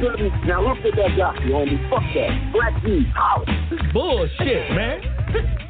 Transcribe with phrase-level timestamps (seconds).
[0.00, 0.46] didn't.
[0.46, 1.90] Now look at that guy, you homie.
[1.90, 2.52] Fuck that.
[2.52, 3.46] Black D, holla.
[3.92, 5.00] Bullshit, man.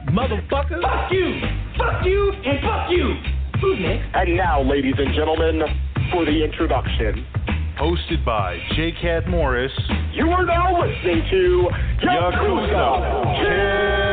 [0.08, 0.80] Motherfucker.
[0.80, 1.40] Fuck you.
[1.78, 3.14] Fuck you and fuck you.
[3.60, 4.14] Who's next?
[4.14, 5.62] and now, ladies and gentlemen,
[6.12, 7.26] for the introduction.
[7.78, 8.92] Hosted by J.
[9.02, 9.72] Cat Morris.
[10.12, 11.68] You are now listening to
[12.02, 14.04] Yakuza Kick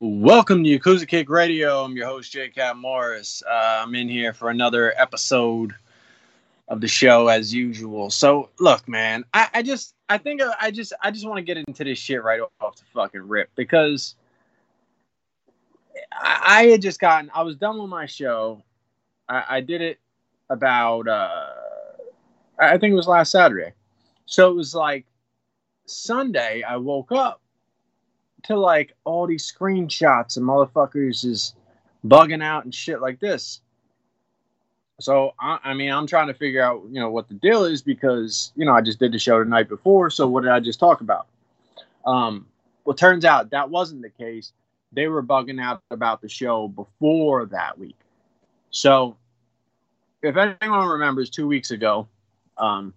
[0.00, 1.82] Welcome to Yakuza Kick Radio.
[1.82, 2.50] I'm your host, J.
[2.50, 3.42] Cat Morris.
[3.44, 5.74] Uh, I'm in here for another episode
[6.68, 8.08] of the show as usual.
[8.08, 11.56] So, look, man, I, I just, I think I, just, I just want to get
[11.56, 14.14] into this shit right off the fucking rip because
[16.12, 18.62] I, I had just gotten, I was done with my show.
[19.28, 19.98] I, I did it
[20.48, 21.46] about, uh,
[22.56, 23.72] I think it was last Saturday.
[24.26, 25.06] So it was like
[25.86, 26.62] Sunday.
[26.62, 27.40] I woke up
[28.44, 31.54] to like all these screenshots and motherfuckers is
[32.06, 33.60] bugging out and shit like this.
[35.00, 37.82] So I, I mean, I'm trying to figure out, you know, what the deal is
[37.82, 40.10] because you know I just did the show the night before.
[40.10, 41.26] So what did I just talk about?
[42.04, 42.46] Um,
[42.84, 44.52] well, turns out that wasn't the case.
[44.92, 47.98] They were bugging out about the show before that week.
[48.70, 49.16] So
[50.22, 52.08] if anyone remembers, two weeks ago,
[52.56, 52.94] um,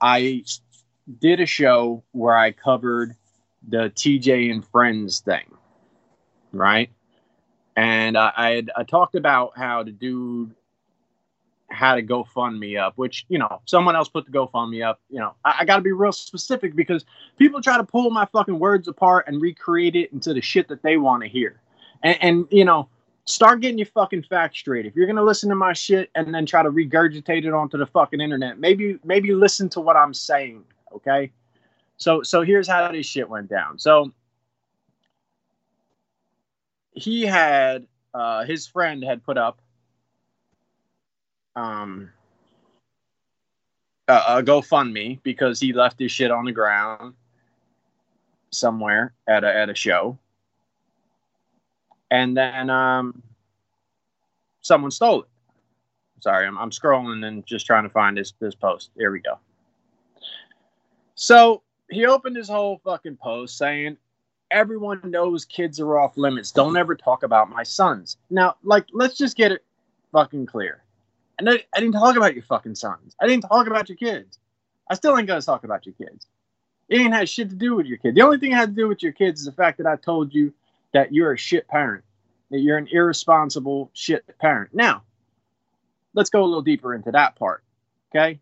[0.00, 0.44] I
[1.20, 3.16] did a show where I covered
[3.66, 5.54] the TJ and Friends thing,
[6.52, 6.90] right?
[7.76, 10.54] And I, I had I talked about how the dude
[11.70, 15.00] had a GoFundMe up, which you know someone else put the GoFundMe up.
[15.10, 17.04] You know, I, I got to be real specific because
[17.38, 20.82] people try to pull my fucking words apart and recreate it into the shit that
[20.82, 21.60] they want to hear.
[22.02, 22.88] And, and you know,
[23.26, 24.86] start getting your fucking facts straight.
[24.86, 27.86] If you're gonna listen to my shit and then try to regurgitate it onto the
[27.86, 30.64] fucking internet, maybe maybe listen to what I'm saying.
[30.94, 31.30] Okay.
[31.98, 33.78] So so here's how this shit went down.
[33.78, 34.12] So
[36.92, 39.60] he had uh, his friend had put up
[41.56, 42.10] um
[44.06, 47.14] a, a GoFundMe because he left his shit on the ground
[48.50, 50.18] somewhere at a at a show,
[52.10, 53.22] and then um
[54.60, 55.28] someone stole it.
[56.20, 58.90] Sorry, I'm I'm scrolling and just trying to find this this post.
[58.96, 59.38] Here we go.
[61.16, 63.96] So he opened his whole fucking post saying,
[64.50, 66.52] Everyone knows kids are off limits.
[66.52, 68.16] Don't ever talk about my sons.
[68.30, 69.62] Now, like, let's just get it
[70.10, 70.82] fucking clear.
[71.38, 73.14] And I, I didn't talk about your fucking sons.
[73.20, 74.38] I didn't talk about your kids.
[74.90, 76.26] I still ain't gonna talk about your kids.
[76.88, 78.14] It ain't had shit to do with your kid.
[78.14, 79.96] The only thing it had to do with your kids is the fact that I
[79.96, 80.54] told you
[80.94, 82.04] that you're a shit parent.
[82.50, 84.70] That you're an irresponsible shit parent.
[84.72, 85.02] Now,
[86.14, 87.62] let's go a little deeper into that part.
[88.10, 88.40] Okay?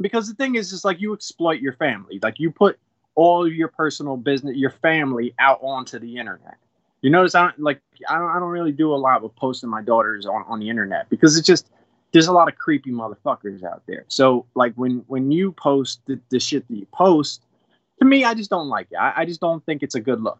[0.00, 2.18] Because the thing is, is like you exploit your family.
[2.22, 2.78] Like you put
[3.14, 6.56] all your personal business, your family out onto the internet.
[7.02, 9.68] You notice I don't like I don't, I don't really do a lot with posting
[9.68, 11.70] my daughters on, on the internet because it's just
[12.12, 14.04] there's a lot of creepy motherfuckers out there.
[14.08, 17.42] So like when when you post the, the shit that you post,
[17.98, 18.96] to me I just don't like it.
[18.96, 20.38] I, I just don't think it's a good look.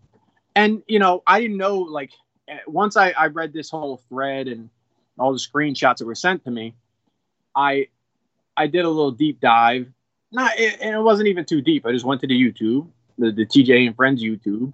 [0.55, 2.13] And you know I didn't know like
[2.49, 4.71] eh, once I, I read this whole thread and
[5.19, 6.75] all the screenshots that were sent to me,
[7.57, 7.89] I
[8.57, 9.89] I did a little deep dive.
[10.31, 11.87] Not it, and it wasn't even too deep.
[11.87, 12.89] I just went to the YouTube,
[13.19, 14.73] the, the TJ and Friends YouTube,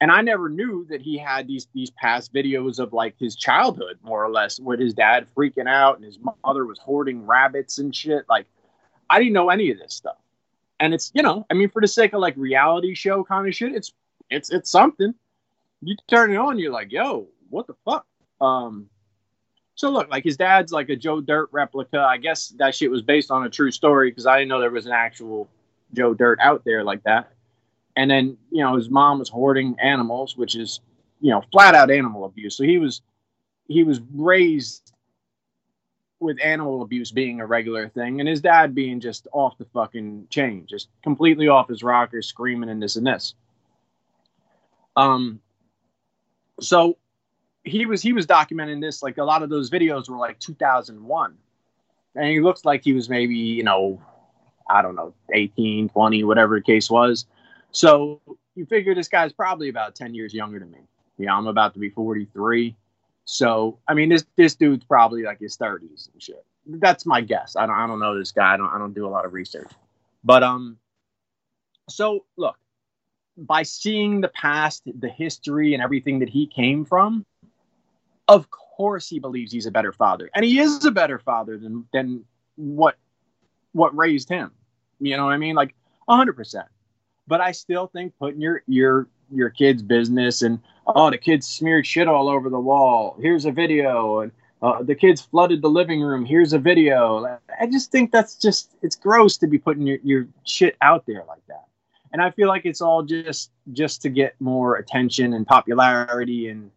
[0.00, 3.98] and I never knew that he had these these past videos of like his childhood,
[4.02, 7.94] more or less, with his dad freaking out and his mother was hoarding rabbits and
[7.94, 8.24] shit.
[8.28, 8.46] Like
[9.10, 10.16] I didn't know any of this stuff,
[10.80, 13.54] and it's you know, I mean, for the sake of like reality show kind of
[13.54, 13.92] shit, it's
[14.30, 15.14] it's it's something.
[15.82, 18.06] You turn it on, you're like, yo, what the fuck?
[18.40, 18.88] Um,
[19.76, 21.98] so look, like his dad's like a Joe Dirt replica.
[21.98, 24.70] I guess that shit was based on a true story because I didn't know there
[24.70, 25.48] was an actual
[25.92, 27.30] Joe Dirt out there like that.
[27.96, 30.80] And then you know his mom was hoarding animals, which is
[31.20, 32.56] you know flat out animal abuse.
[32.56, 33.02] So he was
[33.66, 34.92] he was raised
[36.20, 40.28] with animal abuse being a regular thing, and his dad being just off the fucking
[40.30, 43.34] chain, just completely off his rocker, screaming and this and this.
[44.94, 45.40] Um.
[46.60, 46.96] So
[47.64, 51.34] he was he was documenting this like a lot of those videos were like 2001
[52.14, 54.00] and he looks like he was maybe you know
[54.68, 57.26] i don't know 18 20 whatever the case was.
[57.72, 58.20] So
[58.54, 60.78] you figure this guy's probably about 10 years younger than me.
[61.18, 62.76] Know i'm about to be 43
[63.24, 66.44] so i mean this this dude's probably like his 30s and shit.
[66.66, 67.56] That's my guess.
[67.56, 68.54] I don't i don't know this guy.
[68.54, 69.70] I don't i don't do a lot of research.
[70.22, 70.78] But um
[71.88, 72.56] so look
[73.36, 77.24] by seeing the past the history and everything that he came from
[78.28, 81.86] of course he believes he's a better father and he is a better father than
[81.92, 82.24] than
[82.56, 82.96] what
[83.72, 84.52] what raised him.
[85.00, 85.54] You know what i mean?
[85.54, 85.74] Like
[86.08, 86.64] 100%
[87.26, 91.86] but i still think putting your your your kid's business and oh the kids smeared
[91.86, 93.16] shit all over the wall.
[93.20, 94.20] Here's a video.
[94.20, 94.32] And
[94.62, 96.24] uh, the kids flooded the living room.
[96.24, 97.38] Here's a video.
[97.60, 101.24] I just think that's just it's gross to be putting your, your shit out there
[101.28, 101.64] like that.
[102.12, 106.70] And i feel like it's all just just to get more attention and popularity and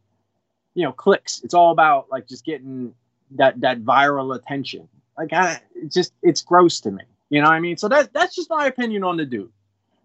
[0.77, 1.41] you know clicks.
[1.44, 2.94] It's all about like just getting
[3.31, 4.88] that that viral attention.
[5.18, 7.03] Like I, it's just it's gross to me.
[7.29, 7.77] You know what i mean?
[7.77, 9.51] So that that's just my opinion on the dude.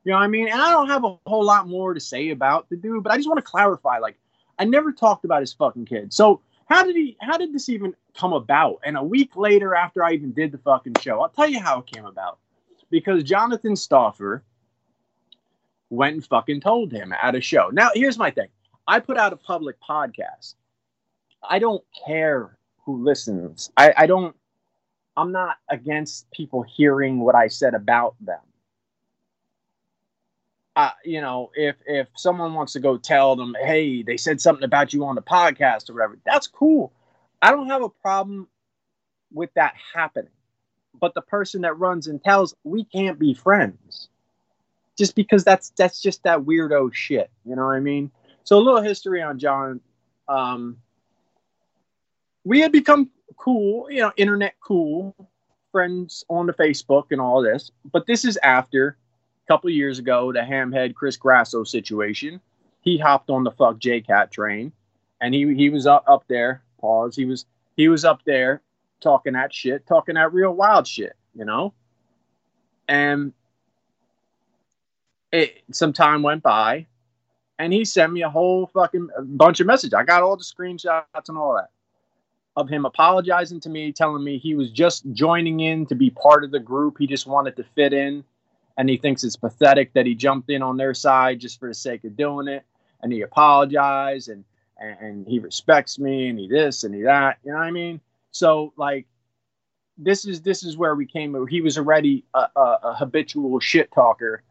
[0.04, 0.48] You know what i mean?
[0.48, 3.16] And i don't have a whole lot more to say about the dude but i
[3.16, 4.16] just want to clarify like
[4.58, 6.12] i never talked about his fucking kid.
[6.12, 8.80] So how did he how did this even come about?
[8.82, 11.80] And a week later after i even did the fucking show i'll tell you how
[11.80, 12.38] it came about.
[12.90, 14.42] Because jonathan stauffer
[15.90, 17.69] went and fucking told him at a show.
[17.70, 18.48] Now here's my thing.
[18.88, 20.54] I put out a public podcast
[21.49, 23.71] I don't care who listens.
[23.77, 24.35] I, I don't.
[25.17, 28.41] I'm not against people hearing what I said about them.
[30.75, 34.65] Uh, you know, if if someone wants to go tell them, hey, they said something
[34.65, 36.93] about you on the podcast or whatever, that's cool.
[37.43, 38.49] I don't have a problem
[39.33, 40.31] with that happening.
[40.99, 44.09] But the person that runs and tells, we can't be friends.
[44.97, 47.31] Just because that's that's just that weirdo shit.
[47.44, 48.11] You know what I mean?
[48.44, 49.81] So a little history on John.
[50.29, 50.79] Um,
[52.44, 55.15] we had become cool, you know, internet cool,
[55.71, 57.71] friends on the Facebook and all this.
[57.91, 58.97] But this is after
[59.44, 62.41] a couple years ago the hamhead Chris Grasso situation.
[62.81, 64.72] He hopped on the fuck JCat train,
[65.20, 66.63] and he he was up up there.
[66.81, 67.17] Pause.
[67.17, 67.46] He was
[67.77, 68.61] he was up there
[69.01, 71.72] talking that shit, talking that real wild shit, you know.
[72.89, 73.32] And
[75.31, 76.87] it, some time went by,
[77.58, 79.94] and he sent me a whole fucking bunch of messages.
[79.94, 81.70] I got all the screenshots and all that
[82.56, 86.44] of him apologizing to me, telling me he was just joining in to be part
[86.44, 86.97] of the group.
[86.99, 88.25] He just wanted to fit in.
[88.77, 91.75] And he thinks it's pathetic that he jumped in on their side just for the
[91.75, 92.65] sake of doing it.
[93.03, 94.44] And he apologized and,
[94.79, 97.39] and, and he respects me and he this and he that.
[97.44, 98.01] You know what I mean?
[98.31, 99.06] So like
[99.99, 101.47] this is this is where we came.
[101.49, 104.43] He was already a, a, a habitual shit talker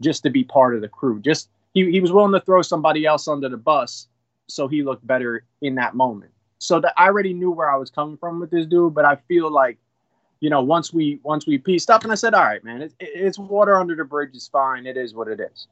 [0.00, 1.20] just to be part of the crew.
[1.20, 4.08] Just he, he was willing to throw somebody else under the bus
[4.48, 7.90] so he looked better in that moment so that I already knew where I was
[7.90, 9.78] coming from with this dude, but I feel like,
[10.40, 12.94] you know, once we once we pieced up, and I said, all right, man, it,
[13.00, 14.30] it's water under the bridge.
[14.34, 14.86] It's fine.
[14.86, 15.68] It is what it is.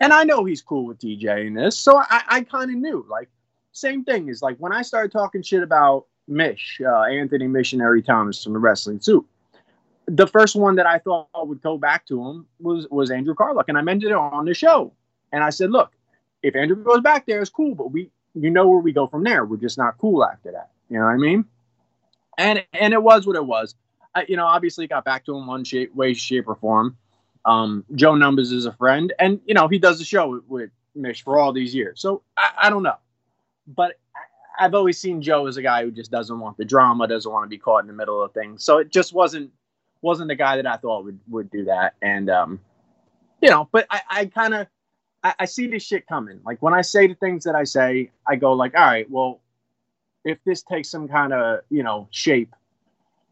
[0.00, 3.06] And I know he's cool with DJ in this, so I, I kind of knew.
[3.08, 3.28] Like,
[3.72, 8.42] same thing is like when I started talking shit about Mish, uh, Anthony Missionary Thomas
[8.42, 9.26] from the Wrestling Soup.
[10.06, 13.68] The first one that I thought would go back to him was was Andrew Carluck,
[13.68, 14.92] and I mentioned it on the show.
[15.32, 15.92] And I said, look,
[16.42, 19.24] if Andrew goes back there, it's cool, but we you know where we go from
[19.24, 19.44] there.
[19.44, 20.70] We're just not cool after that.
[20.88, 21.44] You know what I mean?
[22.38, 23.74] And and it was what it was.
[24.14, 26.96] I, you know, obviously got back to him one shape, way, shape, or form.
[27.44, 30.70] Um, Joe Numbers is a friend, and you know he does the show with, with
[30.94, 32.00] Mish for all these years.
[32.00, 32.96] So I, I don't know,
[33.66, 37.08] but I- I've always seen Joe as a guy who just doesn't want the drama,
[37.08, 38.62] doesn't want to be caught in the middle of things.
[38.62, 39.50] So it just wasn't
[40.02, 41.94] wasn't the guy that I thought would would do that.
[42.02, 42.60] And um,
[43.40, 44.66] you know, but I, I kind of
[45.22, 46.40] I, I see this shit coming.
[46.44, 49.40] Like when I say the things that I say, I go like, all right, well,
[50.24, 52.54] if this takes some kind of you know shape,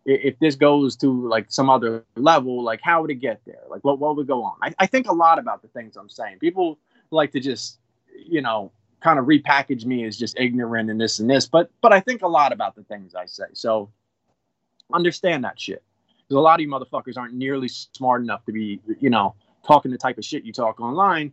[0.04, 3.62] if this goes to like some other level, like how would it get there?
[3.68, 4.56] Like what what would go on?
[4.62, 6.38] I, I think a lot about the things I'm saying.
[6.38, 6.78] People
[7.10, 7.78] like to just
[8.26, 11.92] you know kind of repackage me as just ignorant and this and this, but but
[11.92, 13.44] I think a lot about the things I say.
[13.52, 13.90] So
[14.92, 15.82] understand that shit.
[16.28, 19.34] Because a lot of you motherfuckers aren't nearly smart enough to be, you know,
[19.66, 21.32] talking the type of shit you talk online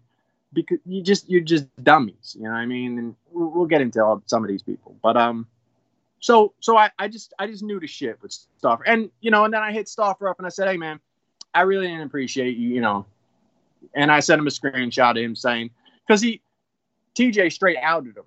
[0.54, 2.36] because you just you're just dummies.
[2.38, 2.98] You know what I mean?
[2.98, 5.48] And we'll, get into all, some of these people, but um,
[6.20, 9.46] so so I I just I just knew the shit with Stoffer, and you know,
[9.46, 11.00] and then I hit Stoffer up and I said, hey man,
[11.54, 13.06] I really didn't appreciate you, you know,
[13.94, 15.72] and I sent him a screenshot of him saying
[16.06, 16.42] because he
[17.16, 18.24] TJ straight outed him.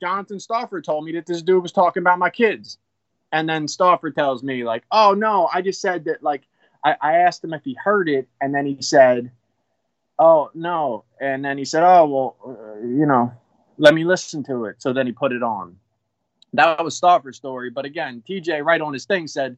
[0.00, 2.78] Jonathan Stoffer told me that this dude was talking about my kids.
[3.30, 6.42] And then Stoffer tells me, like, oh no, I just said that, like,
[6.84, 9.30] I, I asked him if he heard it, and then he said,
[10.18, 11.04] oh no.
[11.20, 13.32] And then he said, oh, well, uh, you know,
[13.78, 14.80] let me listen to it.
[14.80, 15.76] So then he put it on.
[16.54, 17.70] That was Stoffer's story.
[17.70, 19.56] But again, TJ, right on his thing, said,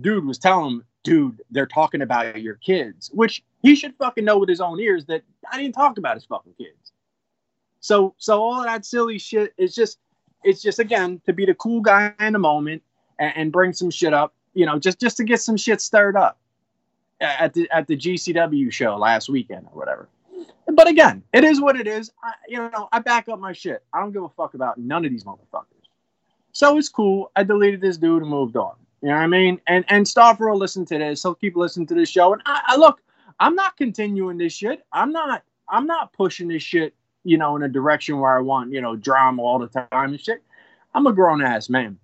[0.00, 4.38] dude was telling him, dude, they're talking about your kids, which he should fucking know
[4.38, 6.92] with his own ears that I didn't talk about his fucking kids.
[7.80, 9.98] So so all that silly shit is just
[10.42, 12.82] it's just again to be the cool guy in the moment
[13.20, 16.16] and, and bring some shit up, you know, just just to get some shit stirred
[16.16, 16.38] up
[17.20, 20.08] at the at the GCW show last weekend or whatever.
[20.72, 22.10] But again, it is what it is.
[22.22, 23.82] I, you know, I back up my shit.
[23.92, 25.64] I don't give a fuck about none of these motherfuckers.
[26.52, 27.30] So it's cool.
[27.36, 28.74] I deleted this dude and moved on.
[29.02, 29.60] You know what I mean?
[29.66, 31.22] And and Stoffer will listen to this.
[31.22, 32.32] He'll keep listening to this show.
[32.32, 33.00] And I, I look,
[33.38, 34.84] I'm not continuing this shit.
[34.92, 35.42] I'm not.
[35.68, 36.94] I'm not pushing this shit.
[37.24, 40.20] You know, in a direction where I want you know drama all the time and
[40.20, 40.42] shit.
[40.94, 41.98] I'm a grown ass man,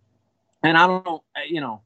[0.62, 1.22] and I don't.
[1.48, 1.80] You know,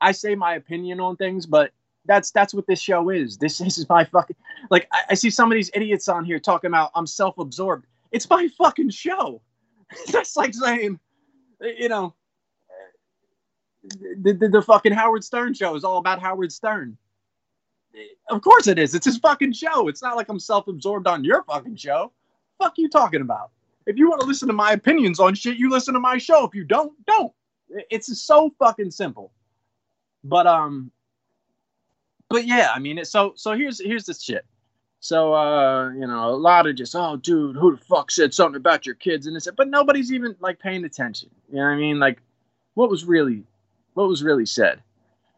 [0.00, 1.72] I say my opinion on things, but
[2.10, 3.36] that's that's what this show is.
[3.36, 4.34] This, this is my fucking
[4.68, 4.88] like.
[4.92, 7.86] I, I see some of these idiots on here talking about I'm self-absorbed.
[8.10, 9.40] It's my fucking show.
[10.12, 10.98] that's like saying,
[11.60, 12.16] you know,
[14.22, 16.98] the, the, the fucking Howard Stern show is all about Howard Stern.
[18.28, 18.92] Of course it is.
[18.96, 19.86] It's his fucking show.
[19.86, 22.12] It's not like I'm self-absorbed on your fucking show.
[22.58, 23.50] Fuck you talking about?
[23.86, 26.44] If you want to listen to my opinions on shit, you listen to my show.
[26.44, 27.32] If you don't, don't.
[27.88, 29.32] It's so fucking simple.
[30.24, 30.90] But um,
[32.30, 34.46] but yeah, I mean, so so here's here's the shit.
[35.00, 38.56] So uh, you know, a lot of just oh, dude, who the fuck said something
[38.56, 41.28] about your kids and this, but nobody's even like paying attention.
[41.50, 41.98] You know what I mean?
[41.98, 42.22] Like,
[42.74, 43.42] what was really,
[43.94, 44.80] what was really said.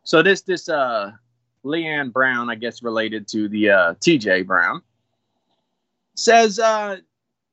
[0.04, 1.12] So this this uh,
[1.64, 4.42] Leanne Brown, I guess related to the uh, T.J.
[4.42, 4.82] Brown,
[6.14, 6.98] says uh,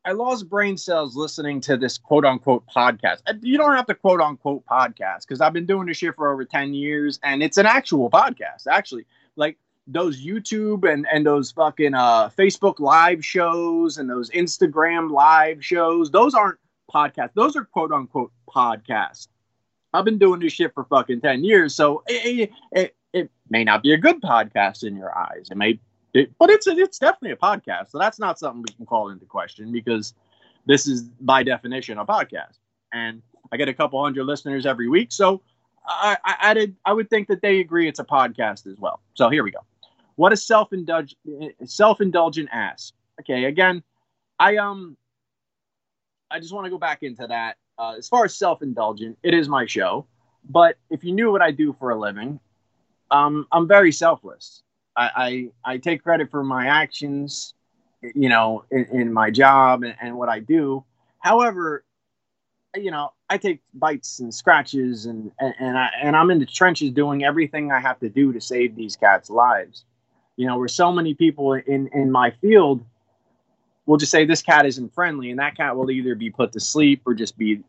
[0.06, 3.22] I lost brain cells listening to this quote unquote podcast.
[3.42, 6.46] You don't have to quote unquote podcast because I've been doing this shit for over
[6.46, 9.06] 10 years and it's an actual podcast, actually.
[9.40, 15.66] Like those YouTube and, and those fucking uh, Facebook live shows and those Instagram live
[15.66, 16.60] shows, those aren't
[16.94, 17.34] podcasts.
[17.34, 19.30] Those are quote unquote podcasts.
[19.94, 21.74] I've been doing this shit for fucking 10 years.
[21.74, 25.48] So it, it, it may not be a good podcast in your eyes.
[25.50, 25.80] It may
[26.14, 27.92] it, but it's it's definitely a podcast.
[27.92, 30.14] So that's not something we can call into question because
[30.66, 32.58] this is by definition a podcast,
[32.94, 35.12] and I get a couple hundred listeners every week.
[35.12, 35.42] So
[35.90, 39.02] I, I, I did I would think that they agree it's a podcast as well.
[39.16, 39.60] So here we go.
[40.16, 40.70] What a self
[41.66, 42.94] self indulgent ass.
[43.22, 43.84] Okay, again,
[44.40, 44.98] I um
[46.32, 47.58] I just want to go back into that.
[47.78, 50.06] Uh, as far as self indulgent, it is my show.
[50.50, 52.40] But if you knew what I do for a living,
[53.12, 54.64] um, I'm very selfless.
[54.96, 57.54] I, I, I take credit for my actions,
[58.02, 60.84] you know, in, in my job and, and what I do.
[61.20, 61.84] However,
[62.76, 66.46] you know, I take bites and scratches and, and, and I and I'm in the
[66.46, 69.86] trenches doing everything I have to do to save these cats' lives.
[70.38, 72.84] You know, where so many people in, in my field
[73.86, 76.60] will just say this cat isn't friendly, and that cat will either be put to
[76.60, 77.62] sleep or just be,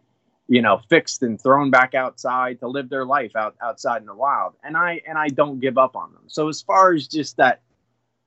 [0.49, 4.15] you know, fixed and thrown back outside to live their life out outside in the
[4.15, 4.55] wild.
[4.63, 6.23] And I and I don't give up on them.
[6.27, 7.63] So as far as just that,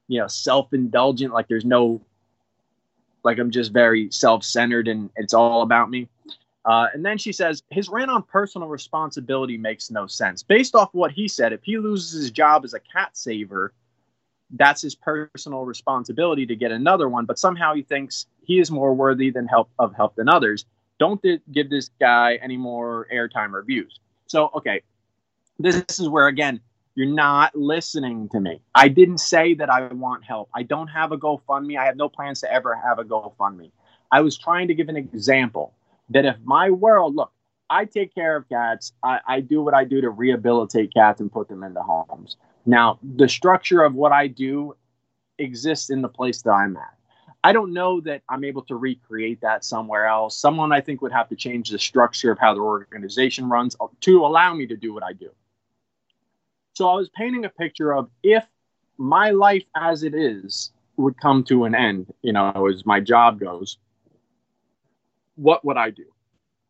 [0.08, 2.02] you know, self-indulgent, like there's no
[3.24, 6.10] like I'm just very self-centered and it's all about me.
[6.66, 10.44] Uh, and then she says his rant on personal responsibility makes no sense.
[10.44, 13.74] Based off what he said, if he loses his job as a cat saver,
[14.52, 17.26] that's his personal responsibility to get another one.
[17.26, 20.66] But somehow he thinks he is more worthy than help of help than others.
[21.00, 24.00] Don't th- give this guy any more airtime or views.
[24.28, 24.84] So okay,
[25.60, 26.62] this is where again
[26.96, 28.62] You're not listening to me.
[28.76, 30.50] I didn't say that I want help.
[30.54, 31.78] I don't have a GoFundMe.
[31.78, 33.72] I have no plans to ever have a GoFundMe.
[34.12, 35.74] I was trying to give an example
[36.10, 37.32] that if my world, look,
[37.70, 38.94] I take care of cats.
[39.04, 42.38] I, I do what I do to rehabilitate cats and put them into homes.
[42.66, 44.76] Now, the structure of what I do
[45.38, 46.94] exists in the place that I'm at.
[47.44, 50.38] I don't know that I'm able to recreate that somewhere else.
[50.38, 54.26] Someone I think would have to change the structure of how their organization runs to
[54.26, 55.30] allow me to do what I do.
[56.74, 58.46] So I was painting a picture of if
[58.98, 63.40] my life as it is would come to an end, you know, as my job
[63.40, 63.78] goes,
[65.36, 66.06] what would I do?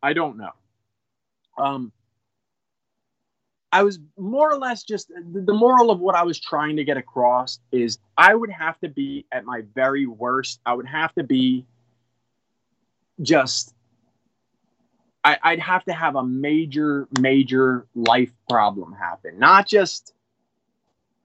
[0.01, 0.51] I don't know.
[1.57, 1.91] Um,
[3.71, 6.95] I was more or less just the moral of what I was trying to get
[6.95, 10.59] across is I would have to be at my very worst.
[10.63, 11.65] I would have to be
[13.21, 13.73] just,
[15.23, 19.39] I, would have to have a major, major life problem happen.
[19.39, 20.13] Not just,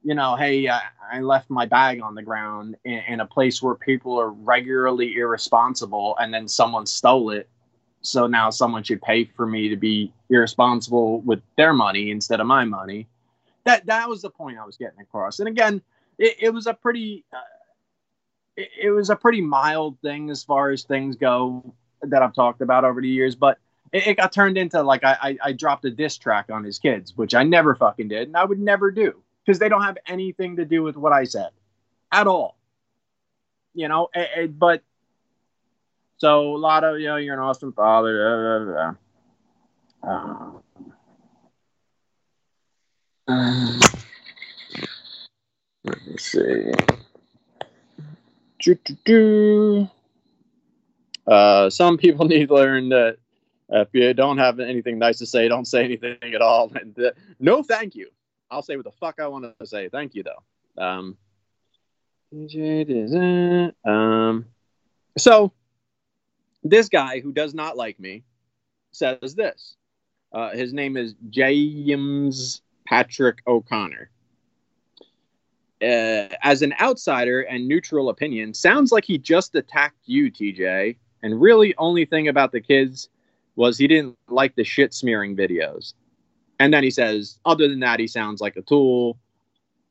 [0.03, 3.63] you know, hey, I, I left my bag on the ground in, in a place
[3.63, 7.49] where people are regularly irresponsible and then someone stole it
[8.01, 12.47] so now someone should pay for me to be irresponsible with their money instead of
[12.47, 13.07] my money.
[13.65, 15.41] That that was the point I was getting across.
[15.41, 15.83] And again,
[16.17, 17.41] it, it was a pretty uh,
[18.57, 22.61] it, it, was a pretty mild thing as far as things go that I've talked
[22.61, 23.59] about over the years, but
[23.93, 27.35] it, got turned into like I, I dropped a diss track on his kids, which
[27.35, 30.67] I never fucking did, and I would never do because they don't have anything to
[30.67, 31.49] do with what I said
[32.13, 32.59] at all.
[33.73, 34.11] You know,
[34.51, 34.83] but
[36.19, 38.95] so a lot of you know, you're an awesome father.
[40.07, 40.53] Uh,
[43.27, 43.81] uh,
[45.85, 46.71] let me see.
[48.61, 49.89] Do, do, do.
[51.27, 53.17] Uh, some people need to learn that
[53.71, 56.71] if you don't have anything nice to say, don't say anything at all.
[56.75, 58.11] And uh, no, thank you.
[58.51, 59.89] I'll say what the fuck I want to say.
[59.89, 60.83] Thank you, though.
[60.83, 61.17] Um,
[63.85, 64.47] um,
[65.17, 65.53] so
[66.63, 68.25] this guy who does not like me
[68.93, 69.77] says this.
[70.33, 74.11] Uh, his name is James Patrick O'Connor.
[75.81, 80.97] Uh, as an outsider and neutral opinion, sounds like he just attacked you, TJ.
[81.23, 83.09] And really, only thing about the kids
[83.57, 85.95] was he didn't like the shit smearing videos.
[86.59, 89.19] And then he says, other than that, he sounds like a tool.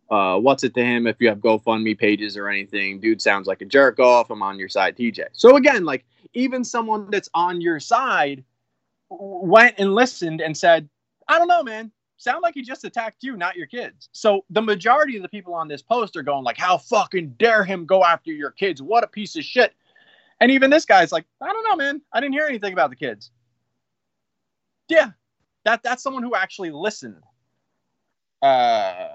[0.09, 2.99] Uh, what's it to him if you have GoFundMe pages or anything?
[2.99, 4.29] Dude sounds like a jerk off.
[4.29, 5.27] I'm on your side, TJ.
[5.33, 8.43] So again, like even someone that's on your side
[9.09, 10.87] went and listened and said,
[11.27, 11.91] I don't know, man.
[12.17, 14.09] Sound like he just attacked you, not your kids.
[14.11, 17.63] So the majority of the people on this post are going like, "How fucking dare
[17.63, 18.81] him go after your kids?
[18.81, 19.75] What a piece of shit!"
[20.41, 22.01] And even this guy's like, "I don't know, man.
[22.11, 23.29] I didn't hear anything about the kids."
[24.87, 25.11] Yeah,
[25.67, 27.21] that that's someone who actually listened.
[28.41, 29.09] Uh,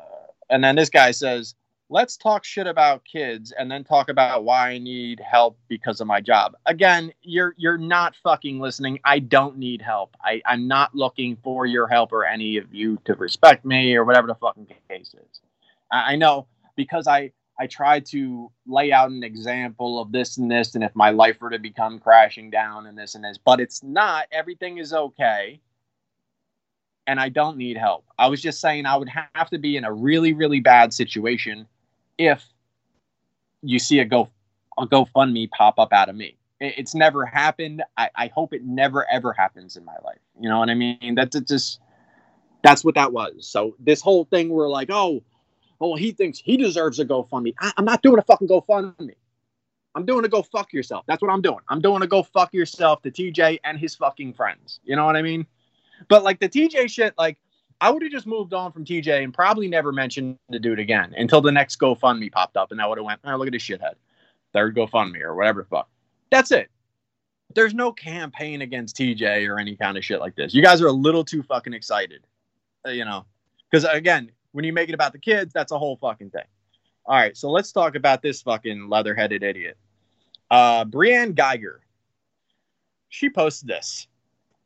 [0.50, 1.54] and then this guy says,
[1.88, 6.06] let's talk shit about kids and then talk about why I need help because of
[6.06, 6.54] my job.
[6.66, 8.98] Again, you're you're not fucking listening.
[9.02, 10.14] I don't need help.
[10.22, 14.04] I, I'm not looking for your help or any of you to respect me or
[14.04, 15.40] whatever the fucking case is.
[15.90, 20.50] I, I know because I I try to lay out an example of this and
[20.50, 23.58] this, and if my life were to become crashing down and this and this, but
[23.58, 24.26] it's not.
[24.32, 25.60] Everything is okay
[27.06, 28.04] and I don't need help.
[28.18, 31.66] I was just saying I would have to be in a really, really bad situation
[32.18, 32.44] if
[33.62, 34.28] you see a go
[34.78, 36.36] a GoFundMe pop up out of me.
[36.60, 37.82] It, it's never happened.
[37.96, 40.20] I, I hope it never ever happens in my life.
[40.40, 41.14] You know what I mean?
[41.14, 41.80] That's just
[42.62, 43.46] that's what that was.
[43.46, 45.22] So this whole thing we're like, oh,
[45.80, 47.54] oh, he thinks he deserves a GoFundMe.
[47.60, 49.14] I, I'm not doing a fucking GoFundMe.
[49.94, 51.04] I'm doing a go fuck yourself.
[51.06, 51.58] That's what I'm doing.
[51.68, 54.80] I'm doing a go fuck yourself to TJ and his fucking friends.
[54.84, 55.46] You know what I mean?
[56.08, 57.38] But like the TJ shit, like
[57.82, 61.14] I would have just moved on from TJ and probably never mentioned the dude again
[61.18, 63.64] until the next GoFundMe popped up, and I would have went, oh, look at this
[63.64, 63.94] shithead,
[64.52, 65.88] third GoFundMe or whatever the fuck.
[66.30, 66.70] That's it.
[67.56, 70.54] There's no campaign against TJ or any kind of shit like this.
[70.54, 72.24] You guys are a little too fucking excited,
[72.86, 73.26] uh, you know,
[73.68, 76.46] because again, when you make it about the kids, that's a whole fucking thing.
[77.04, 79.76] All right, so let's talk about this fucking leather-headed idiot,
[80.52, 81.80] uh, Brianne Geiger.
[83.08, 84.06] She posted this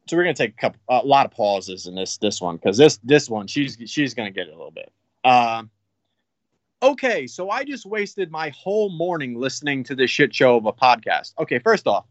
[0.06, 2.76] so we're gonna take a couple a lot of pauses in this this one because
[2.76, 4.92] this this one she's she's gonna get it a little bit.
[5.24, 5.70] Um,
[6.82, 10.72] okay, so I just wasted my whole morning listening to this shit show of a
[10.72, 11.34] podcast.
[11.40, 12.06] Okay, first off,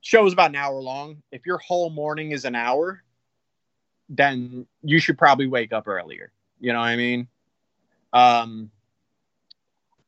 [0.00, 1.22] show is about an hour long.
[1.30, 3.02] If your whole morning is an hour,
[4.08, 6.32] then you should probably wake up earlier.
[6.58, 7.28] You know what I mean?
[8.14, 8.70] Um,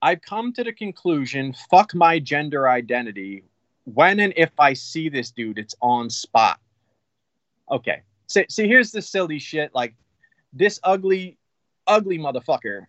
[0.00, 3.44] I've come to the conclusion, fuck my gender identity.
[3.84, 6.60] When and if I see this dude, it's on spot
[7.70, 8.02] okay.
[8.26, 9.74] See, see, here's the silly shit.
[9.74, 9.94] Like
[10.52, 11.38] this ugly,
[11.86, 12.86] ugly motherfucker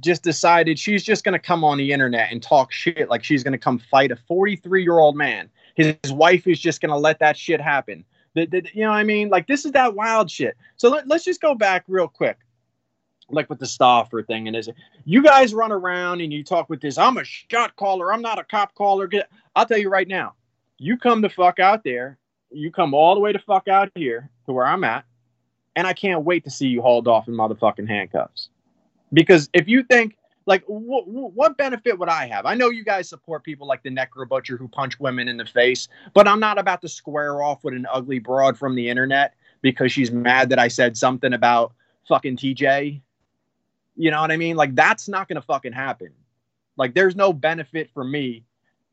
[0.00, 3.42] just decided she's just going to come on the internet and talk shit like she's
[3.42, 5.50] going to come fight a 43 year old man.
[5.74, 8.04] His, his, wife is just going to let that shit happen.
[8.34, 9.28] The, the, you know what I mean?
[9.28, 10.56] Like, this is that wild shit.
[10.76, 12.38] So let, let's just go back real quick.
[13.30, 14.74] Like with the Stauffer thing, and is it
[15.06, 16.98] you guys run around and you talk with this?
[16.98, 18.12] I'm a shot caller.
[18.12, 19.08] I'm not a cop caller.
[19.56, 20.34] I'll tell you right now.
[20.76, 22.18] You come the fuck out there.
[22.52, 25.04] You come all the way to fuck out here to where I'm at,
[25.76, 28.48] and I can't wait to see you hauled off in motherfucking handcuffs.
[29.12, 32.46] Because if you think like wh- wh- what benefit would I have?
[32.46, 35.44] I know you guys support people like the Necro Butcher who punch women in the
[35.44, 39.34] face, but I'm not about to square off with an ugly broad from the internet
[39.60, 41.72] because she's mad that I said something about
[42.08, 43.00] fucking TJ.
[43.96, 44.56] You know what I mean?
[44.56, 46.10] Like that's not gonna fucking happen.
[46.76, 48.44] Like there's no benefit for me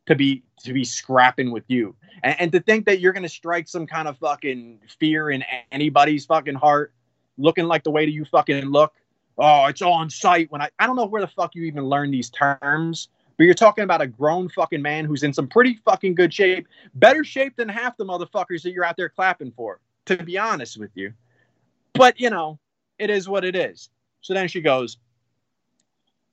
[0.08, 3.68] to be to be scrapping with you, and, and to think that you're gonna strike
[3.68, 6.94] some kind of fucking fear in anybody's fucking heart,
[7.38, 8.94] looking like the way that you fucking look
[9.40, 12.12] oh, it's on site when I I don't know where the fuck you even learn
[12.12, 13.08] these terms,
[13.38, 16.68] but you're talking about a grown fucking man who's in some pretty fucking good shape,
[16.94, 20.78] better shape than half the motherfuckers that you're out there clapping for, to be honest
[20.78, 21.14] with you.
[21.94, 22.60] But you know,
[23.00, 23.90] it is what it is.
[24.22, 24.98] So then she goes,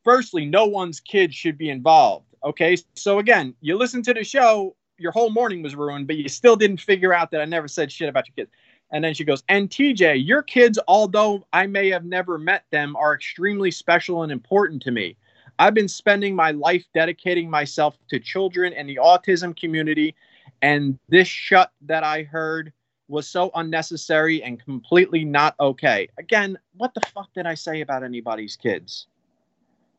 [0.04, 2.26] Firstly, no one's kid should be involved.
[2.46, 6.28] Okay, so again, you listen to the show, your whole morning was ruined, but you
[6.28, 8.52] still didn't figure out that I never said shit about your kids.
[8.92, 12.94] And then she goes, and TJ, your kids, although I may have never met them,
[12.94, 15.16] are extremely special and important to me.
[15.58, 20.14] I've been spending my life dedicating myself to children and the autism community.
[20.62, 22.72] And this shut that I heard
[23.08, 26.08] was so unnecessary and completely not okay.
[26.16, 29.08] Again, what the fuck did I say about anybody's kids?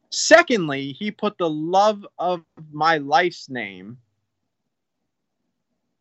[0.10, 3.98] Secondly, he put the love of my life's name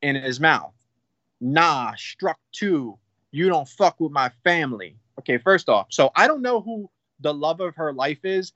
[0.02, 0.72] in his mouth
[1.40, 2.98] nah, struck two.
[3.30, 4.96] You don't fuck with my family.
[5.18, 6.90] Okay, first off, so I don't know who
[7.20, 8.52] the love of her life is,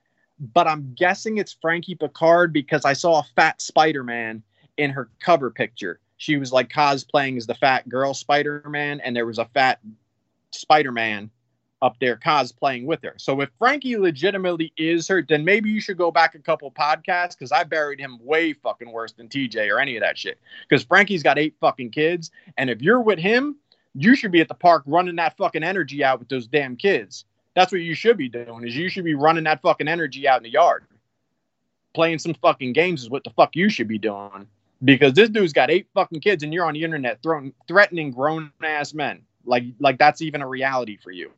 [0.53, 4.43] but I'm guessing it's Frankie Pickard because I saw a fat Spider Man
[4.77, 6.01] in her cover picture.
[6.17, 9.81] She was like cosplaying as the fat girl Spider Man, and there was a fat
[10.53, 11.31] Spider Man
[11.83, 13.15] up there cosplaying with her.
[13.17, 17.31] So if Frankie legitimately is hurt, then maybe you should go back a couple podcasts
[17.31, 20.39] because I buried him way fucking worse than TJ or any of that shit.
[20.69, 23.57] Because Frankie's got eight fucking kids, and if you're with him,
[23.95, 27.25] you should be at the park running that fucking energy out with those damn kids.
[27.55, 28.67] That's what you should be doing.
[28.67, 30.85] Is you should be running that fucking energy out in the yard.
[31.95, 34.47] Playing some fucking games is what the fuck you should be doing.
[34.83, 38.53] Because this dude's got eight fucking kids and you're on the internet throwing threatening grown
[38.63, 39.23] ass men.
[39.45, 41.33] Like like that's even a reality for you.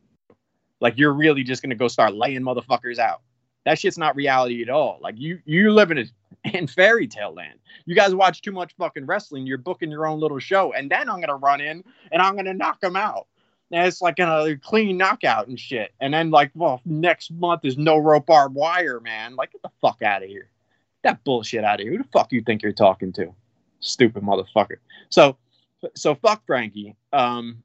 [0.82, 3.22] Like you're really just gonna go start laying motherfuckers out.
[3.64, 4.98] That shit's not reality at all.
[5.00, 6.10] Like you you live in
[6.44, 7.60] in fairy tale land.
[7.86, 9.46] You guys watch too much fucking wrestling.
[9.46, 12.52] You're booking your own little show, and then I'm gonna run in and I'm gonna
[12.52, 13.28] knock them out.
[13.70, 15.92] And it's like a clean knockout and shit.
[16.00, 19.34] And then like, well, next month is no rope barbed wire, man.
[19.34, 20.50] Like, get the fuck out of here.
[21.04, 21.92] That bullshit out of here.
[21.92, 23.34] Who the fuck you think you're talking to?
[23.80, 24.76] Stupid motherfucker.
[25.08, 25.38] So,
[25.94, 26.96] so fuck Frankie.
[27.14, 27.62] Um,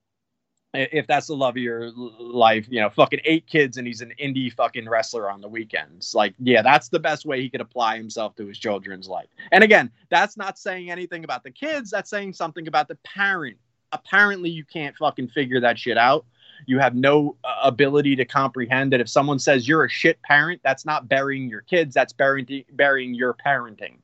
[0.78, 4.14] if that's the love of your life, you know, fucking eight kids and he's an
[4.22, 6.14] indie fucking wrestler on the weekends.
[6.14, 9.28] Like, yeah, that's the best way he could apply himself to his children's life.
[9.52, 13.58] And again, that's not saying anything about the kids, that's saying something about the parent.
[13.92, 16.26] Apparently, you can't fucking figure that shit out.
[16.66, 20.62] You have no uh, ability to comprehend that if someone says you're a shit parent,
[20.64, 23.98] that's not burying your kids, that's burying burying your parenting.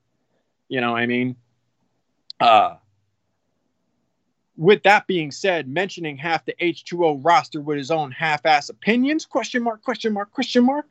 [0.69, 1.35] You know what I mean?
[2.39, 2.75] Uh
[4.55, 9.25] with that being said, mentioning half the H2O roster with his own half-ass opinions?
[9.25, 10.85] Question mark, question mark, question mark.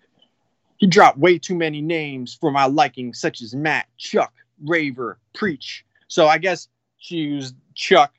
[0.78, 4.32] He dropped way too many names for my liking, such as Matt, Chuck,
[4.64, 5.84] Raver, Preach.
[6.08, 8.12] So I guess she used Chuck,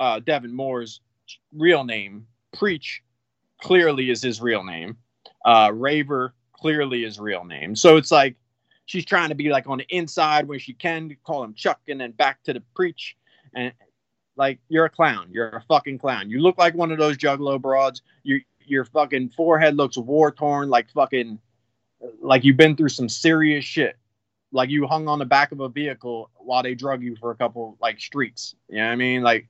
[0.00, 1.00] uh, Devin Moore's
[1.54, 2.26] real name.
[2.52, 3.02] Preach
[3.60, 4.96] clearly is his real name.
[5.44, 7.76] Uh, Raver clearly is real name.
[7.76, 8.36] So it's like
[8.86, 12.00] she's trying to be like on the inside when she can call him Chuck and
[12.00, 13.16] then back to the Preach.
[13.54, 13.72] And
[14.36, 15.28] like you're a clown.
[15.30, 16.30] You're a fucking clown.
[16.30, 18.02] You look like one of those juggalo broads.
[18.22, 21.38] You your fucking forehead looks war torn, like fucking
[22.20, 23.96] like you've been through some serious shit.
[24.52, 27.36] Like you hung on the back of a vehicle while they drug you for a
[27.36, 28.54] couple like streets.
[28.68, 29.22] You know what I mean?
[29.22, 29.48] Like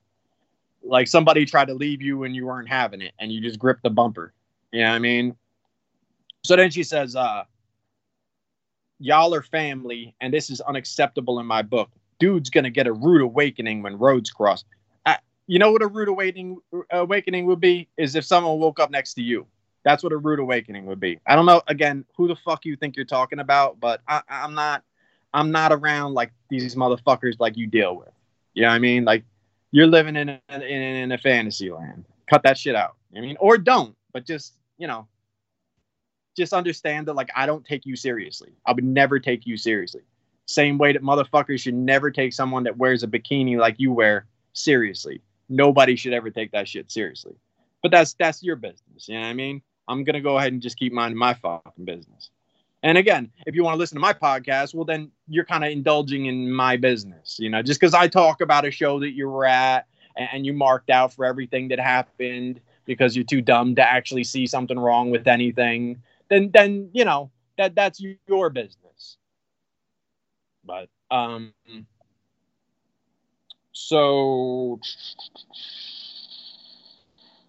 [0.83, 3.83] like somebody tried to leave you and you weren't having it and you just gripped
[3.83, 4.33] the bumper.
[4.71, 5.35] You know what I mean?
[6.43, 7.43] So then she says, uh,
[8.99, 11.89] y'all are family, and this is unacceptable in my book
[12.23, 14.63] dude's gonna get a rude awakening when roads cross.
[15.05, 16.57] I, you know what a rude awakening
[16.89, 19.45] awakening would be is if someone woke up next to you.
[19.83, 21.19] That's what a rude awakening would be.
[21.27, 24.53] I don't know again who the fuck you think you're talking about, but I, I'm
[24.53, 24.83] not.
[25.33, 28.11] I'm not around like these motherfuckers like you deal with.
[28.53, 29.03] You know what I mean?
[29.03, 29.25] Like
[29.71, 32.05] you're living in a, in, in a fantasy land.
[32.29, 32.95] Cut that shit out.
[33.17, 35.07] I mean, or don't, but just you know,
[36.37, 38.53] just understand that like I don't take you seriously.
[38.65, 40.03] I would never take you seriously.
[40.45, 44.25] Same way that motherfuckers should never take someone that wears a bikini like you wear
[44.53, 45.21] seriously.
[45.49, 47.35] Nobody should ever take that shit seriously.
[47.81, 49.07] But that's that's your business.
[49.07, 49.61] You know what I mean?
[49.87, 52.29] I'm gonna go ahead and just keep minding my fucking business.
[52.81, 55.71] And again, if you want to listen to my podcast, well then you're kind of
[55.71, 57.37] indulging in my business.
[57.39, 60.45] You know, just because I talk about a show that you were at and, and
[60.45, 64.77] you marked out for everything that happened because you're too dumb to actually see something
[64.77, 68.82] wrong with anything, then then you know that that's your business.
[70.65, 71.53] But um
[73.71, 74.79] so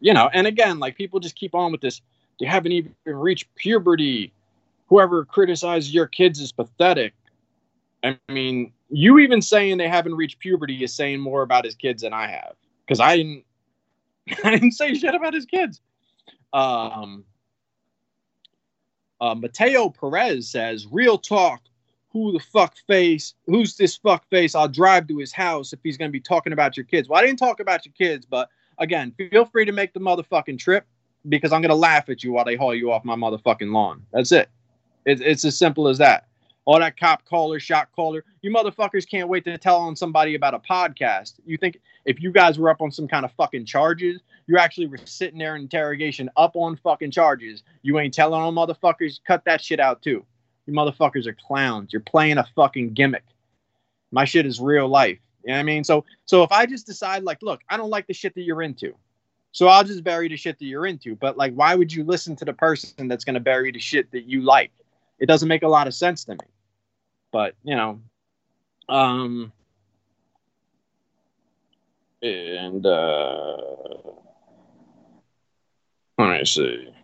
[0.01, 2.03] you know, and again, like people just keep on with this.
[2.39, 4.33] You haven't even reached puberty.
[4.89, 7.15] Whoever criticizes your kids is pathetic.
[8.03, 12.03] I mean, you even saying they haven't reached puberty is saying more about his kids
[12.03, 12.55] than I have.
[12.87, 13.45] Because I didn't
[14.45, 15.81] I didn't say shit about his kids.
[16.53, 17.25] Um
[19.21, 21.63] uh, Mateo Perez says, real talk,
[22.15, 24.55] who the fuck face, who's this fuck face?
[24.55, 27.09] I'll drive to his house if he's going to be talking about your kids.
[27.09, 28.49] Well, I didn't talk about your kids, but
[28.79, 30.87] again, feel free to make the motherfucking trip
[31.29, 34.07] because I'm going to laugh at you while they haul you off my motherfucking lawn.
[34.13, 34.49] That's it.
[35.05, 35.21] it.
[35.21, 36.29] It's as simple as that.
[36.67, 40.55] All that cop caller, shot caller, you motherfuckers can't wait to tell on somebody about
[40.55, 41.35] a podcast.
[41.45, 44.87] You think if you guys were up on some kind of fucking charges, you actually
[44.87, 47.65] were sitting there in interrogation up on fucking charges.
[47.83, 50.25] You ain't telling on motherfuckers, cut that shit out too.
[50.67, 51.93] You motherfuckers are clowns.
[51.93, 53.25] You're playing a fucking gimmick.
[54.11, 55.19] My shit is real life.
[55.43, 55.85] You know what I mean?
[55.85, 58.63] So so if I just decide like, look, I don't like the shit that you're
[58.63, 58.95] into.
[59.53, 61.15] So I'll just bury the shit that you're into.
[61.17, 64.25] But like why would you listen to the person that's gonna bury the shit that
[64.25, 64.73] you like?
[65.19, 66.47] It doesn't make a lot of sense to me.
[67.31, 68.01] But, you know,
[68.89, 69.53] um
[72.23, 73.57] and uh
[76.17, 76.95] let me see.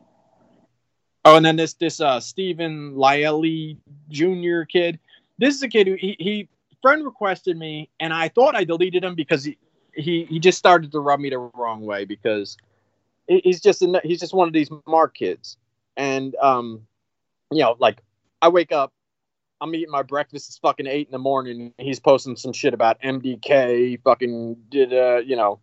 [1.24, 3.76] Oh, and then this this uh Stephen Lyelli
[4.09, 4.62] Jr.
[4.62, 4.98] kid.
[5.38, 6.48] This is a kid who he, he
[6.83, 9.59] friend requested me, and I thought I deleted him because he
[9.94, 12.56] he, he just started to rub me the wrong way because
[13.26, 15.56] he's just a, he's just one of these mark kids,
[15.96, 16.87] and um,
[17.50, 18.02] you know, like
[18.40, 18.92] I wake up,
[19.61, 20.48] I'm eating my breakfast.
[20.48, 21.74] It's fucking eight in the morning.
[21.78, 24.00] he's posting some shit about MDK.
[24.02, 25.61] Fucking did uh, you know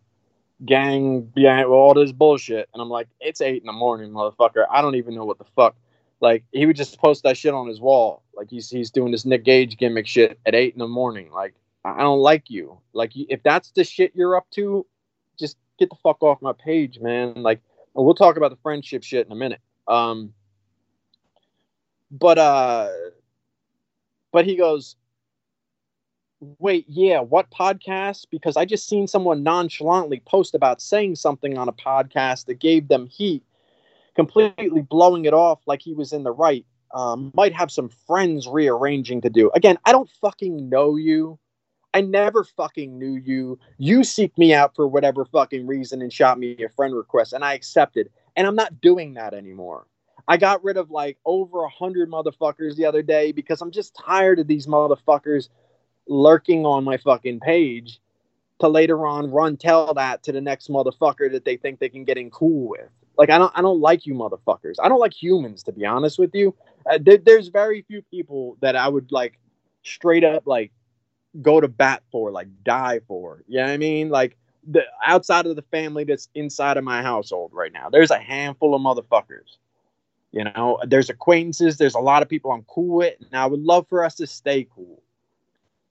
[0.64, 2.68] gang, yeah, all this bullshit.
[2.72, 4.66] And I'm like, it's eight in the morning, motherfucker.
[4.70, 5.76] I don't even know what the fuck.
[6.20, 8.22] Like he would just post that shit on his wall.
[8.34, 11.30] Like he's he's doing this Nick Gage gimmick shit at eight in the morning.
[11.30, 12.78] Like I don't like you.
[12.92, 14.84] Like if that's the shit you're up to,
[15.38, 17.34] just get the fuck off my page, man.
[17.42, 17.60] Like
[17.94, 19.60] we'll talk about the friendship shit in a minute.
[19.86, 20.34] Um,
[22.10, 22.90] but uh,
[24.32, 24.96] but he goes,
[26.40, 28.26] wait, yeah, what podcast?
[28.30, 32.88] Because I just seen someone nonchalantly post about saying something on a podcast that gave
[32.88, 33.42] them heat,
[34.14, 36.64] completely blowing it off like he was in the right.
[36.94, 39.50] Um, might have some friends rearranging to do.
[39.54, 41.38] Again, I don't fucking know you.
[41.92, 43.58] I never fucking knew you.
[43.76, 47.44] You seek me out for whatever fucking reason and shot me a friend request, and
[47.44, 48.10] I accepted.
[48.36, 49.86] And I'm not doing that anymore.
[50.28, 53.94] I got rid of like over a hundred motherfuckers the other day because I'm just
[53.94, 55.48] tired of these motherfuckers
[56.08, 58.00] lurking on my fucking page
[58.60, 62.04] to later on run tell that to the next motherfucker that they think they can
[62.04, 62.88] get in cool with.
[63.16, 64.76] Like I don't I don't like you motherfuckers.
[64.82, 66.54] I don't like humans to be honest with you.
[66.90, 69.38] Uh, there, there's very few people that I would like
[69.82, 70.72] straight up like
[71.42, 73.42] go to bat for, like die for.
[73.46, 74.08] You know what I mean?
[74.08, 77.90] Like the outside of the family that's inside of my household right now.
[77.90, 79.56] There's a handful of motherfuckers.
[80.30, 83.62] You know, there's acquaintances, there's a lot of people I'm cool with, and I would
[83.62, 85.02] love for us to stay cool.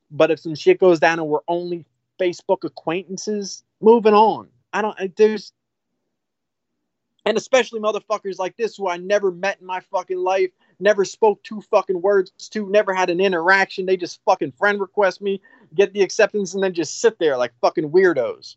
[0.10, 1.86] But if some shit goes down and we're only
[2.20, 4.48] Facebook acquaintances, moving on.
[4.74, 5.15] I don't.
[5.15, 5.54] There's,
[7.26, 11.43] and especially motherfuckers like this who I never met in my fucking life, never spoke
[11.43, 13.86] two fucking words to, never had an interaction.
[13.86, 15.41] They just fucking friend request me,
[15.76, 18.56] get the acceptance, and then just sit there like fucking weirdos.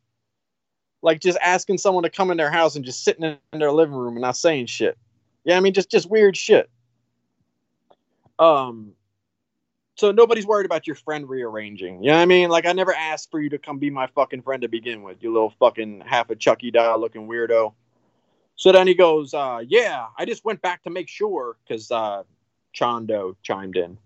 [1.03, 3.95] Like just asking someone to come in their house and just sitting in their living
[3.95, 4.99] room and not saying shit.
[5.45, 6.71] Yeah, I mean just just weird shit.
[8.39, 8.93] Um,
[10.01, 12.03] so nobody's worried about your friend rearranging.
[12.03, 12.49] You know what I mean?
[12.49, 15.19] Like I never asked for you to come be my fucking friend to begin with,
[15.23, 17.75] you little fucking half a Chucky doll looking weirdo.
[18.57, 22.23] So then he goes, uh, yeah, I just went back to make sure because uh,
[22.75, 23.99] Chondo chimed in.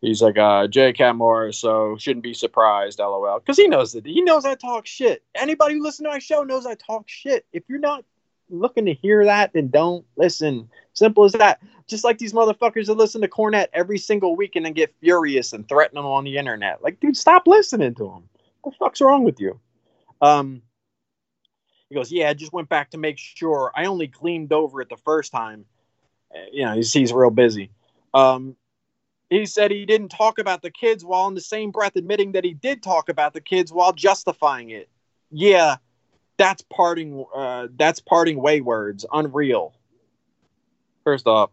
[0.00, 0.92] He's like, uh, J.
[0.92, 3.40] Cat Morris, so shouldn't be surprised, lol.
[3.40, 5.24] Because he knows that he knows I talk shit.
[5.34, 7.44] Anybody who listens to my show knows I talk shit.
[7.52, 8.04] If you're not
[8.50, 10.68] looking to hear that, then don't listen.
[10.92, 11.60] Simple as that.
[11.86, 15.68] Just like these motherfuckers that listen to Cornette every single week and get furious and
[15.68, 16.82] threaten them on the internet.
[16.82, 18.28] Like, dude, stop listening to him.
[18.62, 19.58] What the fuck's wrong with you?
[20.20, 20.62] Um,
[21.88, 23.72] he goes, Yeah, I just went back to make sure.
[23.74, 25.64] I only gleamed over it the first time.
[26.52, 27.70] you know, he's, he's real busy.
[28.14, 28.56] Um,
[29.30, 32.44] he said he didn't talk about the kids while in the same breath admitting that
[32.44, 34.88] he did talk about the kids while justifying it.
[35.30, 35.76] Yeah,
[36.40, 37.22] that's parting.
[37.34, 39.04] Uh, that's parting way words.
[39.12, 39.74] Unreal.
[41.04, 41.50] First off,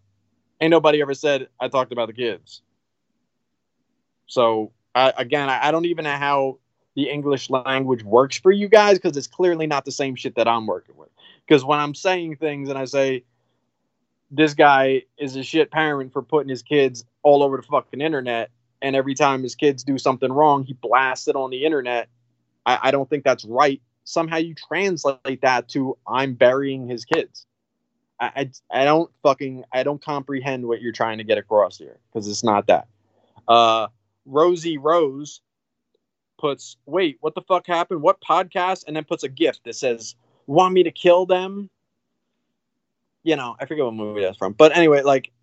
[0.61, 2.61] ain't nobody ever said I talked about the kids.
[4.27, 6.59] So I, again, I, I don't even know how
[6.95, 10.47] the English language works for you guys because it's clearly not the same shit that
[10.47, 11.09] I'm working with.
[11.45, 13.25] Because when I'm saying things and I say
[14.31, 18.51] this guy is a shit parent for putting his kids all over the fucking internet,
[18.81, 22.07] and every time his kids do something wrong, he blasts it on the internet.
[22.65, 23.81] I, I don't think that's right.
[24.07, 27.45] Somehow you translate that to I'm burying his kids.
[28.21, 28.31] I,
[28.71, 32.25] I, I don't fucking I don't comprehend what you're trying to get across here because
[32.29, 32.87] it's not that.
[33.49, 33.87] Uh,
[34.25, 35.41] Rosie Rose
[36.39, 38.01] puts wait what the fuck happened?
[38.01, 38.85] What podcast?
[38.87, 40.15] And then puts a gift that says
[40.45, 41.69] want me to kill them?
[43.23, 44.53] You know i forget what movie that's from.
[44.53, 45.33] But anyway like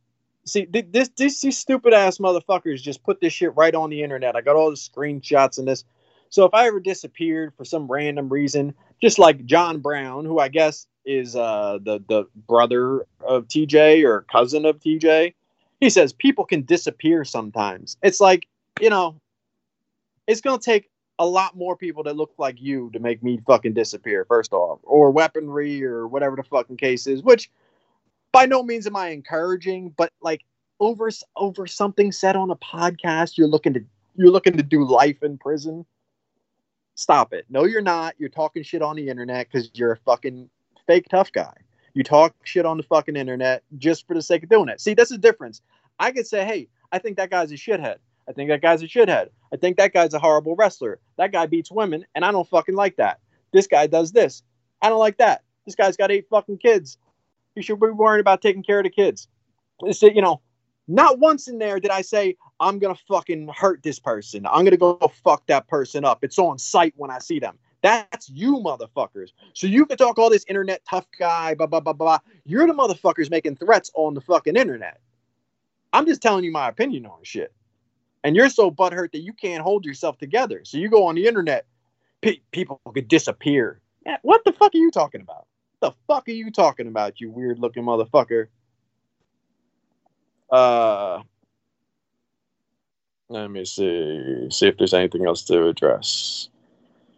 [0.46, 4.36] see this, this these stupid ass motherfuckers just put this shit right on the internet.
[4.36, 5.84] I got all the screenshots and this
[6.30, 10.48] so if i ever disappeared for some random reason just like john brown who i
[10.48, 15.34] guess is uh the the brother of tj or cousin of tj
[15.80, 18.46] he says people can disappear sometimes it's like
[18.80, 19.14] you know
[20.26, 23.72] it's gonna take a lot more people that look like you to make me fucking
[23.72, 27.50] disappear, first off, or weaponry or whatever the fucking case is, which
[28.32, 30.42] by no means am I encouraging, but like
[30.80, 33.84] over over something said on a podcast, you're looking to
[34.16, 35.86] you're looking to do life in prison.
[36.94, 37.46] Stop it.
[37.48, 38.14] No, you're not.
[38.18, 40.48] You're talking shit on the internet because you're a fucking
[40.86, 41.54] fake tough guy.
[41.94, 44.80] You talk shit on the fucking internet just for the sake of doing it.
[44.80, 45.60] See, that's the difference.
[45.98, 47.96] I could say, hey, I think that guy's a shithead.
[48.28, 49.28] I think that guy's a shithead.
[49.52, 50.98] I think that guy's a horrible wrestler.
[51.18, 53.20] That guy beats women, and I don't fucking like that.
[53.52, 54.42] This guy does this.
[54.82, 55.42] I don't like that.
[55.66, 56.98] This guy's got eight fucking kids.
[57.54, 59.28] You should be worried about taking care of the kids.
[59.82, 60.40] It's, you know,
[60.88, 64.46] not once in there did I say, I'm to fucking hurt this person.
[64.46, 66.22] I'm to go fuck that person up.
[66.22, 67.58] It's on sight when I see them.
[67.82, 69.30] That's you motherfuckers.
[69.52, 72.18] So you can talk all this internet tough guy, blah, blah, blah, blah.
[72.44, 75.00] You're the motherfuckers making threats on the fucking internet.
[75.92, 77.52] I'm just telling you my opinion on shit
[78.24, 80.62] and you're so butthurt that you can't hold yourself together.
[80.64, 81.66] So you go on the internet,
[82.22, 83.80] pe- people could disappear.
[84.22, 85.46] What the fuck are you talking about?
[85.78, 88.46] What the fuck are you talking about, you weird looking motherfucker?
[90.50, 91.20] Uh,
[93.34, 94.48] let me see.
[94.50, 96.50] See if there's anything else to address.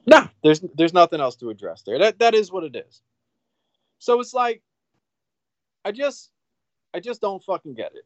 [0.07, 1.98] No, there's there's nothing else to address there.
[1.98, 3.02] That that is what it is.
[3.98, 4.62] So it's like,
[5.85, 6.31] I just,
[6.94, 8.05] I just don't fucking get it.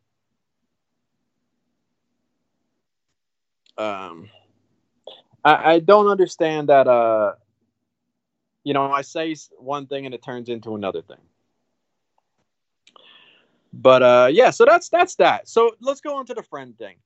[3.79, 4.31] um,
[5.45, 6.89] I, I don't understand that.
[6.89, 7.35] Uh,
[8.65, 11.19] you know, I say one thing and it turns into another thing.
[13.73, 15.49] But uh, yeah, so that's that's that.
[15.49, 16.97] So let's go on to the friend thing.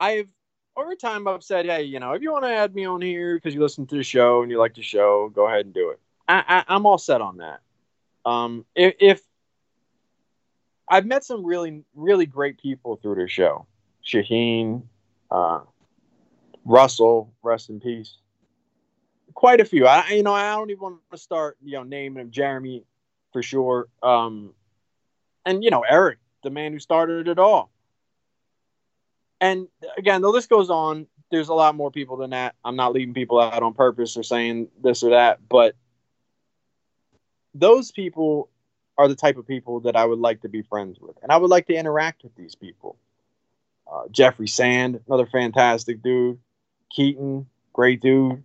[0.00, 0.28] I've
[0.76, 3.36] over time I've said, hey, you know, if you want to add me on here
[3.36, 5.90] because you listen to the show and you like the show, go ahead and do
[5.90, 6.00] it.
[6.26, 7.60] I, I, am all set on that.
[8.24, 9.20] Um, if, if
[10.88, 13.66] I've met some really really great people through the show,
[14.04, 14.82] Shaheen,
[15.30, 15.60] uh,
[16.64, 18.16] Russell, rest in peace.
[19.34, 19.86] Quite a few.
[19.86, 22.30] I, you know, I don't even want to start, you know, naming them.
[22.30, 22.84] Jeremy,
[23.32, 23.88] for sure.
[24.02, 24.54] Um,
[25.44, 27.70] and you know, Eric, the man who started it all.
[29.40, 29.68] And
[29.98, 31.06] again, the list goes on.
[31.30, 32.54] There's a lot more people than that.
[32.64, 35.74] I'm not leaving people out on purpose or saying this or that, but
[37.54, 38.50] those people
[38.96, 41.36] are the type of people that I would like to be friends with, and I
[41.36, 42.96] would like to interact with these people.
[43.90, 46.38] Uh, Jeffrey Sand, another fantastic dude.
[46.90, 48.42] Keaton, great dude.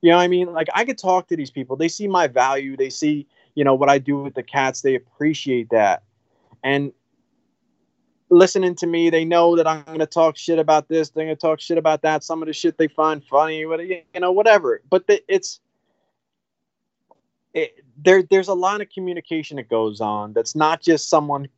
[0.00, 0.52] You know what I mean?
[0.52, 1.76] Like I could talk to these people.
[1.76, 2.76] They see my value.
[2.76, 4.80] They see, you know, what I do with the cats.
[4.80, 6.02] They appreciate that.
[6.62, 6.92] And
[8.30, 11.10] listening to me, they know that I'm going to talk shit about this.
[11.10, 12.24] They're going to talk shit about that.
[12.24, 14.80] Some of the shit they find funny, whatever, you know, whatever.
[14.88, 15.60] But the, it's
[17.52, 18.22] it, there.
[18.22, 20.32] There's a lot of communication that goes on.
[20.32, 21.48] That's not just someone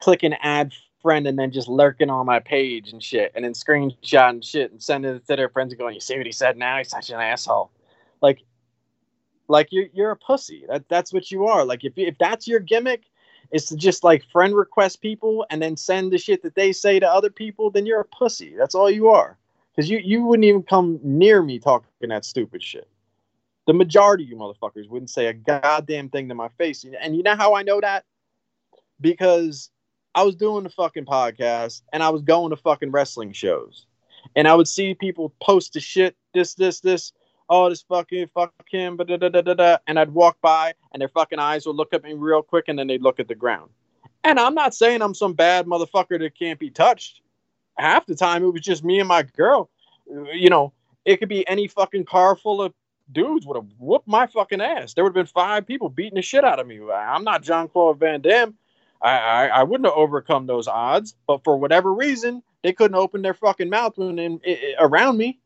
[0.00, 0.72] clicking add
[1.02, 4.82] friend and then just lurking on my page and shit, and then screenshotting shit and
[4.82, 6.78] sending it to their friends and going, "You see what he said now?
[6.78, 7.70] He's such an asshole."
[8.22, 8.40] Like,
[9.48, 10.64] like you're you're a pussy.
[10.68, 11.64] That that's what you are.
[11.64, 13.02] Like if if that's your gimmick,
[13.54, 16.98] is to just like friend request people and then send the shit that they say
[16.98, 18.52] to other people, then you're a pussy.
[18.58, 19.38] That's all you are.
[19.70, 22.88] Because you you wouldn't even come near me talking that stupid shit.
[23.66, 26.84] The majority of you motherfuckers wouldn't say a goddamn thing to my face.
[27.00, 28.04] And you know how I know that?
[29.00, 29.70] Because
[30.16, 33.86] I was doing the fucking podcast and I was going to fucking wrestling shows.
[34.34, 37.12] And I would see people post the shit, this, this, this,
[37.54, 39.76] oh, this fucking, fuck him, da, da, da, da, da.
[39.86, 42.78] and I'd walk by and their fucking eyes would look at me real quick and
[42.78, 43.70] then they'd look at the ground.
[44.24, 47.20] And I'm not saying I'm some bad motherfucker that can't be touched.
[47.78, 49.70] Half the time it was just me and my girl.
[50.32, 50.72] You know,
[51.04, 52.72] it could be any fucking car full of
[53.12, 54.94] dudes would have whooped my fucking ass.
[54.94, 56.80] There would have been five people beating the shit out of me.
[56.90, 58.54] I'm not Jean-Claude Van Damme.
[59.02, 63.20] I, I, I wouldn't have overcome those odds, but for whatever reason, they couldn't open
[63.20, 65.38] their fucking mouth when in, in, around me.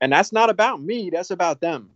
[0.00, 1.10] And that's not about me.
[1.10, 1.90] That's about them.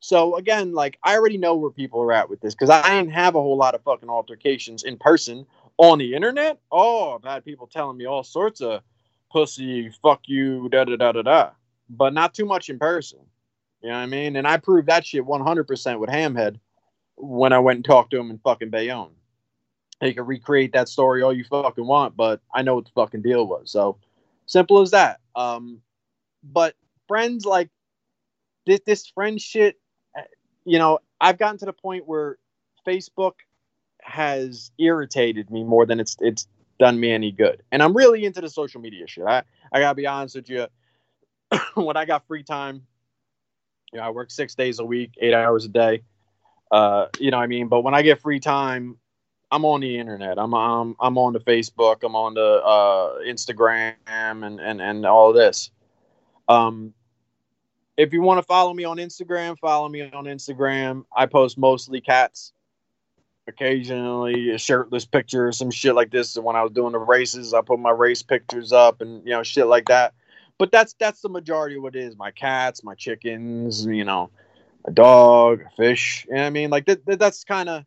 [0.00, 3.12] So again, like I already know where people are at with this because I didn't
[3.12, 5.46] have a whole lot of fucking altercations in person
[5.78, 6.58] on the internet.
[6.72, 8.82] Oh, I've had people telling me all sorts of
[9.30, 11.50] pussy, fuck you, da da da da da,
[11.88, 13.20] but not too much in person.
[13.80, 14.36] You know what I mean?
[14.36, 16.58] And I proved that shit 100% with Hamhead
[17.16, 19.10] when I went and talked to him in fucking Bayonne.
[20.00, 23.22] He can recreate that story all you fucking want, but I know what the fucking
[23.22, 23.70] deal was.
[23.70, 23.98] So
[24.46, 25.20] simple as that.
[25.36, 25.80] Um,
[26.42, 26.74] but
[27.08, 27.68] friends like
[28.66, 29.76] this, this friend shit,
[30.64, 32.38] you know, I've gotten to the point where
[32.86, 33.34] Facebook
[34.02, 36.46] has irritated me more than it's it's
[36.78, 37.62] done me any good.
[37.70, 39.24] And I'm really into the social media shit.
[39.24, 39.42] I,
[39.72, 40.66] I gotta be honest with you.
[41.74, 42.86] when I got free time,
[43.92, 46.02] you know, I work six days a week, eight hours a day.
[46.70, 47.68] Uh, you know what I mean?
[47.68, 48.96] But when I get free time,
[49.50, 50.38] I'm on the internet.
[50.38, 52.02] I'm I'm, I'm on the Facebook.
[52.02, 55.70] I'm on the uh, Instagram and, and and all this.
[56.52, 56.94] Um,
[57.96, 61.04] if you want to follow me on Instagram, follow me on Instagram.
[61.14, 62.52] I post mostly cats.
[63.48, 66.36] Occasionally, a shirtless picture, some shit like this.
[66.36, 69.42] When I was doing the races, I put my race pictures up and you know
[69.42, 70.14] shit like that
[70.62, 72.16] but that's that's the majority of what it is.
[72.16, 74.30] My cats, my chickens, you know,
[74.84, 76.24] a dog, a fish.
[76.28, 77.84] You know I mean, like that that's kind of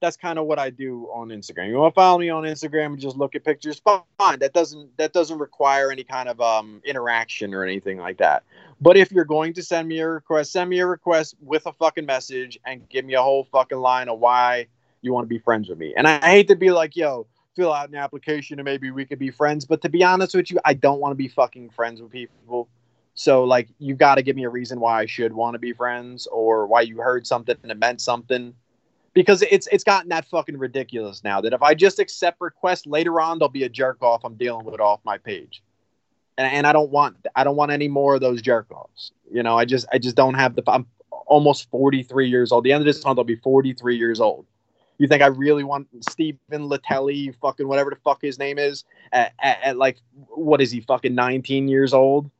[0.00, 1.68] that's kind of what I do on Instagram.
[1.68, 3.80] You want to follow me on Instagram and just look at pictures?
[3.80, 4.38] Fine.
[4.38, 8.44] That doesn't that doesn't require any kind of um, interaction or anything like that.
[8.80, 11.72] But if you're going to send me a request, send me a request with a
[11.72, 14.68] fucking message and give me a whole fucking line of why
[15.02, 15.94] you want to be friends with me.
[15.96, 17.26] And I hate to be like, yo,
[17.56, 19.64] fill out an application and maybe we could be friends.
[19.64, 22.68] But to be honest with you, I don't want to be fucking friends with people.
[23.14, 25.72] So like you got to give me a reason why I should want to be
[25.72, 28.54] friends or why you heard something and it meant something.
[29.14, 33.20] Because it's it's gotten that fucking ridiculous now that if I just accept requests later
[33.20, 35.62] on, there'll be a jerk off I'm dealing with off my page,
[36.36, 39.12] and, and I don't want I don't want any more of those jerk offs.
[39.32, 40.62] You know, I just I just don't have the.
[40.66, 40.86] I'm
[41.26, 42.64] almost 43 years old.
[42.64, 44.46] The end of this month, I'll be 43 years old.
[44.98, 49.32] You think I really want Stephen Latelli, fucking whatever the fuck his name is, at,
[49.40, 49.98] at, at like
[50.28, 52.30] what is he fucking 19 years old?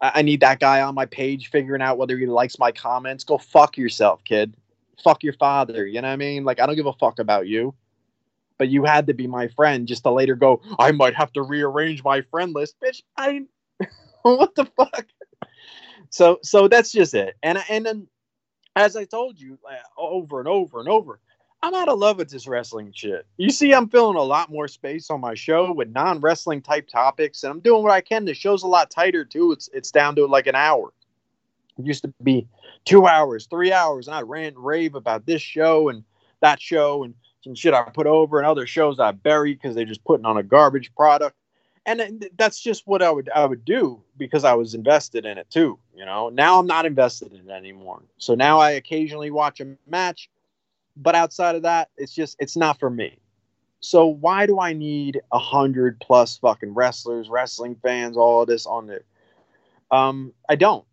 [0.00, 3.22] I, I need that guy on my page figuring out whether he likes my comments.
[3.22, 4.56] Go fuck yourself, kid.
[5.02, 5.86] Fuck your father.
[5.86, 6.44] You know what I mean?
[6.44, 7.74] Like I don't give a fuck about you.
[8.56, 11.42] But you had to be my friend just to later go, I might have to
[11.42, 12.76] rearrange my friend list.
[12.80, 13.42] Bitch, I
[14.22, 15.06] what the fuck?
[16.10, 17.36] So so that's just it.
[17.42, 18.08] And and then
[18.76, 19.58] as I told you
[19.96, 21.20] over and over and over,
[21.62, 23.26] I'm out of love with this wrestling shit.
[23.38, 26.88] You see, I'm filling a lot more space on my show with non wrestling type
[26.88, 28.24] topics, and I'm doing what I can.
[28.24, 29.52] The show's a lot tighter too.
[29.52, 30.92] It's it's down to like an hour.
[31.78, 32.46] It used to be
[32.84, 36.04] two hours, three hours, and I rant and rave about this show and
[36.40, 39.84] that show and some shit I put over and other shows I buried because they're
[39.84, 41.36] just putting on a garbage product.
[41.86, 45.50] And that's just what I would I would do because I was invested in it
[45.50, 45.78] too.
[45.94, 48.02] You know, now I'm not invested in it anymore.
[48.16, 50.30] So now I occasionally watch a match
[50.96, 53.18] but outside of that, it's just it's not for me.
[53.80, 58.66] So why do I need a hundred plus fucking wrestlers, wrestling fans, all of this
[58.66, 59.04] on it?
[59.90, 60.84] Um, I don't.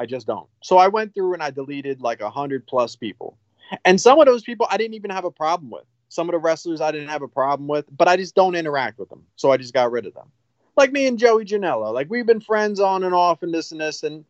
[0.00, 0.48] I just don't.
[0.62, 3.36] So I went through and I deleted like a hundred plus people,
[3.84, 5.84] and some of those people I didn't even have a problem with.
[6.08, 8.98] Some of the wrestlers I didn't have a problem with, but I just don't interact
[8.98, 10.32] with them, so I just got rid of them.
[10.74, 13.80] Like me and Joey Janela, like we've been friends on and off and this and
[13.80, 14.24] this, and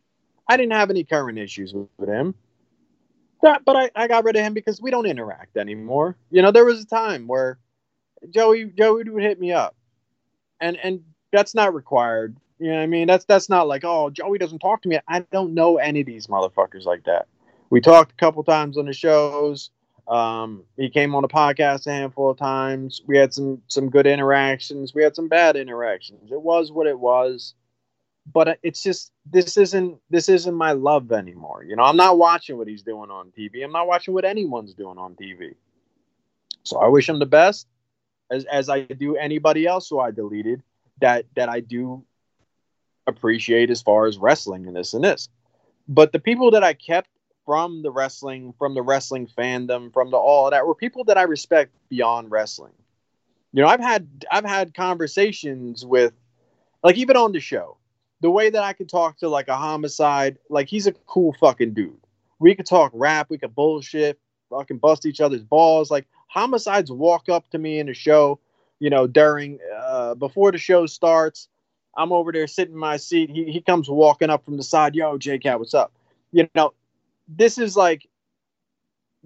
[0.49, 2.35] I didn't have any current issues with, him.
[3.41, 6.17] That, but I, I got rid of him because we don't interact anymore.
[6.31, 7.57] You know, there was a time where
[8.29, 9.73] Joey Joey would hit me up,
[10.59, 11.01] and and
[11.31, 12.35] that's not required.
[12.61, 13.07] You know what I mean?
[13.07, 14.99] That's that's not like oh Joey doesn't talk to me.
[15.07, 17.27] I don't know any of these motherfuckers like that.
[17.69, 19.71] We talked a couple times on the shows.
[20.07, 23.01] Um, he came on the podcast a handful of times.
[23.07, 24.93] We had some some good interactions.
[24.93, 26.31] We had some bad interactions.
[26.31, 27.55] It was what it was
[28.31, 31.63] but it's just this isn't this isn't my love anymore.
[31.63, 33.63] You know, I'm not watching what he's doing on TV.
[33.63, 35.55] I'm not watching what anyone's doing on TV.
[36.63, 37.67] So I wish him the best,
[38.29, 40.61] as as I do anybody else who I deleted
[40.99, 42.03] that that I do
[43.07, 45.29] appreciate as far as wrestling and this and this.
[45.87, 47.09] But the people that I kept
[47.45, 51.23] from the wrestling, from the wrestling fandom, from the all that were people that I
[51.23, 52.73] respect beyond wrestling.
[53.53, 56.13] You know, I've had I've had conversations with
[56.83, 57.77] like even on the show
[58.21, 61.73] the way that I could talk to like a homicide, like he's a cool fucking
[61.73, 61.99] dude.
[62.39, 65.91] We could talk rap, we could bullshit, fucking bust each other's balls.
[65.91, 68.39] Like Homicides walk up to me in the show,
[68.79, 71.49] you know, during uh, before the show starts.
[71.95, 73.29] I'm over there sitting in my seat.
[73.29, 74.95] He he comes walking up from the side.
[74.95, 75.91] Yo, J Cat, what's up?
[76.31, 76.73] You know,
[77.27, 78.07] this is like,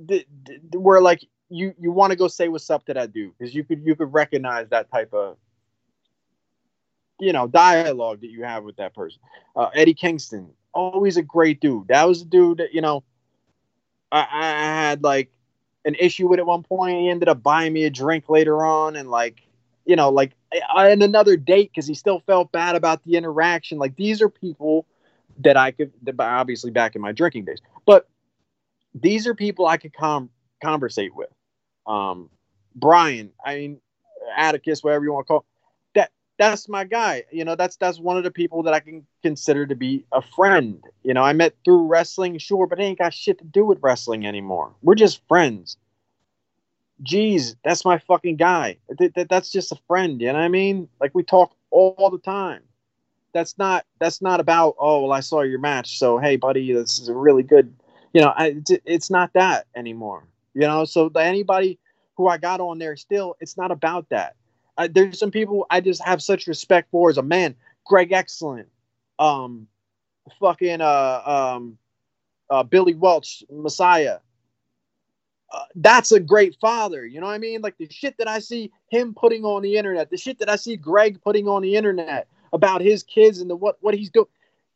[0.07, 3.38] th- th- where like you you want to go say what's up to that dude
[3.38, 5.38] because you could you could recognize that type of
[7.20, 9.20] you know dialogue that you have with that person.
[9.55, 11.88] Uh, Eddie Kingston, always a great dude.
[11.88, 13.03] That was a dude that you know
[14.11, 15.30] I, I had like
[15.86, 16.99] an issue with at one point.
[16.99, 19.41] He ended up buying me a drink later on, and like
[19.86, 20.33] you know like
[20.75, 23.77] and another date because he still felt bad about the interaction.
[23.77, 24.86] Like these are people
[25.39, 28.07] that I could obviously back in my drinking days, but
[28.93, 30.29] these are people I could com-
[30.63, 31.29] conversate with.
[31.86, 32.29] Um,
[32.75, 33.81] Brian, I mean,
[34.36, 35.45] Atticus, whatever you want to call
[35.93, 36.11] that.
[36.38, 37.23] That's my guy.
[37.31, 40.21] You know, that's that's one of the people that I can consider to be a
[40.21, 40.83] friend.
[41.03, 43.79] You know, I met through wrestling, sure, but it ain't got shit to do with
[43.81, 44.73] wrestling anymore.
[44.81, 45.77] We're just friends.
[47.03, 48.77] Jeez, that's my fucking guy.
[48.97, 50.21] Th- th- that's just a friend.
[50.21, 50.87] You know what I mean?
[51.01, 52.61] Like we talk all the time.
[53.33, 56.99] That's not that's not about oh well I saw your match so hey buddy this
[56.99, 57.75] is a really good
[58.13, 60.25] you know I, it's, it's not that anymore
[60.55, 61.77] you know, so anybody
[62.15, 64.35] who I got on there still, it's not about that.
[64.89, 67.55] There's some people I just have such respect for as a man.
[67.85, 68.67] Greg Excellent,
[69.19, 69.67] um,
[70.39, 71.21] fucking uh,
[71.55, 71.77] um,
[72.49, 74.19] uh, Billy Welch, Messiah.
[75.75, 77.05] That's a great father.
[77.05, 77.61] You know what I mean?
[77.61, 80.55] Like the shit that I see him putting on the internet, the shit that I
[80.55, 84.27] see Greg putting on the internet about his kids and the what what he's doing.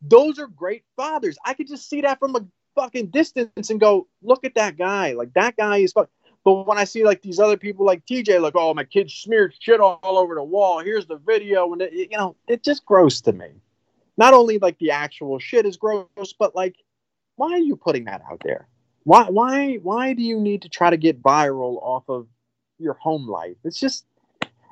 [0.02, 1.38] Those are great fathers.
[1.46, 5.14] I could just see that from a fucking distance and go, look at that guy.
[5.14, 6.10] Like that guy is fuck.
[6.46, 9.54] But when I see like these other people like TJ, like, oh, my kid smeared
[9.60, 10.80] shit all, all over the wall.
[10.80, 13.50] Here's the video, and it, you know, it just gross to me.
[14.18, 16.76] Not only like the actual shit is gross, but like,
[17.36, 18.68] why are you putting that out there?
[19.04, 22.28] Why, why, why do you need to try to get viral off of
[22.78, 23.58] your home life?
[23.64, 24.06] It's just,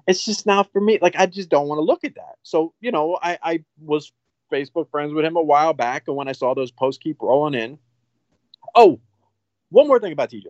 [0.08, 1.00] it's just not for me.
[1.02, 2.36] Like, I just don't want to look at that.
[2.44, 4.12] So, you know, I, I was
[4.52, 7.54] Facebook friends with him a while back, and when I saw those posts keep rolling
[7.54, 7.80] in,
[8.76, 9.00] Oh,
[9.70, 10.46] one more thing about TJ.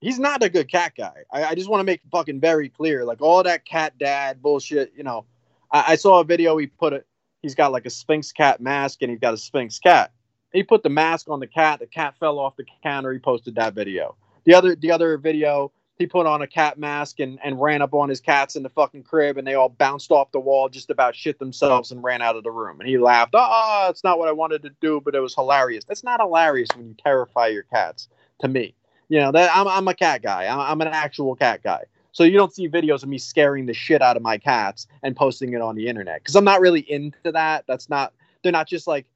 [0.00, 1.24] He's not a good cat guy.
[1.30, 3.04] I, I just want to make fucking very clear.
[3.04, 5.26] Like all that cat dad bullshit, you know.
[5.70, 7.06] I, I saw a video he put it.
[7.42, 10.12] He's got like a Sphynx cat mask and he's got a Sphynx cat.
[10.52, 11.80] He put the mask on the cat.
[11.80, 13.12] The cat fell off the counter.
[13.12, 14.16] He posted that video.
[14.44, 17.92] The other the other video he put on a cat mask and, and ran up
[17.92, 20.88] on his cats in the fucking crib and they all bounced off the wall just
[20.88, 22.80] about shit themselves and ran out of the room.
[22.80, 23.34] And he laughed.
[23.34, 25.84] Oh it's not what i wanted to do but it was hilarious.
[25.84, 28.08] That's not hilarious when you terrify your cats
[28.40, 28.74] to me.
[29.08, 30.46] You know that i'm, I'm a cat guy.
[30.46, 31.84] I'm, I'm an actual cat guy.
[32.12, 35.14] So you don't see videos of me scaring the shit out of my cats and
[35.14, 37.64] posting it on the internet because i'm not really into that.
[37.68, 39.06] That's not they're not just like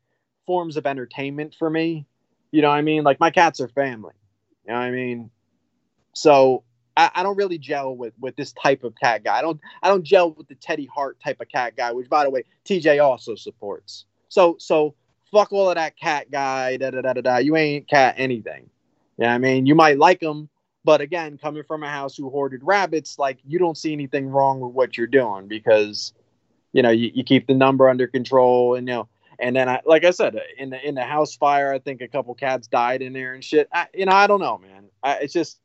[0.46, 2.06] forms of entertainment for me
[2.50, 4.14] you know what i mean like my cats are family
[4.66, 5.30] you know what i mean
[6.14, 6.62] so
[6.96, 9.38] I, I, don't really gel with with this type of cat guy.
[9.38, 12.24] I don't I don't gel with the Teddy Hart type of cat guy, which by
[12.24, 14.06] the way, TJ also supports.
[14.28, 14.94] So so
[15.32, 16.76] fuck all of that cat guy.
[16.76, 17.36] Da da da da da.
[17.38, 18.70] You ain't cat anything.
[19.18, 20.48] Yeah, I mean you might like him,
[20.84, 24.60] but again, coming from a house who hoarded rabbits, like you don't see anything wrong
[24.60, 26.12] with what you're doing because
[26.72, 29.80] you know you, you keep the number under control and you know and then I
[29.84, 33.02] like I said in the in the house fire, I think a couple cats died
[33.02, 33.68] in there and shit.
[33.72, 34.86] I, you know I don't know, man.
[35.02, 35.60] I, it's just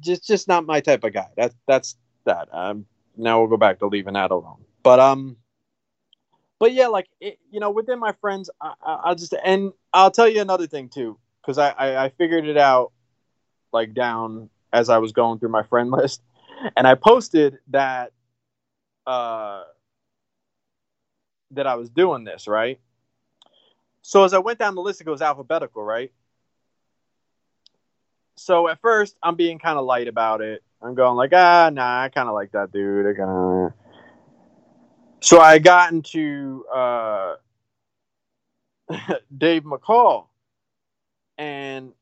[0.00, 1.28] just just not my type of guy.
[1.36, 2.48] That's that's that.
[2.52, 4.64] Um, now we'll go back to leaving that alone.
[4.82, 5.36] But um,
[6.58, 10.28] but yeah, like it, you know, within my friends, I, I, just and I'll tell
[10.28, 12.92] you another thing too, because I, I I figured it out
[13.72, 16.22] like down as I was going through my friend list,
[16.76, 18.12] and I posted that
[19.06, 19.64] uh
[21.52, 22.80] that I was doing this right.
[24.02, 26.12] So as I went down the list, it goes alphabetical, right?
[28.42, 30.62] so at first I'm being kind of light about it.
[30.82, 33.06] I'm going like, ah, nah, I kind of like that dude.
[33.06, 33.72] I kind of.
[35.20, 37.36] So I got into uh,
[39.36, 40.26] Dave McCall,
[41.38, 41.92] and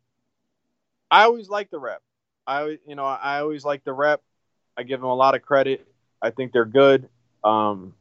[1.10, 2.02] I always like the rep.
[2.46, 4.22] I you know I always like the rep.
[4.76, 5.86] I give them a lot of credit.
[6.22, 7.08] I think they're good.
[7.44, 7.94] Um,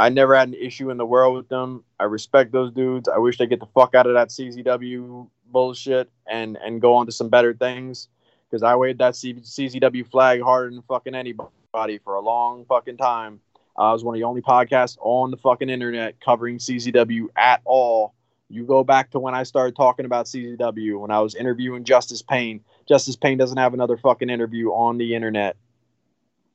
[0.00, 1.84] I never had an issue in the world with them.
[1.98, 3.06] I respect those dudes.
[3.06, 7.04] I wish they get the fuck out of that CZW bullshit and and go on
[7.04, 8.08] to some better things
[8.48, 12.96] because I waved that C- CZW flag harder than fucking anybody for a long fucking
[12.96, 13.40] time.
[13.76, 18.14] I was one of the only podcasts on the fucking internet covering CZW at all.
[18.48, 22.22] You go back to when I started talking about CZW when I was interviewing Justice
[22.22, 22.62] Pain.
[22.88, 25.56] Justice Pain doesn't have another fucking interview on the internet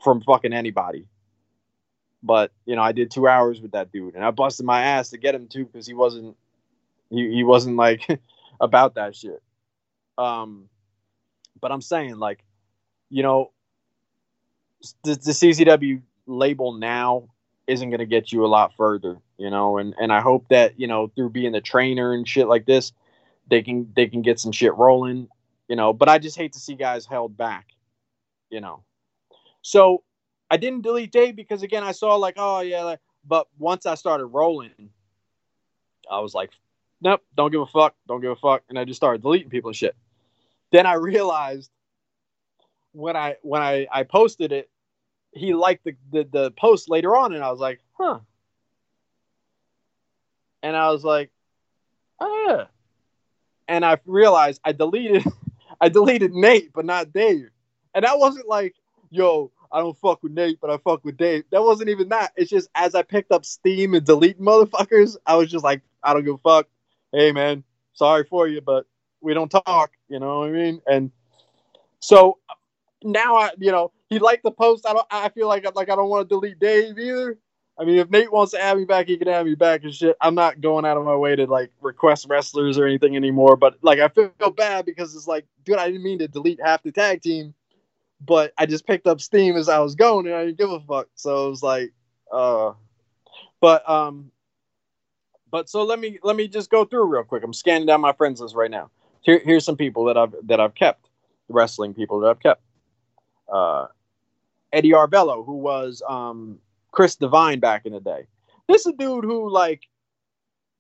[0.04, 1.06] from fucking anybody.
[2.26, 5.12] But you know, I did two hours with that dude, and I busted my ass
[5.12, 6.38] to get him too because he wasn't
[7.12, 8.08] he, he wasn't like
[8.62, 9.44] about that shit.
[10.18, 10.70] Um,
[11.62, 12.44] But I'm saying, like,
[13.10, 13.52] you know,
[15.04, 17.30] the, the CZW label now
[17.68, 20.80] isn't going to get you a lot further, you know, and and I hope that
[20.80, 22.94] you know through being the trainer and shit like this,
[23.50, 25.30] they can they can get some shit rolling,
[25.70, 25.94] you know.
[25.94, 27.68] But I just hate to see guys held back,
[28.50, 28.84] you know.
[29.64, 30.04] So
[30.50, 33.96] I didn't delete Dave because again I saw like oh yeah, like, but once I
[33.96, 34.90] started rolling,
[36.10, 36.52] I was like,
[37.02, 39.70] nope, don't give a fuck, don't give a fuck, and I just started deleting people
[39.70, 39.96] and shit.
[40.72, 41.70] Then I realized
[42.92, 44.70] when I when I I posted it,
[45.32, 48.20] he liked the, the the post later on, and I was like, huh.
[50.64, 51.30] And I was like,
[52.20, 52.66] yeah.
[53.68, 55.24] And I realized I deleted
[55.82, 57.50] I deleted Nate, but not Dave.
[57.94, 58.76] And that wasn't like,
[59.10, 61.44] yo, I don't fuck with Nate, but I fuck with Dave.
[61.52, 62.32] That wasn't even that.
[62.38, 66.14] It's just as I picked up Steam and deleting motherfuckers, I was just like, I
[66.14, 66.68] don't give a fuck.
[67.12, 68.86] Hey man, sorry for you, but
[69.20, 69.92] we don't talk.
[70.08, 70.82] You know what I mean?
[70.88, 71.12] And
[72.00, 72.38] so
[73.04, 74.88] now I, you know, he liked the post.
[74.88, 75.08] I don't.
[75.12, 77.38] I feel like like I don't want to delete Dave either.
[77.78, 79.94] I mean, if Nate wants to add me back, he can add me back and
[79.94, 80.16] shit.
[80.22, 83.58] I'm not going out of my way to like request wrestlers or anything anymore.
[83.58, 86.84] But like, I feel bad because it's like, dude, I didn't mean to delete half
[86.84, 87.54] the tag team,
[88.22, 90.80] but I just picked up Steam as I was going and I didn't give a
[90.80, 91.08] fuck.
[91.16, 91.92] So it was like,
[92.32, 92.74] uh,
[93.62, 94.32] but um,
[95.52, 97.44] but so let me let me just go through real quick.
[97.44, 98.90] I'm scanning down my friends list right now.
[99.22, 101.10] Here, here's some people that I've that I've kept,
[101.50, 102.62] wrestling people that I've kept.
[103.52, 103.88] Uh,
[104.72, 106.60] Eddie Arvello, who was um,
[106.92, 108.28] Chris Divine back in the day.
[108.68, 109.84] This is a dude who like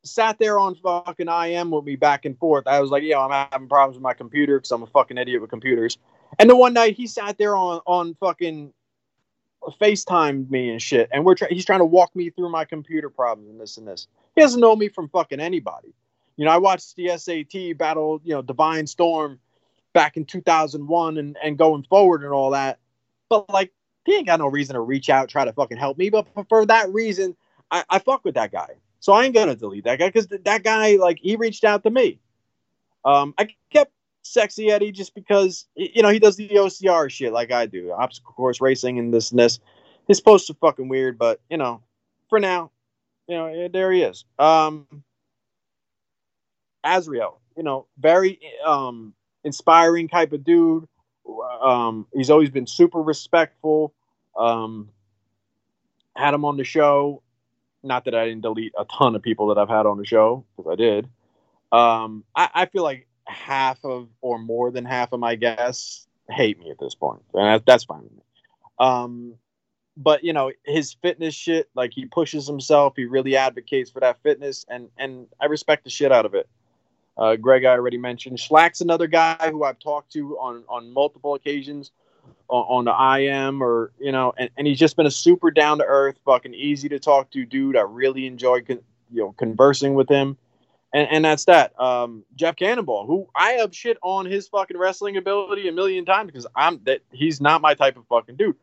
[0.04, 2.68] sat there on fucking IM with me back and forth.
[2.68, 5.42] I was like, yo, I'm having problems with my computer because I'm a fucking idiot
[5.42, 5.98] with computers.
[6.40, 8.74] And then one night he sat there on on fucking
[9.82, 13.10] FaceTime me and shit, and we're try- he's trying to walk me through my computer
[13.10, 14.08] problems and this and this.
[14.36, 15.94] He doesn't know me from fucking anybody.
[16.38, 19.40] You know, I watched the SAT battle, you know, Divine Storm
[19.94, 22.80] back in 2001 and, and going forward and all that.
[23.30, 23.72] But like,
[24.06, 26.10] he ain't got no reason to reach out, try to fucking help me.
[26.10, 27.36] But for that reason,
[27.72, 28.76] I, I fuck with that guy.
[29.00, 31.84] So I ain't gonna delete that guy because th- that guy, like, he reached out
[31.84, 32.20] to me.
[33.06, 33.48] Um, I
[34.26, 38.34] Sexy Eddie just because you know he does the OCR shit like I do, obstacle
[38.34, 39.60] course racing and this and this.
[40.08, 41.82] His posts are fucking weird, but you know,
[42.28, 42.72] for now,
[43.28, 44.26] you know, there he is.
[44.40, 44.88] Um,
[46.84, 49.14] Azrael, you know, very um
[49.44, 50.88] inspiring type of dude.
[51.62, 53.94] Um, he's always been super respectful.
[54.36, 54.90] Um,
[56.16, 57.22] had him on the show.
[57.84, 60.44] Not that I didn't delete a ton of people that I've had on the show
[60.58, 61.08] because I did.
[61.72, 66.60] Um, I, I, feel like half of or more than half of my guests hate
[66.60, 68.22] me at this point, and that's fine with me.
[68.80, 69.36] Um,
[69.98, 74.22] but you know his fitness shit, like he pushes himself, he really advocates for that
[74.24, 76.48] fitness, and and I respect the shit out of it.
[77.18, 78.38] Uh, Greg, I already mentioned.
[78.38, 81.92] Schlack's another guy who I've talked to on on multiple occasions
[82.50, 85.78] on, on the IM or you know, and, and he's just been a super down
[85.80, 87.78] to earth, fucking easy to talk to dude.
[87.78, 90.38] I really enjoy con- you know conversing with him,
[90.96, 91.78] and and that's that.
[91.80, 96.28] Um, Jeff Cannonball, who I have shit on his fucking wrestling ability a million times
[96.32, 98.56] because I'm that he's not my type of fucking dude,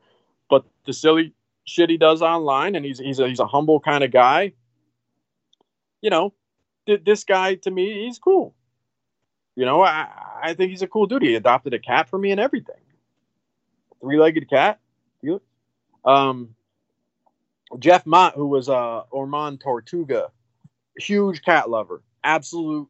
[0.48, 4.02] but the silly shit he does online, and he's he's a, he's a humble kind
[4.02, 4.54] of guy.
[6.00, 6.32] You know,
[6.86, 8.54] this guy to me, he's cool.
[9.54, 10.08] You know, I,
[10.42, 11.22] I think he's a cool dude.
[11.22, 12.80] He adopted a cat for me and everything.
[14.00, 14.80] Three legged cat.
[16.04, 16.56] Um,
[17.78, 20.30] Jeff Mott, who was uh, Ormond Tortuga,
[20.96, 22.88] huge cat lover, absolute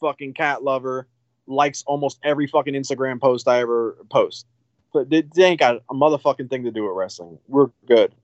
[0.00, 1.08] fucking cat lover,
[1.46, 4.46] likes almost every fucking Instagram post I ever post.
[4.92, 7.38] But they, they ain't got a motherfucking thing to do with wrestling.
[7.48, 8.14] We're good.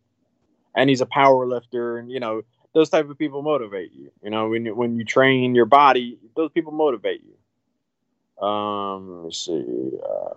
[0.74, 2.42] And he's a power lifter, and you know,
[2.74, 4.12] those type of people motivate you.
[4.22, 8.46] You know, when you, when you train your body, those people motivate you.
[8.46, 9.90] Um, let's see.
[10.08, 10.34] Uh,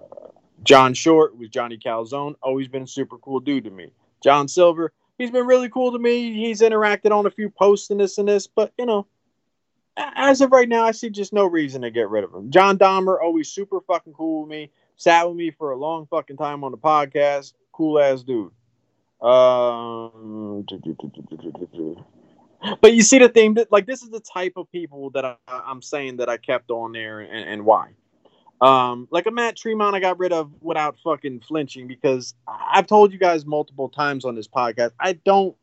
[0.64, 2.36] John Short was Johnny Calzone.
[2.42, 3.92] Always been a super cool dude to me.
[4.24, 6.34] John Silver, he's been really cool to me.
[6.34, 9.06] He's interacted on a few posts and this and this, but you know,
[9.98, 12.52] as of right now, I see just no reason to get rid of him.
[12.52, 14.72] John Dahmer, always super fucking cool with me.
[14.96, 17.54] Sat with me for a long fucking time on the podcast.
[17.72, 18.52] Cool ass dude.
[19.22, 20.66] Um,
[22.82, 25.36] but you see the thing that like this is the type of people that I,
[25.48, 27.92] am saying that I kept on there and, and why.
[28.62, 33.12] Um, like a Matt Tremont, I got rid of without fucking flinching because I've told
[33.12, 34.92] you guys multiple times on this podcast.
[35.00, 35.56] I don't,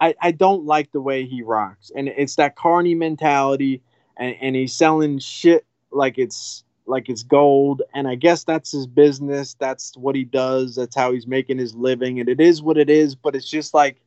[0.00, 3.82] I, I don't like the way he rocks, and it's that carny mentality,
[4.16, 8.86] and, and he's selling shit like it's like it's gold, and I guess that's his
[8.86, 9.54] business.
[9.58, 10.76] That's what he does.
[10.76, 13.14] That's how he's making his living, and it is what it is.
[13.14, 14.00] But it's just like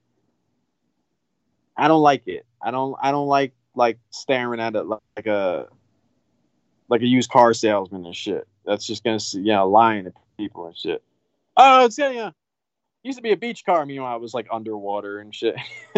[1.78, 2.46] I don't like it.
[2.62, 5.68] I don't I don't like like staring at it like a
[6.90, 8.48] like a used car salesman and shit.
[8.66, 11.02] that's just gonna see you know lying to people and shit.
[11.58, 12.32] Oh, it's yeah, yeah.
[13.04, 13.86] Used to be a beach car.
[13.86, 15.56] Meanwhile, it was like underwater and shit.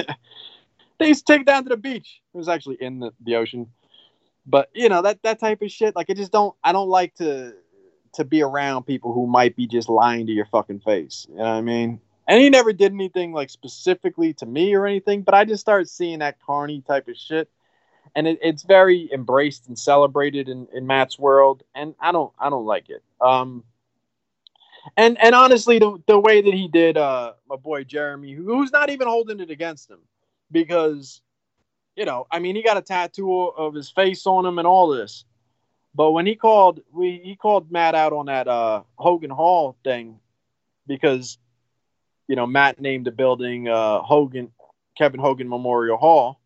[1.00, 2.22] they used to take it down to the beach.
[2.34, 3.68] It was actually in the, the ocean.
[4.46, 5.96] But you know that that type of shit.
[5.96, 6.56] Like I just don't.
[6.64, 7.54] I don't like to
[8.16, 11.26] to be around people who might be just lying to your fucking face.
[11.30, 12.00] You know what I mean?
[12.28, 15.24] And he never did anything like specifically to me or anything.
[15.24, 17.50] But I just started seeing that carny type of shit
[18.16, 22.50] and it, it's very embraced and celebrated in, in Matt's world, and I don't I
[22.50, 23.04] don't like it.
[23.22, 23.64] Um,
[24.98, 28.90] and and honestly, the the way that he did uh my boy Jeremy, who's not
[28.90, 30.00] even holding it against him,
[30.52, 31.22] because
[31.96, 34.88] you know, I mean, he got a tattoo of his face on him and all
[34.88, 35.26] this.
[35.96, 40.20] But when he called, we he called Matt out on that uh, Hogan Hall thing
[40.88, 41.38] because
[42.28, 44.52] you know Matt named the building uh, Hogan
[44.98, 46.40] Kevin Hogan Memorial Hall,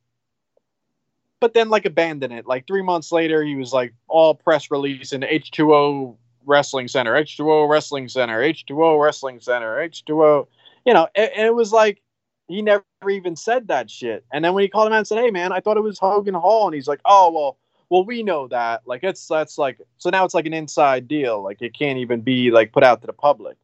[1.39, 2.45] but then like abandoned it.
[2.45, 6.17] Like three months later, he was like all press release in H2O
[6.47, 10.47] Wrestling Center, H2O Wrestling Center, H2O Wrestling Center, H2O.
[10.85, 12.01] You know, and, and it was like
[12.47, 14.25] he never even said that shit.
[14.31, 15.99] And then when he called him out and said, "Hey man, I thought it was
[15.99, 17.57] Hogan Hall," and he's like, "Oh well."
[17.89, 18.81] Well, we know that.
[18.85, 21.41] Like it's that's like so now it's like an inside deal.
[21.41, 23.55] Like it can't even be like put out to the public.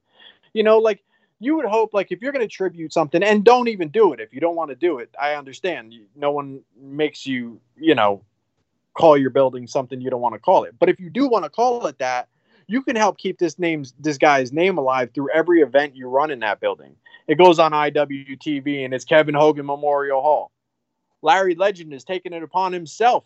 [0.53, 1.03] You know, like
[1.43, 4.19] you would hope like if you're going to tribute something and don't even do it
[4.19, 8.23] if you don't want to do it i understand no one makes you you know
[8.93, 11.43] call your building something you don't want to call it but if you do want
[11.43, 12.29] to call it that
[12.67, 16.31] you can help keep this name this guy's name alive through every event you run
[16.31, 16.95] in that building
[17.27, 20.51] it goes on iwtv and it's kevin hogan memorial hall
[21.21, 23.23] larry legend has taken it upon himself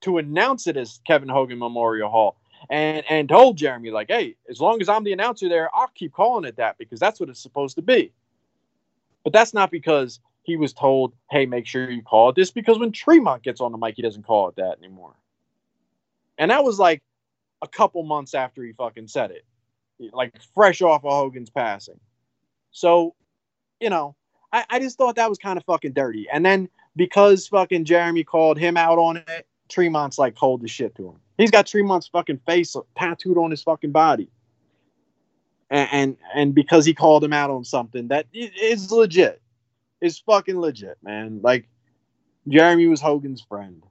[0.00, 2.36] to announce it as kevin hogan memorial hall
[2.68, 6.12] and and told Jeremy like, hey, as long as I'm the announcer there, I'll keep
[6.12, 8.12] calling it that because that's what it's supposed to be.
[9.24, 12.78] But that's not because he was told, hey, make sure you call it this because
[12.78, 15.14] when Tremont gets on the mic, he doesn't call it that anymore.
[16.38, 17.02] And that was like
[17.62, 19.44] a couple months after he fucking said it,
[20.12, 22.00] like fresh off of Hogan's passing.
[22.70, 23.14] So,
[23.80, 24.14] you know,
[24.52, 26.28] I, I just thought that was kind of fucking dirty.
[26.32, 30.94] And then because fucking Jeremy called him out on it, Tremont's like cold as shit
[30.96, 31.16] to him.
[31.38, 34.28] He's got Tremont's fucking face tattooed on his fucking body.
[35.70, 39.40] And, and and because he called him out on something that is legit.
[40.00, 41.40] Is fucking legit, man.
[41.42, 41.68] Like
[42.48, 43.82] Jeremy was Hogan's friend.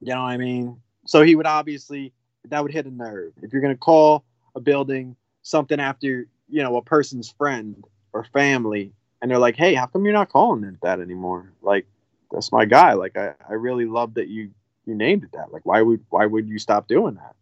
[0.00, 0.80] You know what I mean?
[1.06, 2.12] So he would obviously
[2.48, 3.32] that would hit a nerve.
[3.42, 4.24] If you're gonna call
[4.54, 9.74] a building something after, you know, a person's friend or family, and they're like, Hey,
[9.74, 11.52] how come you're not calling it that anymore?
[11.62, 11.86] Like,
[12.34, 12.92] that's my guy.
[12.94, 14.50] Like I, I really love that you
[14.86, 15.52] you named it that.
[15.52, 17.34] Like why would why would you stop doing that?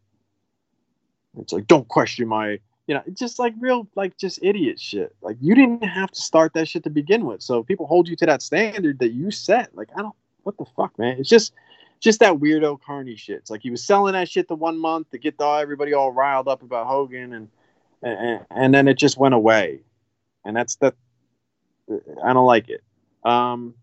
[1.39, 5.15] It's like don't question my you know, it's just like real like just idiot shit.
[5.23, 7.43] Like you didn't have to start that shit to begin with.
[7.43, 9.75] So people hold you to that standard that you set.
[9.75, 11.17] Like I don't what the fuck, man?
[11.19, 11.53] It's just
[12.03, 13.37] just that weirdo carny shit.
[13.39, 16.11] It's like he was selling that shit the one month to get the, everybody all
[16.11, 17.49] riled up about Hogan and,
[18.03, 19.81] and and then it just went away.
[20.45, 20.95] And that's that
[22.25, 22.83] I don't like it.
[23.25, 23.75] Um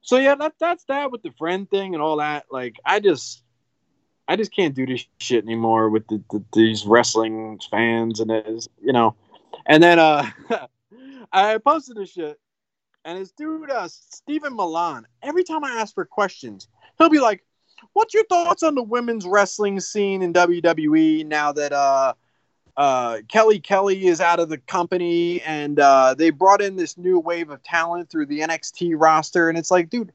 [0.00, 2.46] so yeah, that that's that with the friend thing and all that.
[2.50, 3.42] Like I just
[4.26, 8.46] I just can't do this shit anymore with the, the, these wrestling fans and it
[8.46, 9.14] is you know.
[9.66, 10.26] And then uh
[11.32, 12.40] I posted this shit
[13.04, 17.44] and his dude uh Stephen Milan, every time I ask for questions, he'll be like,
[17.94, 22.14] What's your thoughts on the women's wrestling scene in WWE now that uh
[22.76, 27.18] uh, Kelly Kelly is out of the company, and uh, they brought in this new
[27.18, 29.48] wave of talent through the NXT roster.
[29.48, 30.12] And it's like, dude,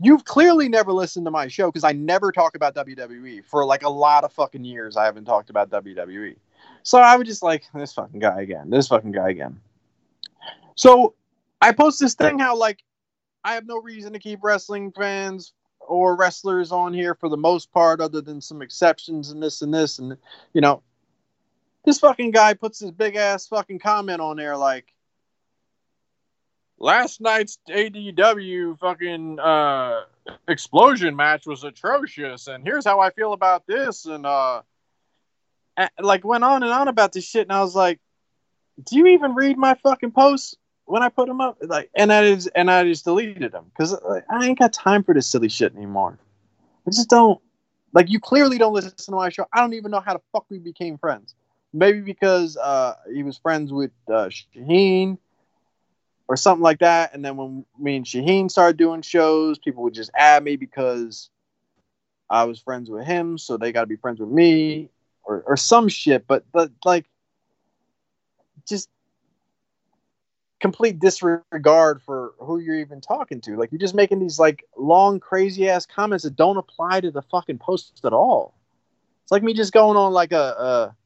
[0.00, 3.82] you've clearly never listened to my show because I never talk about WWE for like
[3.82, 4.96] a lot of fucking years.
[4.96, 6.36] I haven't talked about WWE,
[6.82, 9.60] so I would just like this fucking guy again, this fucking guy again.
[10.74, 11.14] So
[11.60, 12.82] I post this thing how like
[13.44, 17.72] I have no reason to keep wrestling fans or wrestlers on here for the most
[17.72, 20.16] part, other than some exceptions and this and this and
[20.52, 20.82] you know.
[21.84, 24.92] This fucking guy puts his big ass fucking comment on there like
[26.78, 30.00] last night's ADW fucking uh
[30.48, 34.62] explosion match was atrocious and here's how I feel about this and uh
[36.00, 38.00] like went on and on about this shit and I was like
[38.84, 40.56] do you even read my fucking posts
[40.86, 43.92] when I put them up like and I just and I just deleted them cuz
[43.92, 46.18] like, I ain't got time for this silly shit anymore
[46.86, 47.40] I just don't
[47.92, 50.46] like you clearly don't listen to my show I don't even know how the fuck
[50.48, 51.34] we became friends
[51.72, 55.18] maybe because uh, he was friends with uh, Shaheen
[56.28, 57.14] or something like that.
[57.14, 61.30] And then when me and Shaheen started doing shows, people would just add me because
[62.28, 64.88] I was friends with him, so they got to be friends with me
[65.22, 66.26] or, or some shit.
[66.26, 67.06] But but like,
[68.66, 68.88] just
[70.60, 73.56] complete disregard for who you're even talking to.
[73.56, 77.22] Like you're just making these like long, crazy ass comments that don't apply to the
[77.22, 78.54] fucking post at all.
[79.22, 80.96] It's like me just going on like a, a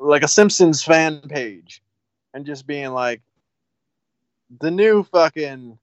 [0.00, 1.82] like a Simpsons fan page
[2.32, 3.22] and just being like,
[4.60, 5.78] the new fucking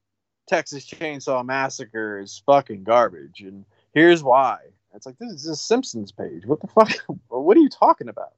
[0.47, 4.59] Texas Chainsaw Massacre is fucking garbage, and here's why.
[4.93, 6.45] It's like this is a Simpsons page.
[6.45, 6.91] What the fuck?
[7.27, 8.33] what are you talking about?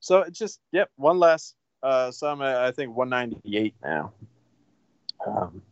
[0.00, 1.54] So it's just yep, one less.
[1.82, 4.12] Uh, so I'm at, I think 198 now.
[5.26, 5.62] Um,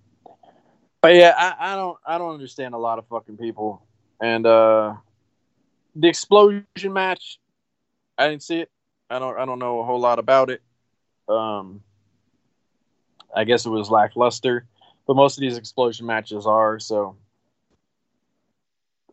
[1.01, 3.83] but yeah, I, I don't I don't understand a lot of fucking people,
[4.21, 4.95] and uh,
[5.95, 7.39] the explosion match,
[8.17, 8.71] I didn't see it.
[9.11, 10.63] I don't I don't know a whole lot about it.
[11.29, 11.83] Um,
[13.35, 14.67] I guess it was lackluster,
[15.07, 17.17] but most of these explosion matches are so.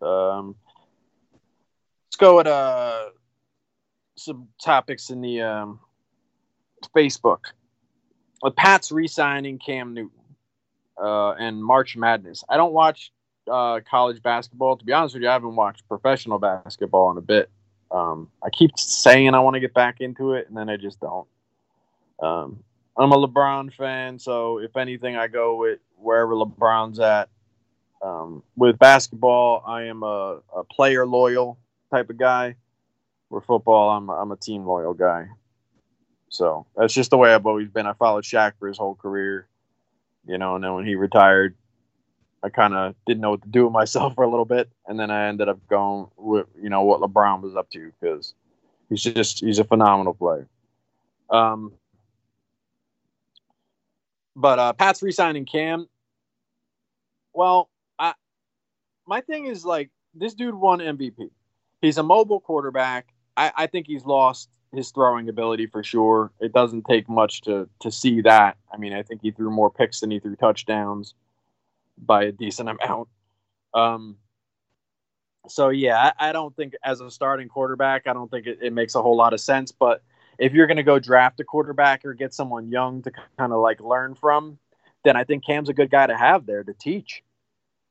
[0.02, 0.56] Um,
[2.08, 3.10] let's go at uh
[4.16, 5.80] some topics in the um,
[6.96, 7.40] Facebook.
[8.42, 10.22] With Pat's re-signing Cam Newton
[11.02, 12.44] uh, and March Madness.
[12.50, 13.12] I don't watch
[13.50, 14.78] uh, college basketball.
[14.78, 17.50] To be honest with you, I haven't watched professional basketball in a bit.
[17.92, 21.00] Um, I keep saying I want to get back into it, and then I just
[21.00, 21.28] don't.
[22.22, 22.64] Um,
[22.98, 27.30] I'm a LeBron fan, so if anything, I go with wherever LeBron's at.
[28.02, 31.60] Um, with basketball, I am a, a player loyal
[31.92, 32.56] type of guy.
[33.32, 35.28] With football, I'm I'm a team loyal guy.
[36.28, 37.88] So that's just the way I've always been.
[37.88, 39.48] I followed Shaq for his whole career,
[40.26, 41.56] you know, and then when he retired,
[42.44, 45.00] I kind of didn't know what to do with myself for a little bit, and
[45.00, 48.34] then I ended up going with you know what LeBron was up to because
[48.90, 50.48] he's just he's a phenomenal player.
[51.30, 51.72] Um,
[54.36, 55.88] but uh, Pat's re-signing Cam.
[57.34, 58.14] Well, I
[59.08, 61.30] my thing is like this dude won MVP.
[61.82, 63.11] He's a mobile quarterback.
[63.38, 66.32] I, I think he's lost his throwing ability for sure.
[66.40, 68.58] It doesn't take much to to see that.
[68.74, 71.14] I mean, I think he threw more picks than he threw touchdowns
[71.98, 73.10] by a decent amount.
[73.74, 74.18] Um,
[75.48, 78.74] so yeah, I, I don't think as a starting quarterback, I don't think it, it
[78.74, 79.72] makes a whole lot of sense.
[79.72, 80.04] But
[80.38, 83.60] if you're going to go draft a quarterback or get someone young to kind of
[83.60, 84.58] like learn from,
[85.04, 87.24] then I think Cam's a good guy to have there to teach.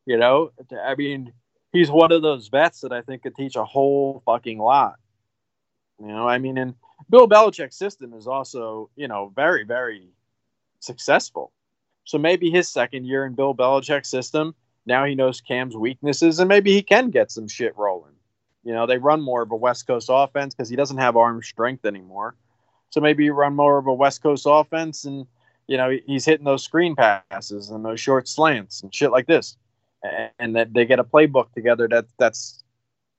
[0.07, 1.33] You know, I mean,
[1.73, 4.95] he's one of those vets that I think could teach a whole fucking lot.
[6.01, 6.75] You know, I mean, and
[7.11, 10.09] Bill Belichick's system is also, you know, very, very
[10.81, 11.53] successful.
[12.05, 14.55] So maybe his second year in Bill Belichick's system,
[14.87, 18.15] now he knows Cam's weaknesses and maybe he can get some shit rolling.
[18.65, 21.43] You know, they run more of a West Coast offense because he doesn't have arm
[21.43, 22.35] strength anymore.
[22.91, 25.27] So maybe you run more of a West Coast offense and,
[25.67, 29.57] you know, he's hitting those screen passes and those short slants and shit like this.
[30.39, 32.65] And that they get a playbook together that that's,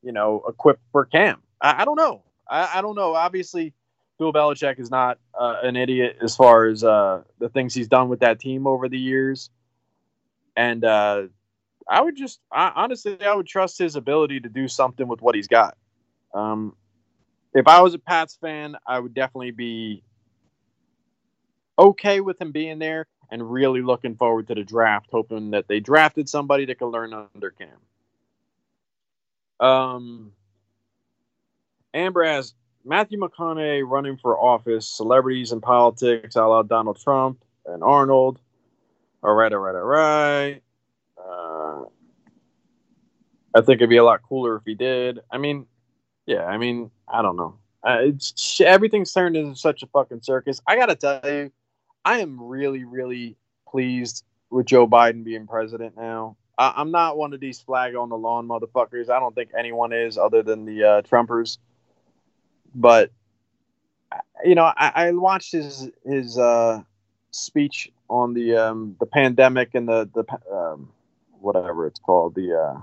[0.02, 1.42] you know, equipped for Cam.
[1.62, 2.24] I, I don't know.
[2.52, 3.16] I, I, don't know.
[3.16, 3.74] Obviously,
[4.20, 8.10] Bill Belichick is not uh, an idiot as far as uh, the things he's done
[8.10, 9.50] with that team over the years.
[10.56, 11.24] And uh,
[11.90, 15.34] I would just I, honestly, I would trust his ability to do something with what
[15.34, 15.78] he's got.
[16.34, 16.76] Um,
[17.54, 20.04] if I was a Pats fan, I would definitely be
[21.80, 25.80] okay with him being there and really looking forward to the draft, hoping that they
[25.80, 27.70] drafted somebody that can learn under Cam.
[29.60, 30.32] Um,
[31.94, 32.54] Amber asks
[32.86, 38.40] Matthew McConaughey running for office, celebrities in politics, a la Donald Trump and Arnold.
[39.24, 40.62] All right, all right, all right.
[41.18, 41.84] Uh,
[43.54, 45.20] I think it'd be a lot cooler if he did.
[45.32, 45.68] I mean,
[46.26, 47.58] yeah, I mean, I don't know.
[47.84, 50.62] Uh, it's everything's turned into such a fucking circus.
[50.68, 51.52] I gotta tell you,
[52.06, 53.36] I am really, really
[53.68, 56.36] pleased with Joe Biden being president now.
[56.58, 59.10] I, am not one of these flag on the lawn motherfuckers.
[59.10, 61.58] I don't think anyone is, other than the uh, Trumpers.
[62.74, 63.12] But
[64.44, 66.82] you know, I, I watched his his uh,
[67.32, 70.90] speech on the um, the pandemic and the the um,
[71.40, 72.80] whatever it's called the uh,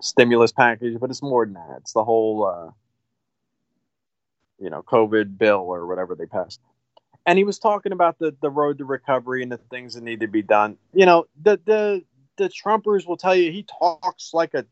[0.00, 1.78] stimulus package, but it's more than that.
[1.78, 2.70] It's the whole uh,
[4.58, 6.60] you know COVID bill or whatever they passed.
[7.26, 10.20] And he was talking about the the road to recovery and the things that need
[10.20, 10.76] to be done.
[10.92, 12.04] You know, the the
[12.36, 14.64] the Trumpers will tell you he talks like a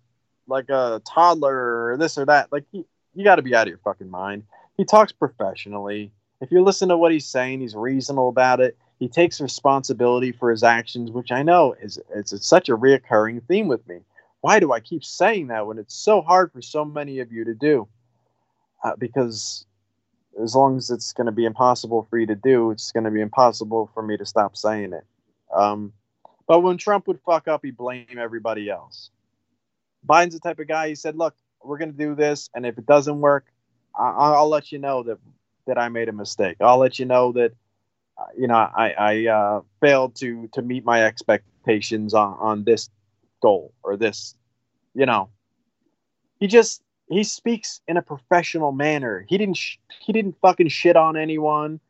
[0.46, 2.52] like a toddler or this or that.
[2.52, 2.84] Like he,
[3.14, 4.44] you got to be out of your fucking mind.
[4.76, 6.12] He talks professionally.
[6.40, 8.76] If you listen to what he's saying, he's reasonable about it.
[8.98, 13.46] He takes responsibility for his actions, which I know is it's, it's such a reoccurring
[13.46, 14.00] theme with me.
[14.40, 17.44] Why do I keep saying that when it's so hard for so many of you
[17.44, 17.88] to do?
[18.82, 19.66] Uh, because
[20.42, 23.10] as long as it's going to be impossible for you to do, it's going to
[23.10, 25.04] be impossible for me to stop saying it.
[25.54, 25.92] Um,
[26.46, 29.10] but when Trump would fuck up, he blame everybody else.
[30.06, 30.88] Biden's the type of guy.
[30.88, 33.46] He said, "Look, we're to do this, and if it doesn't work,
[33.98, 35.18] I- will let you know that
[35.66, 36.56] that I made a mistake.
[36.60, 37.52] I'll let you know that
[38.18, 42.90] uh, you know I I uh, failed to to meet my expectations on on this
[43.40, 44.34] goal or this.
[44.94, 45.30] You know,
[46.40, 49.24] he just he speaks in a professional manner.
[49.28, 51.80] He didn't sh- he didn't fucking shit on anyone.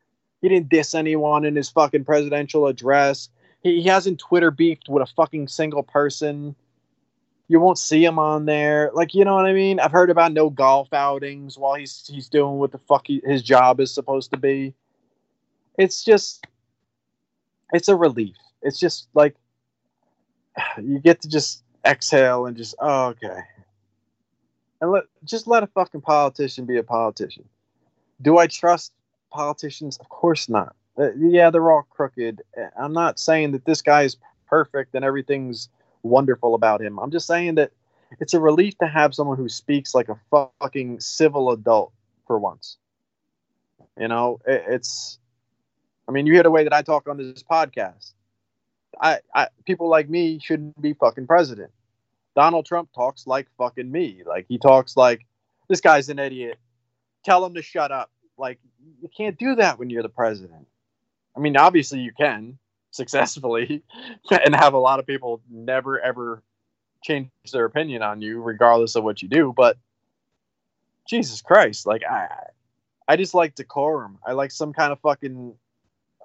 [0.40, 3.28] He didn't diss anyone in his fucking presidential address.
[3.62, 6.56] He, he hasn't Twitter beefed with a fucking single person.
[7.52, 8.90] You won't see him on there.
[8.94, 9.78] Like, you know what I mean?
[9.78, 13.42] I've heard about no golf outings while he's he's doing what the fuck he, his
[13.42, 14.72] job is supposed to be.
[15.76, 16.46] It's just
[17.74, 18.36] it's a relief.
[18.62, 19.36] It's just like
[20.82, 23.40] you get to just exhale and just oh okay.
[24.80, 27.44] And let just let a fucking politician be a politician.
[28.22, 28.94] Do I trust
[29.30, 29.98] politicians?
[29.98, 30.74] Of course not.
[30.98, 32.40] Uh, yeah, they're all crooked.
[32.80, 35.68] I'm not saying that this guy is perfect and everything's
[36.02, 36.98] wonderful about him.
[36.98, 37.72] I'm just saying that
[38.20, 40.18] it's a relief to have someone who speaks like a
[40.60, 41.92] fucking civil adult
[42.26, 42.76] for once.
[43.98, 45.18] You know, it, it's.
[46.08, 48.12] I mean, you hear the way that I talk on this podcast.
[49.00, 51.70] I, I people like me shouldn't be fucking president.
[52.34, 54.22] Donald Trump talks like fucking me.
[54.26, 55.26] Like he talks like
[55.68, 56.58] this guy's an idiot.
[57.24, 58.10] Tell him to shut up.
[58.36, 58.58] Like
[59.00, 60.66] you can't do that when you're the president.
[61.36, 62.58] I mean, obviously you can
[62.92, 63.82] successfully
[64.30, 66.42] and have a lot of people never ever
[67.02, 69.76] change their opinion on you regardless of what you do, but
[71.08, 72.28] Jesus Christ, like I
[73.08, 74.18] I just like decorum.
[74.24, 75.54] I like some kind of fucking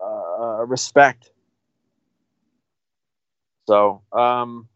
[0.02, 1.32] uh, respect.
[3.68, 4.70] So, um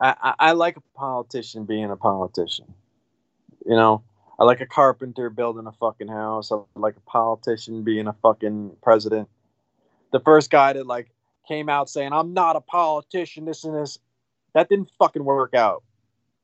[0.00, 2.66] I, I, like a politician being a politician.
[3.64, 4.02] You know,
[4.38, 6.52] I like a carpenter building a fucking house.
[6.52, 9.28] I like a politician being a fucking president.
[10.14, 11.10] The first guy that like
[11.48, 13.98] came out saying, I'm not a politician, this and this,
[14.54, 15.82] that didn't fucking work out.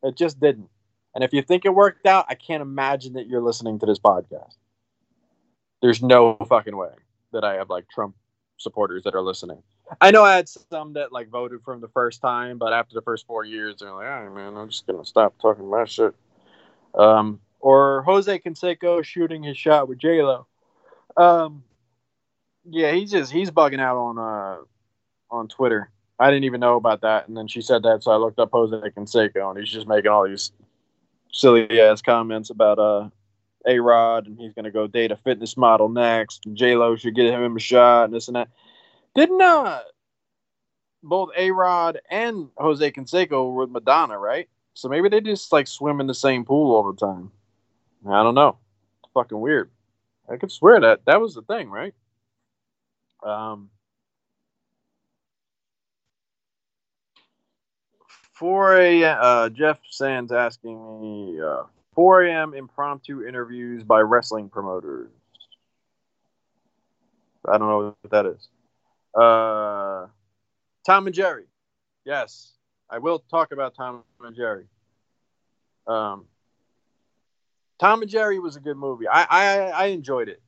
[0.02, 0.68] It just didn't.
[1.14, 4.00] And if you think it worked out, I can't imagine that you're listening to this
[4.00, 4.56] podcast.
[5.80, 6.90] There's no fucking way
[7.32, 8.16] that I have like Trump
[8.56, 9.62] supporters that are listening.
[10.00, 12.96] I know I had some that like voted for him the first time, but after
[12.96, 15.84] the first four years, they're like, "All right, man, I'm just gonna stop talking my
[15.84, 16.12] shit."
[16.96, 20.48] Um, or Jose Canseco shooting his shot with J Lo.
[21.16, 21.62] Um,
[22.68, 24.56] yeah, he's just he's bugging out on uh
[25.30, 25.90] on Twitter.
[26.18, 28.50] I didn't even know about that, and then she said that, so I looked up
[28.52, 30.52] Jose Canseco, and he's just making all these
[31.32, 33.08] silly ass comments about uh
[33.66, 37.14] a Rod, and he's gonna go date a fitness model next, and J Lo should
[37.14, 38.48] get him a shot, and this and that.
[39.14, 39.80] Didn't uh
[41.02, 44.48] both A Rod and Jose Canseco were with Madonna, right?
[44.74, 47.30] So maybe they just like swim in the same pool all the time.
[48.08, 48.58] I don't know.
[49.02, 49.70] It's fucking weird.
[50.30, 51.94] I could swear that that was the thing, right?
[53.22, 53.70] Um,
[58.34, 59.18] 4 a.m.
[59.20, 61.64] Uh, Jeff Sands asking me uh,
[61.94, 62.54] 4 a.m.
[62.54, 65.10] impromptu interviews by wrestling promoters.
[67.46, 68.48] I don't know what that is.
[69.14, 70.06] Uh,
[70.86, 71.44] Tom and Jerry.
[72.04, 72.52] Yes,
[72.88, 74.64] I will talk about Tom and Jerry.
[75.86, 76.24] Um,
[77.78, 79.06] Tom and Jerry was a good movie.
[79.08, 80.40] I, I I enjoyed it.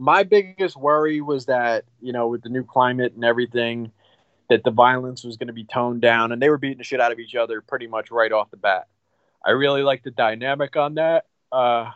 [0.00, 3.92] My biggest worry was that you know with the new climate and everything,
[4.48, 7.00] that the violence was going to be toned down, and they were beating the shit
[7.00, 8.88] out of each other pretty much right off the bat.
[9.44, 11.26] I really liked the dynamic on that.
[11.52, 11.90] Uh,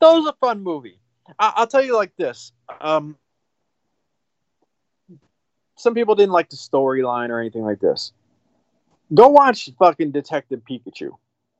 [0.00, 0.98] that was a fun movie.
[1.38, 2.52] I, will tell you like this.
[2.80, 3.16] Um,
[5.76, 8.12] some people didn't like the storyline or anything like this.
[9.12, 11.10] Go watch fucking Detective Pikachu,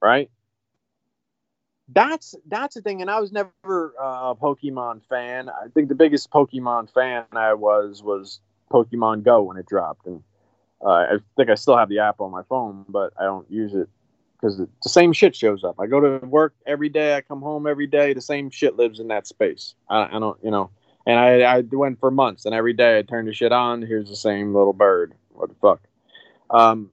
[0.01, 0.31] right?
[1.93, 3.01] That's that's the thing.
[3.01, 5.49] And I was never uh, a Pokemon fan.
[5.49, 8.41] I think the biggest Pokemon fan I was was
[8.71, 10.23] Pokemon Go when it dropped, and
[10.85, 13.75] uh, I think I still have the app on my phone, but I don't use
[13.75, 13.89] it
[14.43, 15.77] because the same shit shows up.
[15.79, 17.17] I go to work every day.
[17.17, 18.13] I come home every day.
[18.13, 19.75] The same shit lives in that space.
[19.89, 20.71] I, I don't, you know.
[21.07, 23.83] And I, I went for months, and every day I turned the shit on.
[23.83, 25.15] Here's the same little bird.
[25.31, 25.81] What the fuck?
[26.51, 26.91] Um,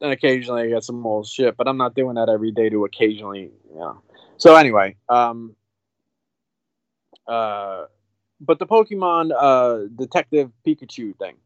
[0.00, 2.84] and occasionally I get some old shit, but I'm not doing that every day to
[2.84, 4.02] occasionally, you know.
[4.36, 5.56] So anyway, um,
[7.26, 7.86] uh,
[8.40, 11.36] but the Pokemon uh, Detective Pikachu thing,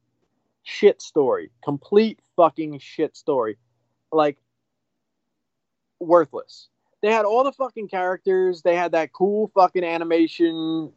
[0.63, 3.57] shit story, complete fucking shit story,
[4.11, 4.37] like
[5.99, 6.69] worthless.
[7.01, 8.63] They had all the fucking characters.
[8.63, 10.93] They had that cool fucking animation,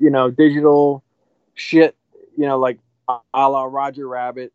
[0.00, 1.04] you know, digital
[1.54, 1.94] shit,
[2.36, 2.78] you know, like
[3.08, 4.52] a la Roger Rabbit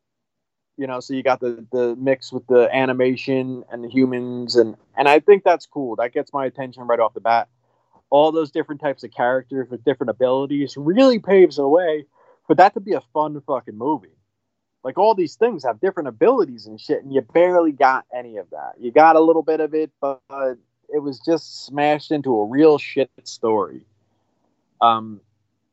[0.79, 4.77] you know so you got the the mix with the animation and the humans and
[4.97, 5.97] and i think that's cool.
[5.97, 7.49] That gets my attention right off the bat.
[8.09, 12.05] All those different types of characters with different abilities really paves the way
[12.47, 14.15] for that to be a fun fucking movie.
[14.83, 18.49] Like all these things have different abilities and shit and you barely got any of
[18.51, 18.73] that.
[18.79, 20.21] You got a little bit of it but
[20.87, 23.81] it was just smashed into a real shit story.
[24.79, 25.19] Um,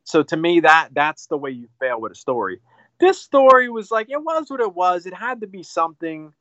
[0.03, 2.61] so to me, that that's the way you fail with a story.
[2.99, 5.07] This story was like it was what it was.
[5.07, 6.33] It had to be something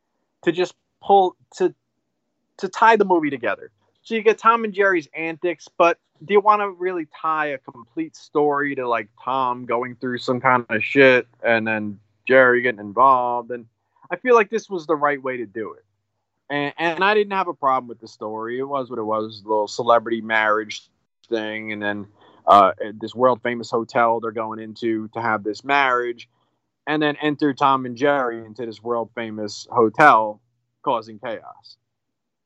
[0.44, 1.74] to just pull to
[2.58, 3.72] to tie the movie together.
[4.02, 7.58] So you get Tom and Jerry's antics, but do you want to really tie a
[7.58, 12.80] complete story to like Tom going through some kind of shit and then Jerry getting
[12.80, 13.52] involved?
[13.52, 13.66] And
[14.10, 15.84] I feel like this was the right way to do it.
[16.50, 18.60] And, and I didn't have a problem with the story.
[18.60, 20.88] It was what it was, a little celebrity marriage
[21.28, 22.08] thing, and then
[22.46, 26.30] uh, this world famous hotel they're going into to have this marriage,
[26.88, 30.42] and then enter Tom and Jerry into this world famous hotel,
[30.84, 31.78] causing chaos.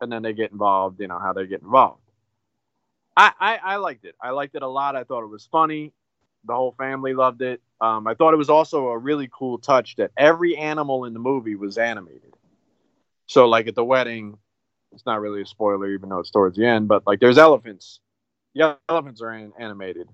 [0.01, 2.01] And then they get involved, you know, how they get involved.
[3.17, 4.15] I, I, I liked it.
[4.21, 4.95] I liked it a lot.
[4.95, 5.91] I thought it was funny.
[6.45, 7.61] The whole family loved it.
[7.81, 11.19] Um, I thought it was also a really cool touch that every animal in the
[11.19, 12.33] movie was animated.
[13.27, 14.37] So, like at the wedding,
[14.93, 17.99] it's not really a spoiler, even though it's towards the end, but like there's elephants.
[18.53, 20.07] Yeah, elephants are an- animated.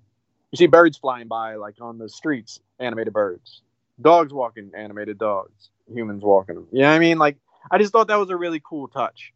[0.51, 3.61] You see birds flying by, like on the streets, animated birds.
[4.01, 5.69] Dogs walking, animated dogs.
[5.91, 6.67] Humans walking them.
[6.71, 7.17] You know what I mean?
[7.17, 7.37] Like,
[7.71, 9.33] I just thought that was a really cool touch.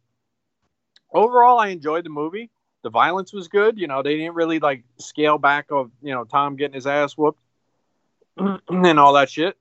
[1.12, 2.50] Overall, I enjoyed the movie.
[2.82, 3.78] The violence was good.
[3.78, 7.16] You know, they didn't really like scale back of you know Tom getting his ass
[7.16, 7.40] whooped
[8.36, 9.56] and all that shit.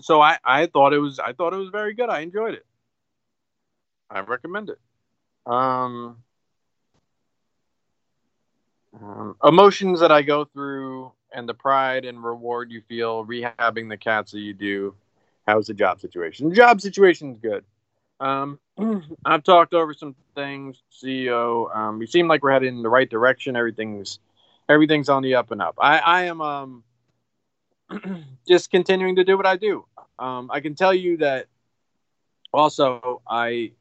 [0.00, 2.08] So I I thought it was I thought it was very good.
[2.08, 2.64] I enjoyed it.
[4.10, 4.78] I recommend it.
[5.46, 6.18] Um,
[9.00, 13.96] um, emotions that I go through and the pride and reward you feel rehabbing the
[13.96, 14.94] cats that you do.
[15.46, 16.48] How's the job situation?
[16.48, 17.64] The job situation's good.
[18.20, 18.58] Um,
[19.24, 21.74] I've talked over some things, CEO.
[21.74, 23.56] Um, we seem like we're heading in the right direction.
[23.56, 24.18] Everything's
[24.68, 25.76] everything's on the up and up.
[25.80, 26.84] I, I am um
[28.48, 29.84] just continuing to do what I do.
[30.18, 31.46] Um, I can tell you that
[32.52, 33.72] also I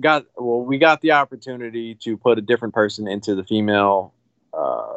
[0.00, 4.12] got well, we got the opportunity to put a different person into the female
[4.52, 4.94] uh,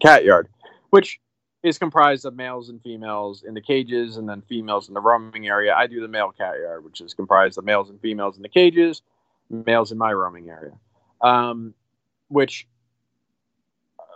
[0.00, 0.48] cat yard,
[0.94, 1.18] which
[1.64, 5.48] is comprised of males and females in the cages and then females in the roaming
[5.48, 5.74] area.
[5.74, 8.48] I do the male cat yard, which is comprised of males and females in the
[8.48, 9.02] cages,
[9.50, 10.74] males in my roaming area.
[11.20, 11.74] Um,
[12.28, 12.68] which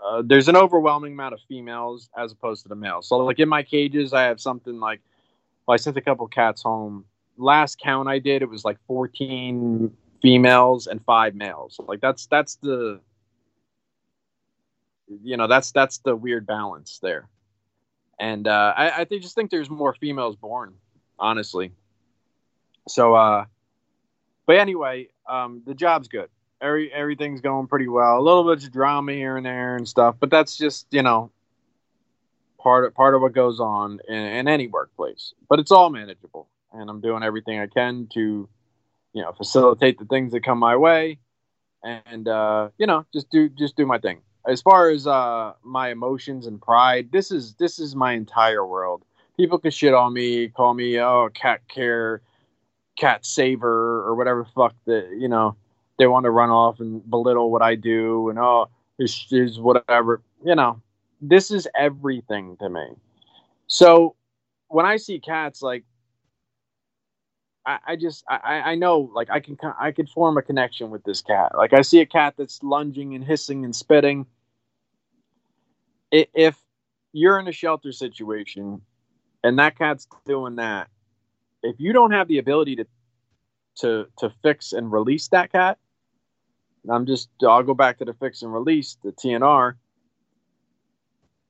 [0.05, 3.09] uh, there's an overwhelming amount of females as opposed to the males.
[3.09, 5.01] So, like in my cages, I have something like,
[5.67, 7.07] well, I sent a couple cats home.
[7.39, 9.91] Last count I did, it was like 14
[10.23, 11.81] females and five males.
[11.89, 13.01] Like that's that's the
[15.23, 17.29] you know that's that's the weird balance there
[18.19, 20.75] and uh, I, I just think there's more females born,
[21.19, 21.73] honestly.
[22.89, 23.45] So, uh,
[24.47, 26.29] but anyway, um, the job's good.
[26.61, 28.19] Every everything's going pretty well.
[28.19, 31.31] A little bit of drama here and there and stuff, but that's just you know
[32.59, 35.35] part of part of what goes on in, in any workplace.
[35.49, 38.49] But it's all manageable, and I'm doing everything I can to
[39.13, 41.19] you know facilitate the things that come my way,
[41.85, 45.91] and uh, you know just do just do my thing as far as uh, my
[45.91, 49.05] emotions and pride, this is this is my entire world.
[49.37, 52.23] People can shit on me, call me oh cat care,
[52.97, 55.55] cat saver, or whatever fuck that you know
[55.99, 60.23] they want to run off and belittle what I do and oh this is whatever
[60.45, 60.81] you know.
[61.21, 62.87] This is everything to me.
[63.67, 64.15] So
[64.69, 65.85] when I see cats, like
[67.67, 71.05] I, I just I, I know like I can I could form a connection with
[71.05, 71.53] this cat.
[71.55, 74.27] Like I see a cat that's lunging and hissing and spitting
[76.11, 76.57] if
[77.13, 78.81] you're in a shelter situation
[79.45, 80.89] and that cat's doing that,
[81.63, 82.87] if you don't have the ability to
[83.77, 85.79] to to fix and release that cat,
[86.89, 89.75] I'm just I'll go back to the fix and release, the TNR.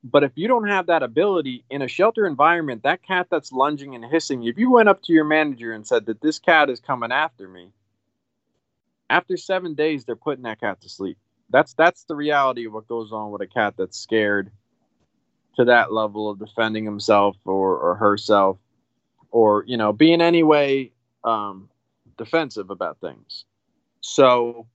[0.04, 3.94] But if you don't have that ability in a shelter environment, that cat that's lunging
[3.94, 6.80] and hissing, if you went up to your manager and said that this cat is
[6.80, 7.72] coming after me,
[9.10, 11.18] after seven days, they're putting that cat to sleep
[11.50, 14.50] that's that's the reality of what goes on with a cat that's scared
[15.56, 18.58] to that level of defending himself or, or herself
[19.30, 20.92] or you know being any way
[21.24, 21.68] um,
[22.16, 23.44] defensive about things.
[24.00, 24.66] So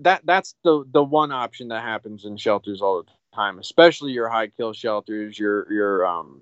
[0.00, 4.28] that that's the the one option that happens in shelters all the time especially your
[4.28, 6.40] high kill shelters your your um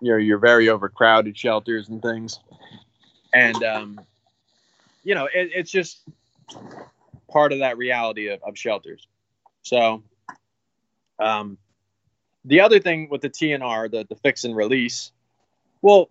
[0.00, 2.40] your your very overcrowded shelters and things.
[3.32, 4.00] And um
[5.04, 6.02] you know it, it's just
[7.30, 9.06] part of that reality of, of shelters.
[9.62, 10.02] So,
[11.18, 11.58] um,
[12.44, 15.12] the other thing with the TNR, the, the fix and release,
[15.82, 16.10] well,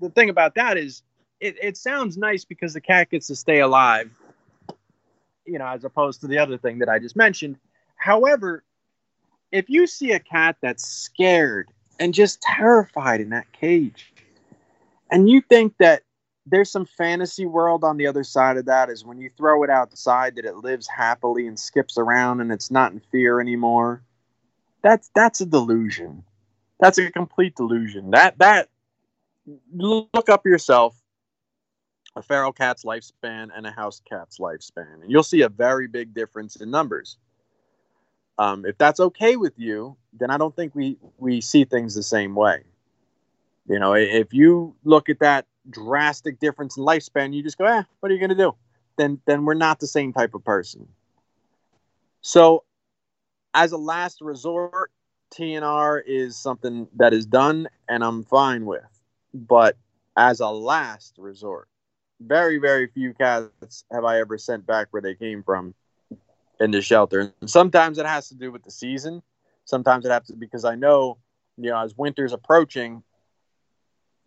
[0.00, 1.02] the thing about that is
[1.40, 4.10] it, it sounds nice because the cat gets to stay alive,
[5.46, 7.56] you know, as opposed to the other thing that I just mentioned.
[7.96, 8.64] However,
[9.50, 14.12] if you see a cat that's scared and just terrified in that cage,
[15.10, 16.02] and you think that
[16.50, 19.70] there's some fantasy world on the other side of that is when you throw it
[19.70, 24.02] outside that it lives happily and skips around and it's not in fear anymore.
[24.82, 26.24] That's that's a delusion.
[26.80, 28.10] That's a complete delusion.
[28.12, 28.68] That that
[29.72, 30.96] look up yourself
[32.16, 36.14] a feral cat's lifespan and a house cat's lifespan, and you'll see a very big
[36.14, 37.16] difference in numbers.
[38.38, 42.02] Um, if that's okay with you, then I don't think we we see things the
[42.02, 42.64] same way.
[43.68, 47.82] You know, if you look at that drastic difference in lifespan, you just go, "eh,
[48.00, 48.54] what are you going to do?"
[48.96, 50.88] Then then we're not the same type of person.
[52.20, 52.64] So,
[53.54, 54.90] as a last resort,
[55.30, 58.84] TNR is something that is done and I'm fine with.
[59.34, 59.76] But
[60.16, 61.68] as a last resort,
[62.20, 65.74] very very few cats have I ever sent back where they came from
[66.60, 67.32] in the shelter.
[67.40, 69.22] And sometimes it has to do with the season.
[69.64, 71.18] Sometimes it has to because I know,
[71.56, 73.02] you know, as winter's approaching,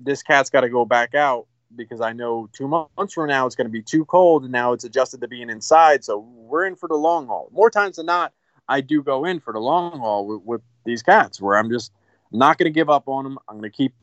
[0.03, 3.55] this cat's got to go back out because I know two months from now it's
[3.55, 6.03] going to be too cold and now it's adjusted to being inside.
[6.03, 7.49] So we're in for the long haul.
[7.51, 8.33] More times than not,
[8.67, 11.91] I do go in for the long haul with, with these cats where I'm just
[12.31, 13.39] not going to give up on them.
[13.47, 13.93] I'm going to keep,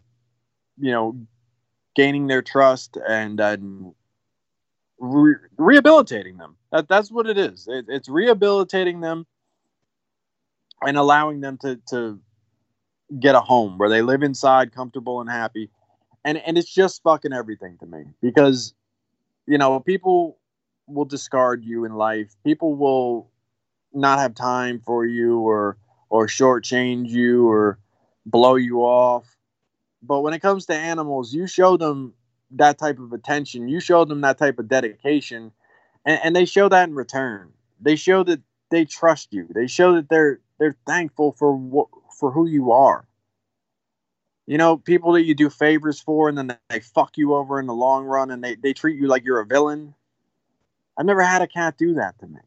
[0.78, 1.18] you know,
[1.94, 3.40] gaining their trust and
[4.98, 6.56] re- rehabilitating them.
[6.72, 7.66] That, that's what it is.
[7.68, 9.26] It, it's rehabilitating them
[10.82, 12.20] and allowing them to, to
[13.18, 15.70] get a home where they live inside, comfortable and happy.
[16.28, 18.74] And, and it's just fucking everything to me because,
[19.46, 20.38] you know, people
[20.86, 22.36] will discard you in life.
[22.44, 23.30] People will
[23.94, 25.78] not have time for you or
[26.10, 27.78] or shortchange you or
[28.26, 29.38] blow you off.
[30.02, 32.12] But when it comes to animals, you show them
[32.50, 35.52] that type of attention, you show them that type of dedication,
[36.04, 37.54] and, and they show that in return.
[37.80, 39.48] They show that they trust you.
[39.54, 41.88] They show that they're they're thankful for what
[42.20, 43.07] for who you are.
[44.48, 47.66] You know, people that you do favors for and then they fuck you over in
[47.66, 49.94] the long run and they, they treat you like you're a villain.
[50.96, 52.40] I've never had a cat do that to me.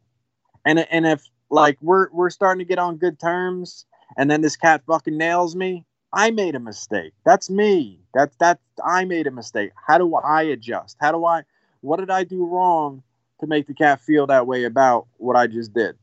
[0.64, 4.56] And and if like we're we're starting to get on good terms and then this
[4.56, 7.12] cat fucking nails me, I made a mistake.
[7.24, 8.00] That's me.
[8.12, 9.70] That's that I made a mistake.
[9.86, 10.96] How do I adjust?
[11.00, 11.44] How do I
[11.82, 13.04] what did I do wrong
[13.38, 15.96] to make the cat feel that way about what I just did?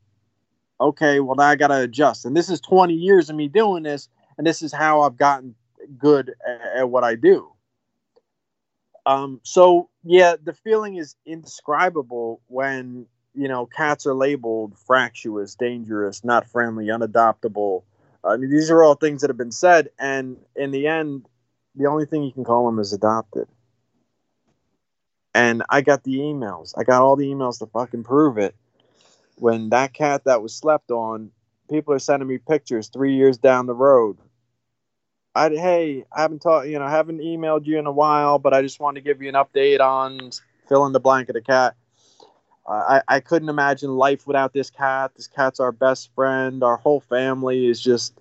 [0.80, 2.24] Okay, well now I gotta adjust.
[2.24, 4.08] And this is 20 years of me doing this,
[4.38, 5.56] and this is how I've gotten
[5.98, 7.52] good at, at what I do.
[9.06, 16.24] Um, so yeah, the feeling is indescribable when you know cats are labeled fractious, dangerous,
[16.24, 17.84] not friendly, unadoptable
[18.24, 21.26] I mean, these are all things that have been said, and in the end,
[21.76, 23.48] the only thing you can call them is adopted.
[25.34, 26.74] And I got the emails.
[26.78, 28.56] I got all the emails to fucking prove it.
[29.36, 31.32] When that cat that was slept on,
[31.70, 34.18] people are sending me pictures three years down the road.
[35.36, 38.54] I hey, I haven't talked, you know, I haven't emailed you in a while, but
[38.54, 40.32] I just wanted to give you an update on
[40.68, 41.76] fill in the blank of the cat.
[42.68, 45.12] I, I couldn't imagine life without this cat.
[45.16, 46.64] This cat's our best friend.
[46.64, 48.20] Our whole family is just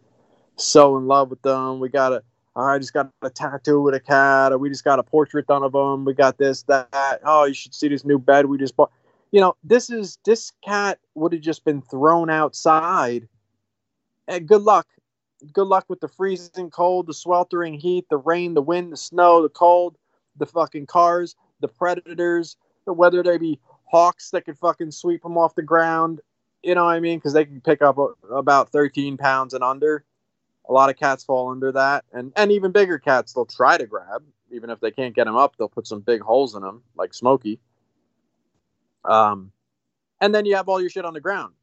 [0.57, 1.81] so in love with them.
[1.81, 2.23] We got a,
[2.57, 5.47] oh, I just got a tattoo with a cat, or we just got a portrait
[5.47, 6.07] done of them.
[6.07, 7.21] We got this, that.
[7.25, 8.91] Oh, you should see this new bed we just bought.
[9.33, 13.29] You know, this is this cat would have just been thrown outside.
[14.27, 14.87] And good luck.
[15.53, 19.43] Good luck with the freezing cold, the sweltering heat, the rain, the wind, the snow,
[19.43, 19.97] the cold,
[20.37, 22.57] the fucking cars, the predators,
[22.87, 26.21] the whether they be hawks that could fucking sweep them off the ground.
[26.63, 27.19] You know what I mean?
[27.19, 27.99] Because they can pick up
[28.31, 30.05] about 13 pounds and under.
[30.69, 33.87] A lot of cats fall under that, and and even bigger cats they'll try to
[33.87, 34.23] grab.
[34.51, 37.15] Even if they can't get them up, they'll put some big holes in them, like
[37.15, 37.59] Smokey.
[39.05, 39.53] Um,
[40.21, 41.55] and then you have all your shit on the ground,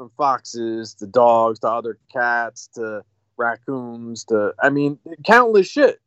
[0.00, 3.04] from foxes to dogs to other cats to
[3.36, 6.00] raccoons to I mean countless shit.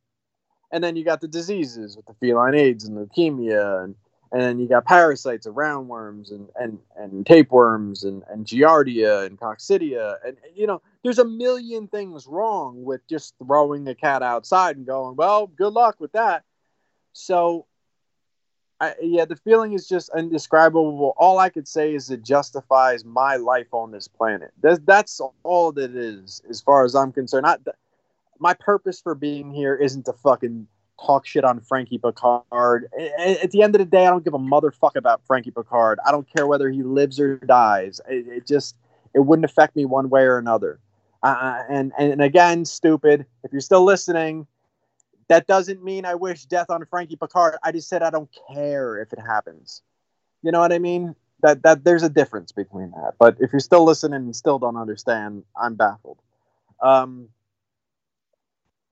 [0.72, 3.94] And then you got the diseases with the feline AIDS and leukemia and
[4.32, 9.40] and then you got parasites of roundworms and and and tapeworms and and giardia and
[9.40, 14.76] coccidia and you know there's a million things wrong with just throwing a cat outside
[14.76, 16.44] and going well good luck with that
[17.11, 17.68] so
[18.84, 23.35] I, yeah the feeling is just indescribable all i could say is it justifies my
[23.35, 27.45] life on this planet that's, that's all that it is as far as i'm concerned
[27.45, 27.57] I,
[28.39, 30.68] my purpose for being here isn't to fucking
[31.03, 32.89] talk shit on Frankie Pickard.
[33.18, 35.99] At the end of the day, I don't give a motherfucker about Frankie Pickard.
[36.05, 38.01] I don't care whether he lives or dies.
[38.07, 38.76] It, it just
[39.14, 40.80] it wouldn't affect me one way or another.
[41.22, 43.26] Uh, and and again, stupid.
[43.43, 44.45] If you're still listening,
[45.34, 47.55] that doesn't mean I wish death on Frankie Pickard.
[47.64, 49.81] I just said I don't care if it happens.
[50.43, 51.15] You know what I mean?
[51.41, 53.14] That that there's a difference between that.
[53.19, 56.19] But if you're still listening and still don't understand, I'm baffled.
[56.81, 57.30] Um,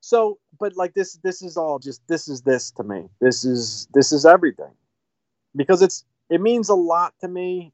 [0.01, 3.07] So, but like this, this is all just this is this to me.
[3.19, 4.73] This is this is everything
[5.55, 7.71] because it's it means a lot to me,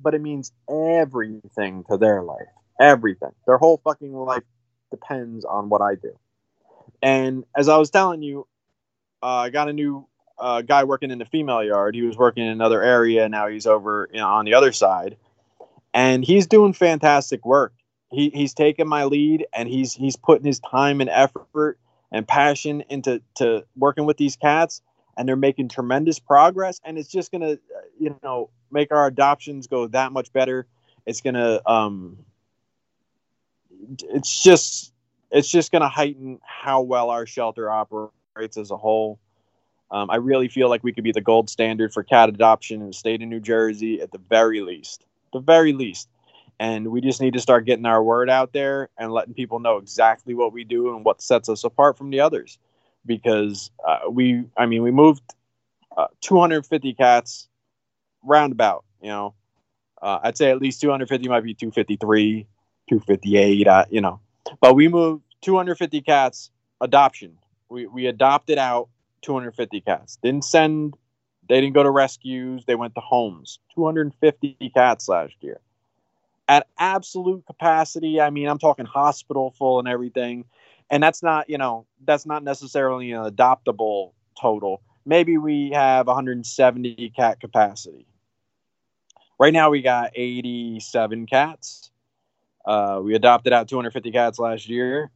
[0.00, 2.48] but it means everything to their life.
[2.80, 3.30] Everything.
[3.46, 4.42] Their whole fucking life
[4.90, 6.18] depends on what I do.
[7.04, 8.46] And as I was telling you,
[9.22, 10.08] uh, I got a new
[10.38, 11.94] uh, guy working in the female yard.
[11.94, 13.28] He was working in another area.
[13.28, 15.18] Now he's over you know, on the other side,
[15.92, 17.74] and he's doing fantastic work.
[18.10, 21.78] He, he's taking my lead, and he's he's putting his time and effort
[22.10, 24.80] and passion into to working with these cats,
[25.18, 26.80] and they're making tremendous progress.
[26.86, 27.58] And it's just gonna,
[28.00, 30.66] you know, make our adoptions go that much better.
[31.04, 32.16] It's gonna, um,
[34.08, 34.93] it's just
[35.34, 39.18] it's just going to heighten how well our shelter operates as a whole.
[39.90, 42.86] Um, I really feel like we could be the gold standard for cat adoption in
[42.86, 45.04] the state of New Jersey at the very least.
[45.32, 46.08] The very least.
[46.60, 49.78] And we just need to start getting our word out there and letting people know
[49.78, 52.58] exactly what we do and what sets us apart from the others.
[53.04, 55.22] Because uh, we, I mean, we moved
[55.96, 57.48] uh, 250 cats
[58.22, 59.34] roundabout, you know.
[60.00, 62.46] Uh, I'd say at least 250 might be 253,
[62.88, 64.20] 258, uh, you know.
[64.60, 66.50] But we moved 250 cats
[66.80, 67.36] adoption.
[67.68, 68.88] We we adopted out
[69.22, 70.18] 250 cats.
[70.22, 70.94] Didn't send.
[71.48, 72.64] They didn't go to rescues.
[72.64, 73.58] They went to homes.
[73.74, 75.60] 250 cats last year.
[76.48, 80.46] At absolute capacity, I mean, I'm talking hospital full and everything.
[80.90, 84.82] And that's not, you know, that's not necessarily an adoptable total.
[85.06, 88.06] Maybe we have 170 cat capacity.
[89.38, 91.90] Right now, we got 87 cats.
[92.64, 95.10] Uh, we adopted out 250 cats last year.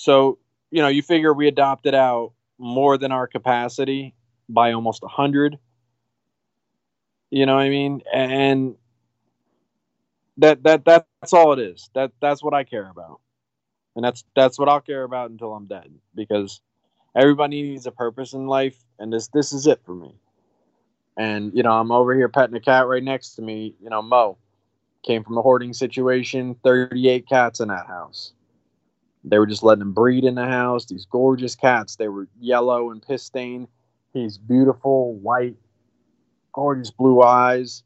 [0.00, 0.38] So,
[0.70, 4.14] you know, you figure we adopted out more than our capacity
[4.48, 5.58] by almost 100.
[7.30, 8.00] You know what I mean?
[8.10, 8.76] And
[10.38, 11.90] that that that's all it is.
[11.94, 13.20] That that's what I care about.
[13.94, 16.62] And that's that's what I'll care about until I'm dead because
[17.14, 20.14] everybody needs a purpose in life and this this is it for me.
[21.18, 24.00] And you know, I'm over here petting a cat right next to me, you know,
[24.00, 24.38] Mo
[25.02, 28.32] came from a hoarding situation, 38 cats in that house.
[29.24, 30.86] They were just letting them breed in the house.
[30.86, 31.96] These gorgeous cats.
[31.96, 33.68] They were yellow and piss stained.
[34.12, 35.56] He's beautiful, white,
[36.52, 37.82] gorgeous blue eyes.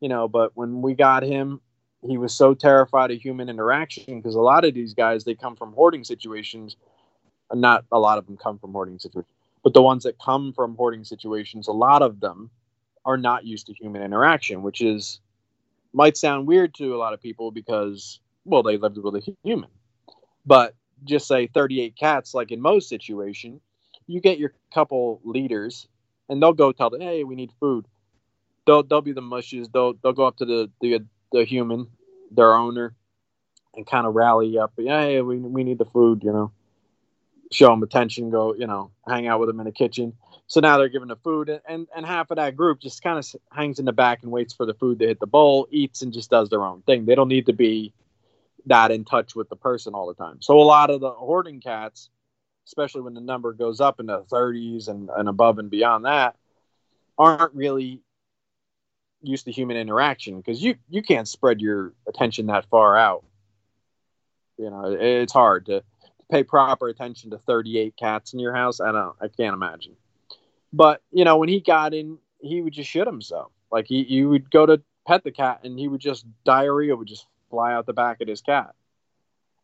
[0.00, 1.60] You know, but when we got him,
[2.06, 5.56] he was so terrified of human interaction because a lot of these guys they come
[5.56, 6.76] from hoarding situations.
[7.52, 9.30] Not a lot of them come from hoarding situations,
[9.62, 12.50] but the ones that come from hoarding situations, a lot of them
[13.04, 15.20] are not used to human interaction, which is
[15.92, 19.68] might sound weird to a lot of people because well they lived with a human
[20.44, 20.74] but
[21.04, 23.60] just say 38 cats, like in most situation,
[24.06, 25.86] you get your couple leaders,
[26.28, 27.86] and they'll go tell them, "Hey, we need food."
[28.66, 29.68] They'll they'll be the mushes.
[29.68, 31.88] They'll they'll go up to the the, the human,
[32.30, 32.94] their owner,
[33.74, 34.72] and kind of rally up.
[34.76, 36.22] Hey, we we need the food.
[36.22, 36.52] You know,
[37.50, 38.30] show them attention.
[38.30, 40.14] Go, you know, hang out with them in the kitchen.
[40.46, 43.26] So now they're giving the food, and and half of that group just kind of
[43.50, 46.12] hangs in the back and waits for the food to hit the bowl, eats, and
[46.12, 47.06] just does their own thing.
[47.06, 47.92] They don't need to be
[48.66, 50.40] that in touch with the person all the time.
[50.40, 52.10] So a lot of the hoarding cats,
[52.66, 56.36] especially when the number goes up in the 30s and, and above and beyond that,
[57.18, 58.00] aren't really
[59.22, 63.24] used to human interaction because you you can't spread your attention that far out.
[64.58, 68.80] You know, it's hard to, to pay proper attention to 38 cats in your house.
[68.80, 69.96] I don't, I can't imagine.
[70.72, 73.52] But you know, when he got in, he would just shit himself.
[73.70, 77.08] Like he, you would go to pet the cat, and he would just diarrhea would
[77.08, 78.74] just fly out the back of his cat.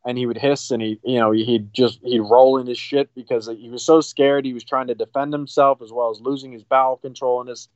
[0.04, 3.12] And he would hiss and he, you know, he'd just, he'd roll in his shit
[3.14, 4.44] because he was so scared.
[4.44, 7.68] He was trying to defend himself as well as losing his bowel control and his,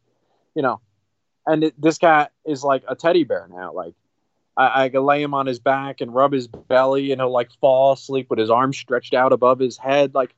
[0.54, 0.80] you know,
[1.46, 3.72] and it, this cat is like a teddy bear now.
[3.72, 3.94] Like
[4.56, 7.50] I, I could lay him on his back and rub his belly and he'll like
[7.60, 10.14] fall asleep with his arms stretched out above his head.
[10.14, 10.34] Like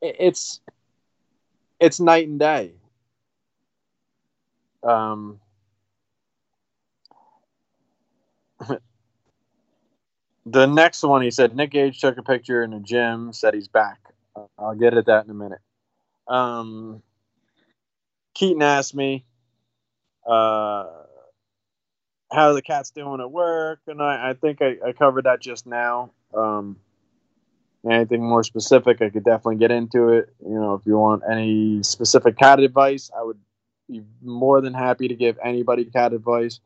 [0.00, 0.60] it, it's,
[1.80, 2.74] it's night and day.
[4.82, 5.40] Um,
[10.46, 13.68] the next one, he said Nick Gage took a picture in the gym, said he's
[13.68, 13.98] back.
[14.58, 15.60] I'll get at that in a minute.
[16.26, 17.02] Um,
[18.34, 19.24] Keaton asked me
[20.26, 20.86] uh,
[22.32, 25.66] how the cat's doing at work, and I, I think I, I, covered that just
[25.66, 26.10] now.
[26.34, 26.76] Um,
[27.88, 30.34] anything more specific, I could definitely get into it.
[30.44, 33.38] You know, if you want any specific cat advice, I would
[33.88, 36.60] be more than happy to give anybody cat advice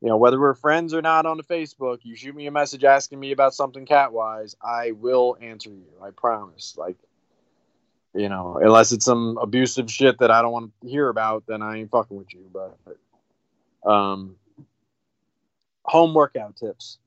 [0.00, 2.84] you know, whether we're friends or not on the Facebook, you shoot me a message
[2.84, 5.84] asking me about something cat wise, I will answer you.
[6.02, 6.74] I promise.
[6.78, 6.96] Like,
[8.14, 11.60] you know, unless it's some abusive shit that I don't want to hear about, then
[11.60, 12.50] I ain't fucking with you.
[12.52, 14.36] But, um,
[15.84, 16.98] home workout tips.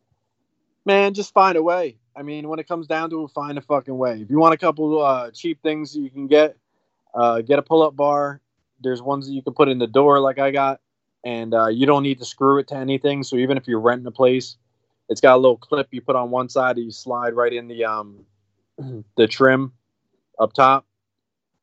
[0.86, 1.98] Man, just find a way.
[2.16, 4.22] I mean, when it comes down to it, find a fucking way.
[4.22, 6.58] If you want a couple uh, cheap things you can get,
[7.16, 8.40] uh, get a pull-up bar.
[8.82, 10.82] There's ones that you can put in the door, like I got,
[11.24, 13.24] and uh, you don't need to screw it to anything.
[13.24, 14.58] So even if you're renting a place,
[15.10, 17.68] it's got a little clip you put on one side, and you slide right in
[17.68, 18.26] the um,
[19.18, 19.74] the trim
[20.40, 20.86] up top,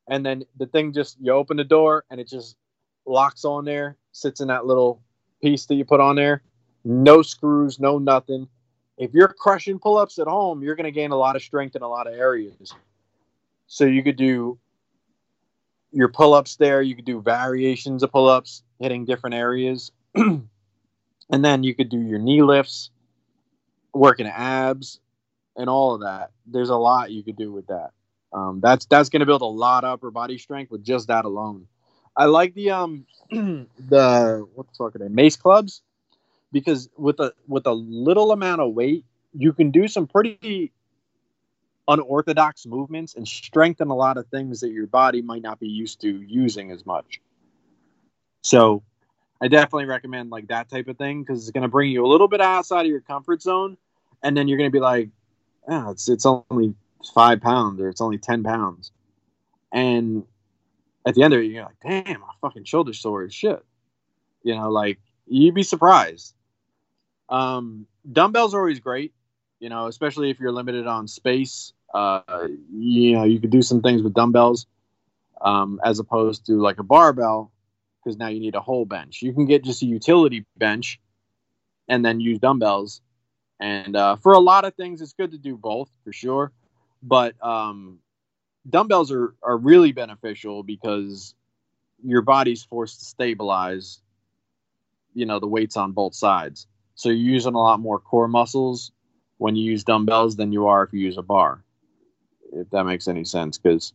[0.08, 2.56] and then the thing just you open the door and it just
[3.06, 5.02] locks on there, sits in that little
[5.42, 6.42] piece that you put on there.
[6.84, 8.48] No screws, no nothing.
[8.96, 11.74] If you're crushing pull ups at home, you're going to gain a lot of strength
[11.74, 12.74] in a lot of areas.
[13.66, 14.58] So you could do
[15.92, 19.92] your pull ups there, you could do variations of pull ups, hitting different areas.
[20.14, 20.48] and
[21.30, 22.90] then you could do your knee lifts,
[23.92, 25.00] working abs,
[25.56, 26.30] and all of that.
[26.46, 27.90] There's a lot you could do with that.
[28.32, 31.24] Um, that's that's going to build a lot of upper body strength with just that
[31.24, 31.66] alone.
[32.16, 35.82] I like the um the what the fuck are they mace clubs
[36.52, 40.72] because with a with a little amount of weight you can do some pretty
[41.90, 46.00] unorthodox movements and strengthen a lot of things that your body might not be used
[46.00, 47.20] to using as much.
[48.42, 48.82] So
[49.42, 52.08] I definitely recommend like that type of thing because it's going to bring you a
[52.08, 53.76] little bit outside of your comfort zone,
[54.22, 55.08] and then you're going to be like,
[55.68, 56.74] oh, it's it's only
[57.14, 58.92] five pounds or it's only ten pounds,
[59.72, 60.24] and
[61.06, 63.64] at the end of it, you're like, damn, my fucking shoulder sore as shit.
[64.42, 66.34] You know, like you'd be surprised.
[67.28, 69.14] Um, dumbbells are always great,
[69.60, 71.72] you know, especially if you're limited on space.
[71.92, 74.66] Uh, you know, you could do some things with dumbbells
[75.40, 77.50] um, as opposed to like a barbell
[78.02, 79.22] because now you need a whole bench.
[79.22, 81.00] You can get just a utility bench
[81.88, 83.00] and then use dumbbells.
[83.58, 86.52] And uh, for a lot of things, it's good to do both for sure.
[87.02, 87.98] But um,
[88.68, 91.34] dumbbells are, are really beneficial because
[92.02, 94.00] your body's forced to stabilize,
[95.14, 96.66] you know, the weights on both sides.
[96.94, 98.92] So you're using a lot more core muscles
[99.38, 101.62] when you use dumbbells than you are if you use a bar.
[102.52, 103.92] If that makes any sense, because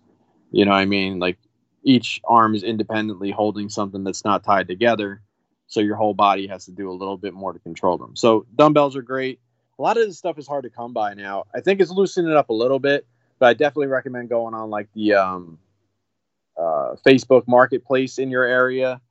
[0.51, 1.37] you know, I mean, like
[1.83, 5.21] each arm is independently holding something that's not tied together,
[5.67, 8.15] so your whole body has to do a little bit more to control them.
[8.15, 9.39] So dumbbells are great.
[9.77, 11.45] A lot of this stuff is hard to come by now.
[11.53, 13.05] I think it's loosening it up a little bit,
[13.39, 15.59] but I definitely recommend going on like the um,
[16.57, 19.01] uh, Facebook Marketplace in your area.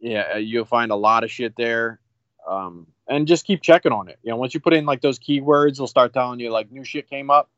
[0.00, 2.00] Yeah, you'll find a lot of shit there.
[2.46, 4.18] Um, and just keep checking on it.
[4.22, 6.84] You know, once you put in like those keywords, they'll start telling you like new
[6.84, 7.50] shit came up,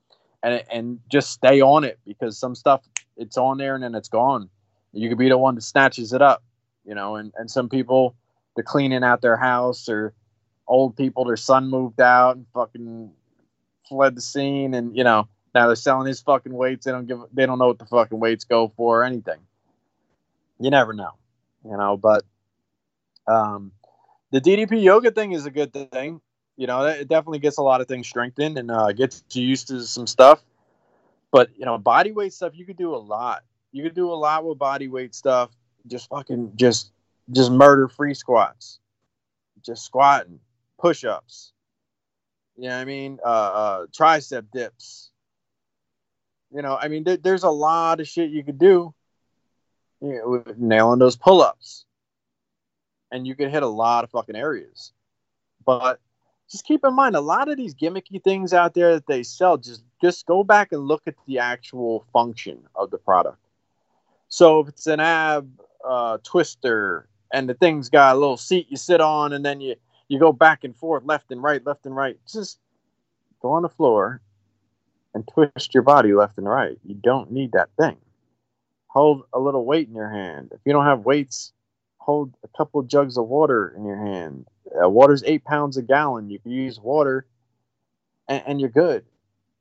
[0.44, 2.82] and and just stay on it because some stuff
[3.16, 4.50] it's on there and then it's gone.
[4.92, 6.42] You could be the one that snatches it up,
[6.84, 7.16] you know.
[7.16, 8.14] And and some people
[8.54, 10.12] they're cleaning out their house or
[10.68, 13.10] old people their son moved out and fucking
[13.88, 16.84] fled the scene and you know now they're selling his fucking weights.
[16.84, 19.40] They don't give they don't know what the fucking weights go for or anything.
[20.60, 21.12] You never know,
[21.64, 21.96] you know.
[21.96, 22.24] But
[23.26, 23.72] um,
[24.30, 26.20] the DDP yoga thing is a good thing.
[26.56, 29.68] You know, it definitely gets a lot of things strengthened and uh, gets you used
[29.68, 30.42] to some stuff.
[31.32, 33.42] But you know, body weight stuff you could do a lot.
[33.72, 35.50] You could do a lot with body weight stuff.
[35.86, 36.92] Just fucking just
[37.32, 38.78] just murder free squats,
[39.62, 40.38] just squatting,
[40.78, 41.52] push ups.
[42.56, 43.18] You know what I mean?
[43.24, 45.10] Uh, uh, tricep dips.
[46.54, 48.94] You know, I mean, th- there's a lot of shit you could do.
[50.00, 51.84] You know, with nailing those pull ups
[53.14, 54.92] and you can hit a lot of fucking areas.
[55.64, 56.00] But
[56.50, 59.56] just keep in mind a lot of these gimmicky things out there that they sell
[59.56, 63.38] just just go back and look at the actual function of the product.
[64.28, 65.48] So if it's an ab
[65.84, 69.76] uh, twister and the thing's got a little seat you sit on and then you
[70.08, 72.58] you go back and forth left and right left and right just
[73.40, 74.20] go on the floor
[75.14, 76.76] and twist your body left and right.
[76.84, 77.96] You don't need that thing.
[78.88, 80.50] Hold a little weight in your hand.
[80.52, 81.52] If you don't have weights,
[82.04, 84.46] hold a couple jugs of water in your hand.
[84.70, 86.28] Uh, water's eight pounds a gallon.
[86.28, 87.26] You can use water,
[88.28, 89.04] and, and, you're good.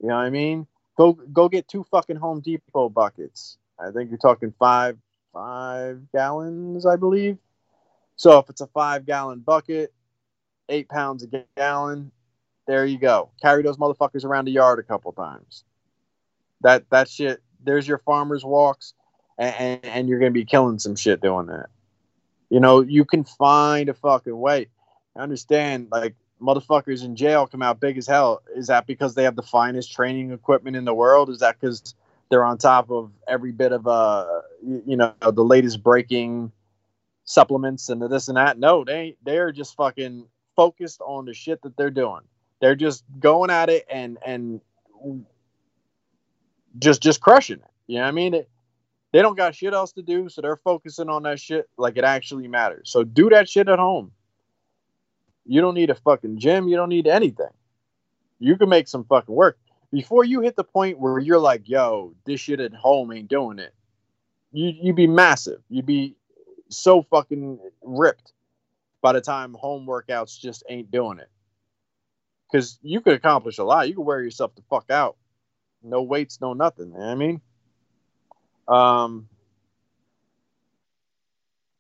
[0.02, 0.68] You know what I mean?
[0.98, 3.58] Go go get two fucking Home Depot buckets.
[3.80, 4.98] I think you're talking five
[5.32, 7.38] five gallons, I believe.
[8.18, 9.94] So if it's a five gallon bucket,
[10.68, 12.12] eight pounds a gallon,
[12.68, 13.30] there you go.
[13.42, 15.64] Carry those motherfuckers around the yard a couple times.
[16.62, 17.42] That that shit.
[17.66, 18.94] There's your farmers walks,
[19.38, 21.68] and, and, and you're gonna be killing some shit doing that.
[22.50, 24.68] You know, you can find a fucking way.
[25.16, 28.42] I understand, like, motherfuckers in jail come out big as hell.
[28.56, 31.30] Is that because they have the finest training equipment in the world?
[31.30, 31.96] Is that because
[32.30, 36.52] they're on top of every bit of, uh, you know, the latest breaking
[37.26, 38.60] supplements and this and that?
[38.60, 40.26] No, they they're just fucking
[40.56, 42.22] focused on the shit that they're doing.
[42.60, 44.62] They're just going at it and and
[46.80, 47.72] just just crushing it.
[47.88, 48.34] You know what I mean?
[48.34, 48.50] It,
[49.14, 52.04] they don't got shit else to do, so they're focusing on that shit like it
[52.04, 52.92] actually matters.
[52.92, 54.12] So do that shit at home.
[55.46, 56.68] You don't need a fucking gym.
[56.70, 57.48] You don't need anything.
[58.40, 59.58] you can make some fucking work
[59.92, 63.60] before you hit the point where you're like, yo, this shit at home ain't doing
[63.60, 63.74] it.
[64.52, 65.62] You you'd be massive.
[65.70, 66.16] You'd be
[66.70, 68.34] so fucking ripped
[69.02, 71.30] by the time home workouts just ain't doing it.
[72.52, 73.90] Because you could accomplish a lot.
[73.90, 75.18] You could wear yourself the fuck out.
[75.84, 76.88] No weights, no nothing.
[76.88, 77.42] You know what I mean?
[78.68, 79.28] Um,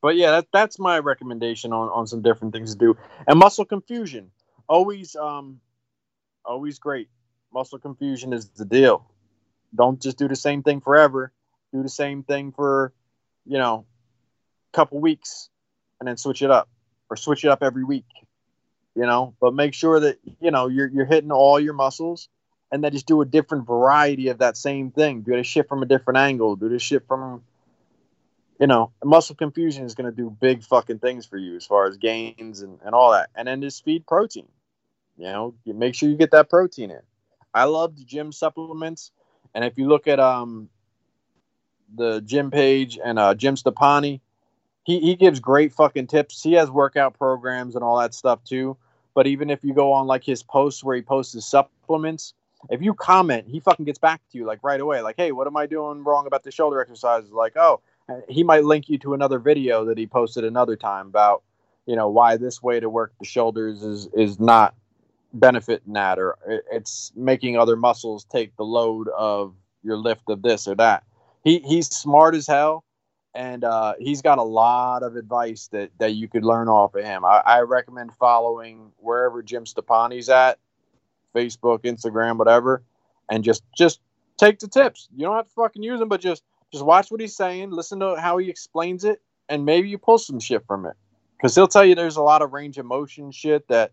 [0.02, 2.98] but yeah, that, that's my recommendation on, on some different things to do.
[3.26, 4.32] And muscle confusion,
[4.68, 5.62] always um,
[6.44, 7.10] always great.
[7.54, 9.10] Muscle confusion is the deal.
[9.74, 11.32] Don't just do the same thing forever.
[11.72, 12.94] Do the same thing for,
[13.46, 13.86] you know,
[14.74, 15.50] a couple weeks,
[16.00, 16.70] and then switch it up,
[17.10, 18.06] or switch it up every week.
[18.96, 22.28] You know, but make sure that you know you're you're hitting all your muscles,
[22.74, 25.22] and then just do a different variety of that same thing.
[25.22, 26.56] Do the shit from a different angle.
[26.56, 27.44] Do the shit from
[28.60, 31.86] you know, muscle confusion is going to do big fucking things for you as far
[31.86, 33.30] as gains and, and all that.
[33.36, 34.48] And then just feed protein.
[35.18, 37.02] You know, you make sure you get that protein in.
[37.54, 39.12] I love the gym supplements.
[39.54, 40.70] And if you look at um
[41.96, 44.22] the gym page and uh Jim Stoppani,
[44.84, 46.42] he, he gives great fucking tips.
[46.42, 48.78] He has workout programs and all that stuff too.
[49.14, 52.34] But even if you go on like his posts where he posts his supplements,
[52.70, 55.02] if you comment, he fucking gets back to you like right away.
[55.02, 57.32] Like, hey, what am I doing wrong about the shoulder exercises?
[57.32, 57.82] Like, oh,
[58.28, 61.44] he might link you to another video that he posted another time about
[61.86, 64.76] you know why this way to work the shoulders is is not
[65.34, 66.38] benefiting that or
[66.72, 69.54] it's making other muscles take the load of
[69.84, 71.04] your lift of this or that
[71.44, 72.84] he he's smart as hell
[73.36, 77.04] and uh, he's got a lot of advice that that you could learn off of
[77.04, 80.60] him i, I recommend following wherever jim stoppani's at
[81.34, 82.84] facebook instagram whatever
[83.30, 84.00] and just just
[84.38, 86.44] take the tips you don't have to fucking use them but just
[86.74, 90.18] just watch what he's saying, listen to how he explains it, and maybe you pull
[90.18, 90.96] some shit from it.
[91.38, 93.92] Because he'll tell you there's a lot of range of motion shit that,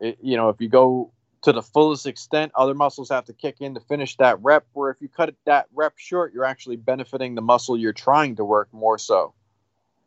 [0.00, 1.12] it, you know, if you go
[1.42, 4.64] to the fullest extent, other muscles have to kick in to finish that rep.
[4.72, 8.44] Where if you cut that rep short, you're actually benefiting the muscle you're trying to
[8.44, 9.34] work more so.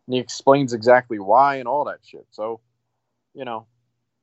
[0.08, 2.26] And he explains exactly why and all that shit.
[2.32, 2.60] So,
[3.36, 3.68] you know,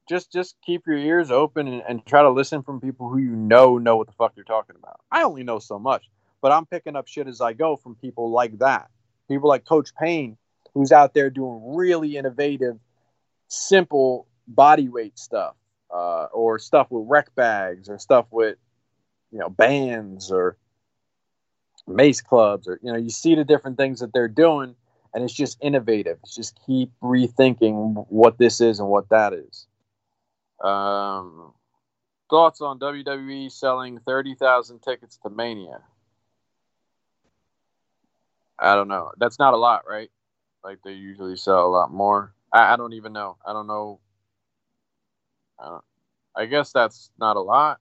[0.08, 3.36] just just keep your ears open and, and try to listen from people who you
[3.36, 5.00] know know what the fuck you're talking about.
[5.10, 6.08] I only know so much
[6.46, 8.88] but I'm picking up shit as I go from people like that.
[9.28, 10.36] People like Coach Payne,
[10.74, 12.78] who's out there doing really innovative,
[13.48, 15.56] simple body weight stuff,
[15.92, 18.56] uh, or stuff with rec bags, or stuff with,
[19.32, 20.56] you know, bands or
[21.88, 24.76] mace clubs, or you know, you see the different things that they're doing,
[25.14, 26.18] and it's just innovative.
[26.22, 29.66] It's just keep rethinking what this is and what that is.
[30.62, 31.52] Um,
[32.30, 35.80] thoughts on WWE selling thirty thousand tickets to Mania?
[38.58, 39.12] I don't know.
[39.18, 40.10] That's not a lot, right?
[40.64, 42.34] Like they usually sell a lot more.
[42.52, 43.36] I, I don't even know.
[43.46, 44.00] I don't know.
[45.60, 45.84] I, don't,
[46.34, 47.80] I guess that's not a lot,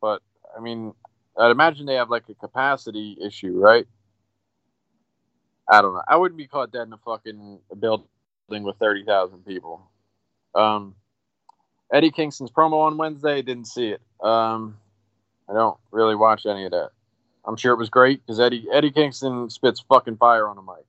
[0.00, 0.22] but
[0.56, 0.94] I mean,
[1.38, 3.86] I'd imagine they have like a capacity issue, right?
[5.68, 6.02] I don't know.
[6.06, 8.06] I wouldn't be caught dead in a fucking building
[8.48, 9.90] with thirty thousand people.
[10.54, 10.94] Um,
[11.92, 14.00] Eddie Kingston's promo on Wednesday didn't see it.
[14.22, 14.76] Um,
[15.48, 16.90] I don't really watch any of that.
[17.44, 20.86] I'm sure it was great because Eddie Eddie Kingston spits fucking fire on a mic.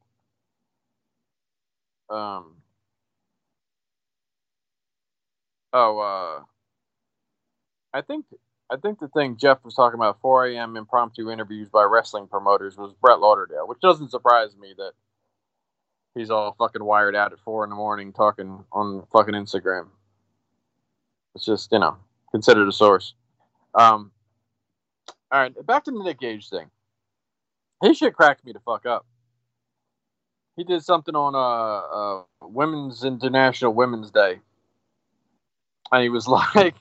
[2.10, 2.56] Um.
[5.74, 6.44] Oh, uh,
[7.94, 8.26] I think
[8.72, 10.78] I think the thing Jeff was talking about 4 a.m.
[10.78, 14.94] impromptu interviews by wrestling promoters was Brett Lauderdale, which doesn't surprise me that
[16.16, 19.88] he's all fucking wired out at four in the morning talking on fucking Instagram.
[21.36, 21.98] It's just you know
[22.32, 23.14] considered a source.
[23.74, 24.12] Um,
[25.32, 26.70] all right, back to the Nick Gage thing.
[27.82, 29.06] His shit cracked me to fuck up.
[30.58, 34.40] He did something on uh, uh Women's International Women's Day,
[35.92, 36.76] and he was like,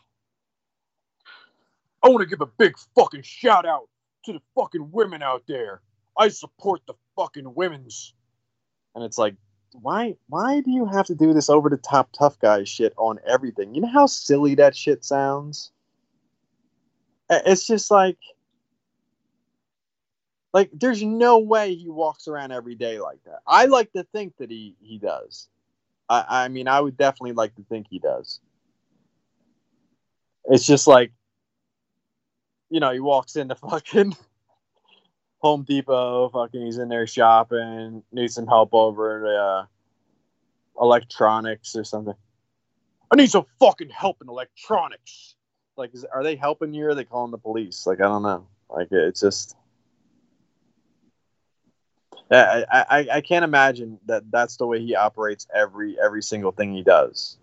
[2.03, 3.89] "I want to give a big fucking shout out
[4.25, 5.81] to the fucking women out there.
[6.19, 8.15] I support the fucking women's."
[8.97, 9.37] And it's like,
[9.73, 10.17] why?
[10.29, 13.75] Why do you have to do this over the top tough guy shit on everything?
[13.75, 15.73] You know how silly that shit sounds.
[17.29, 18.19] It's just like
[20.53, 23.41] like, there's no way he walks around every day like that.
[23.47, 25.49] I like to think that he he does.
[26.09, 28.41] I, I mean, I would definitely like to think he does.
[30.47, 31.13] It's just like,
[32.69, 34.17] you know, he walks into fucking
[35.41, 41.85] Home Depot, fucking, he's in there shopping, needs some help over the uh, electronics or
[41.85, 42.15] something.
[43.11, 45.35] I need some fucking help in electronics.
[45.77, 47.87] Like, is, are they helping you or are they calling the police?
[47.87, 48.47] Like, I don't know.
[48.69, 49.57] Like, it's just
[52.31, 56.73] I, I, I can't imagine that that's the way he operates every every single thing
[56.73, 57.39] he does.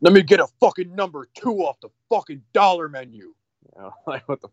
[0.00, 3.18] Let me get a fucking number two off the fucking dollar menu.
[3.24, 3.34] You
[3.78, 4.48] know, like what the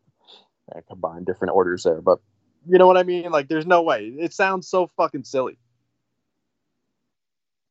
[0.74, 2.20] I combine different orders there, but
[2.68, 3.32] you know what I mean?
[3.32, 4.08] Like, there's no way.
[4.20, 5.58] It sounds so fucking silly.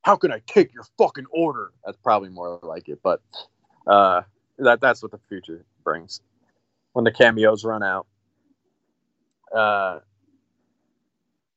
[0.03, 1.73] How can I take your fucking order?
[1.85, 3.23] That's probably more like it, but
[3.87, 4.23] uh,
[4.59, 6.21] that that's what the future brings
[6.93, 8.07] when the cameos run out.
[9.55, 10.01] Uh,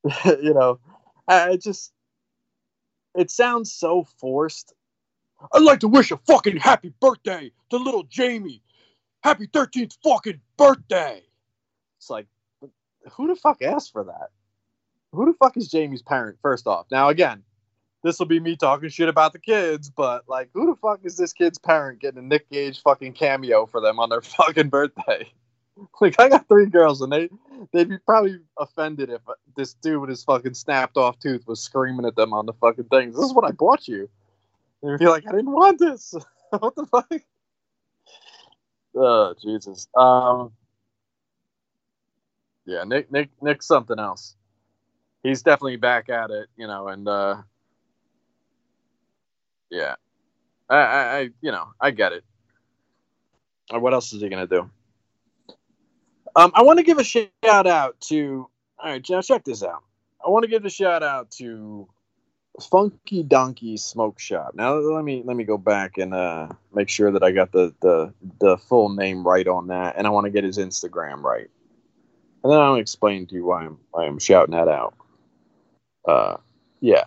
[0.26, 0.80] you know,
[1.28, 1.92] I, I just
[3.16, 4.74] it sounds so forced.
[5.54, 8.64] I'd like to wish a fucking happy birthday to little Jamie.
[9.24, 11.22] Happy 13th fucking birthday.
[11.98, 12.28] It's like,
[13.12, 14.30] who the fuck asked for that?
[15.12, 16.88] Who the fuck is Jamie's parent, first off?
[16.92, 17.44] Now, again,
[18.04, 21.18] this will be me talking shit about the kids, but like, who the fuck is
[21.18, 25.32] this kid's parent getting a Nick Gage fucking cameo for them on their fucking birthday?
[26.02, 27.30] like, I got three girls, and they
[27.72, 29.22] they'd be probably offended if
[29.56, 32.86] this dude with his fucking snapped off tooth was screaming at them on the fucking
[32.86, 33.16] things.
[33.16, 34.10] This is what I bought you.
[34.82, 36.14] And you'd be like, I didn't want this.
[36.50, 37.12] what the fuck?
[38.96, 39.88] Oh, Jesus.
[39.96, 40.52] Um,
[42.68, 44.36] yeah, Nick, Nick, Nick's something else.
[45.24, 47.38] He's definitely back at it, you know, and uh,
[49.72, 49.96] yeah,
[50.70, 52.24] I, I, I, you know, I get it.
[53.72, 54.70] what else is he gonna do?
[56.36, 58.48] Um, I want to give a shout out to.
[58.80, 59.84] All right, now check this out.
[60.24, 61.88] I want to give a shout out to
[62.62, 64.52] Funky Donkey Smoke Shop.
[64.54, 67.74] Now let me let me go back and uh, make sure that I got the,
[67.82, 71.50] the the full name right on that, and I want to get his Instagram right,
[72.48, 74.96] and then I'll explain to you why I'm why I'm shouting that out.
[76.08, 76.38] Uh,
[76.80, 77.04] yeah,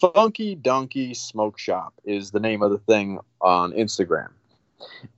[0.00, 4.30] Funky Donkey Smoke Shop is the name of the thing on Instagram.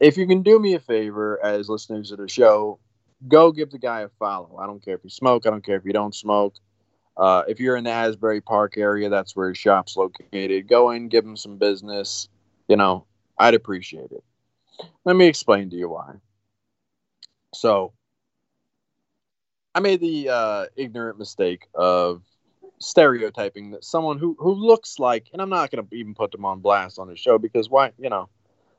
[0.01, 2.79] If you can do me a favor as listeners of the show,
[3.27, 4.59] go give the guy a follow.
[4.61, 5.47] I don't care if you smoke.
[5.47, 6.57] I don't care if you don't smoke.
[7.17, 10.69] Uh, if you're in the Asbury Park area, that's where his shop's located.
[10.69, 12.29] Go in, give him some business.
[12.69, 13.07] You know,
[13.39, 14.25] I'd appreciate it.
[15.07, 16.17] Let me explain to you why.
[17.55, 17.95] So,
[19.75, 22.23] I made the uh, ignorant mistake of
[22.79, 26.45] stereotyping that someone who who looks like, and I'm not going to even put them
[26.45, 28.29] on blast on the show because why, you know,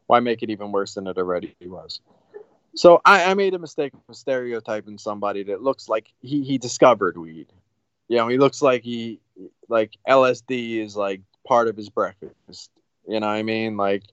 [0.07, 1.99] why make it even worse than it already was.
[2.75, 7.17] So I, I made a mistake of stereotyping somebody that looks like he, he discovered
[7.17, 7.47] weed.
[8.07, 9.19] You know, he looks like he
[9.69, 12.69] like LSD is like part of his breakfast.
[13.07, 13.77] You know what I mean?
[13.77, 14.03] Like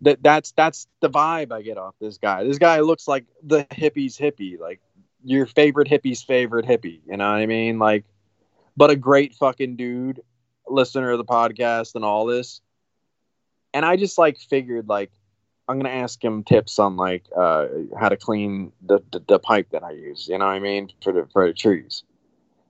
[0.00, 2.44] that that's that's the vibe I get off this guy.
[2.44, 4.80] This guy looks like the hippie's hippie, like
[5.24, 7.00] your favorite hippie's favorite hippie.
[7.06, 7.78] You know what I mean?
[7.78, 8.04] Like,
[8.76, 10.20] but a great fucking dude,
[10.68, 12.60] listener of the podcast and all this.
[13.72, 15.10] And I just like figured like
[15.68, 17.66] I'm gonna ask him tips on like uh,
[17.98, 20.28] how to clean the, the, the pipe that I use.
[20.28, 22.04] You know what I mean for the for the trees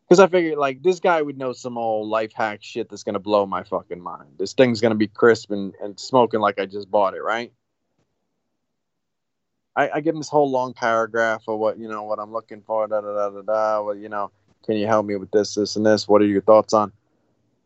[0.08, 3.18] because I figured like this guy would know some old life hack shit that's gonna
[3.18, 4.30] blow my fucking mind.
[4.38, 7.52] This thing's gonna be crisp and, and smoking like I just bought it, right?
[9.76, 12.62] I, I give him this whole long paragraph of what you know what I'm looking
[12.62, 13.82] for, da da da da da.
[13.82, 14.30] Well, you know,
[14.64, 16.06] can you help me with this, this, and this?
[16.08, 16.92] What are your thoughts on?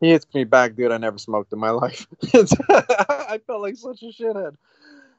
[0.01, 0.93] He hits me back, dude.
[0.93, 2.06] I never smoked in my life.
[2.68, 4.56] I felt like such a shithead.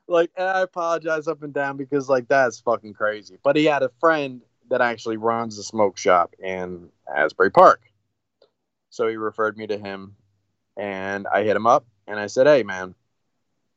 [0.07, 3.37] Like, I apologize up and down because like that's fucking crazy.
[3.43, 7.81] But he had a friend that actually runs a smoke shop in Asbury Park.
[8.89, 10.15] So he referred me to him,
[10.75, 12.95] and I hit him up and I said, "Hey, man,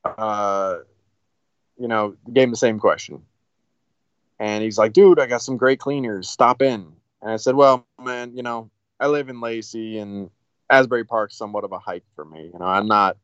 [0.04, 0.76] uh,
[1.82, 3.22] you know, gave him the same question."
[4.38, 6.30] And he's like, "Dude, I got some great cleaners.
[6.30, 10.30] Stop in." And I said, "Well, man, you know, I live in Lacey, and
[10.70, 12.50] Asbury Park's somewhat of a hike for me.
[12.52, 13.16] You know, I'm not,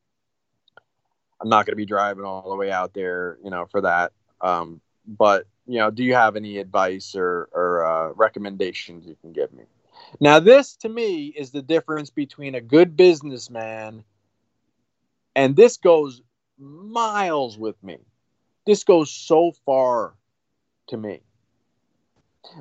[1.40, 4.12] I'm not going to be driving all the way out there, you know, for that.
[4.40, 9.32] Um, but you know, do you have any advice or, or uh, recommendations you can
[9.32, 9.64] give me?
[10.20, 14.05] Now, this to me is the difference between a good businessman
[15.39, 16.20] and this goes
[16.59, 17.98] miles with me.
[18.69, 20.12] This goes so far
[20.89, 21.23] to me.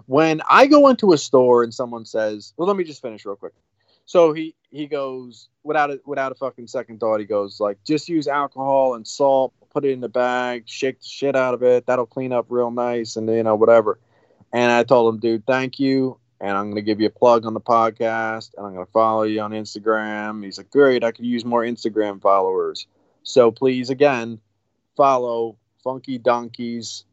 [0.05, 3.35] When I go into a store and someone says, "Well, let me just finish real
[3.35, 3.53] quick."
[4.05, 7.19] So he he goes without a without a fucking second thought.
[7.19, 11.07] He goes like, "Just use alcohol and salt put it in the bag, shake the
[11.07, 11.85] shit out of it.
[11.85, 13.99] That'll clean up real nice, and you know whatever.
[14.51, 17.45] And I told him, dude, thank you, and I'm going to give you a plug
[17.45, 20.43] on the podcast, and I'm going to follow you on Instagram.
[20.43, 22.87] He's like, great, I could use more Instagram followers.
[23.21, 24.39] So please, again,
[24.95, 25.57] follow
[25.87, 27.05] Funky Donkey's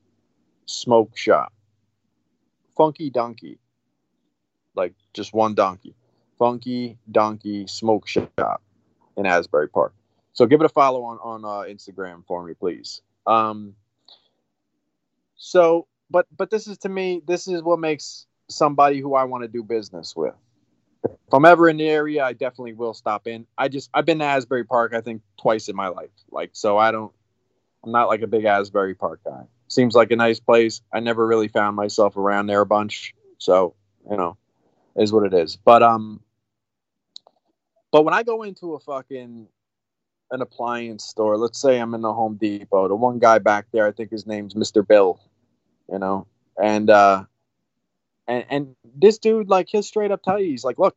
[0.67, 1.53] Smoke Shop.
[2.77, 3.61] Funky Donkey,
[4.75, 5.95] like just one donkey.
[6.41, 8.61] Funky Donkey Smoke Shop
[9.17, 9.95] in Asbury Park.
[10.33, 13.01] So give it a follow on on uh, Instagram for me, please.
[13.29, 13.77] Um,
[15.37, 19.45] so, but but this is to me, this is what makes somebody who I want
[19.45, 20.35] to do business with.
[21.05, 23.47] If I'm ever in the area, I definitely will stop in.
[23.57, 26.11] I just I've been to Asbury Park, I think twice in my life.
[26.33, 27.13] Like so, I don't
[27.85, 29.45] I'm not like a big Asbury Park guy.
[29.69, 30.81] Seems like a nice place.
[30.93, 33.75] I never really found myself around there a bunch, so
[34.11, 34.37] you know,
[34.97, 35.57] is what it is.
[35.57, 36.21] But um,
[37.93, 39.49] but when I go into a fucking
[40.31, 43.87] an appliance store, let's say I'm in the Home Depot, the one guy back there,
[43.87, 44.87] I think his name's Mr.
[44.87, 45.21] Bill,
[45.91, 46.27] you know,
[46.61, 47.25] and uh,
[48.27, 50.97] and and this dude like he'll straight up tell you, he's like, look,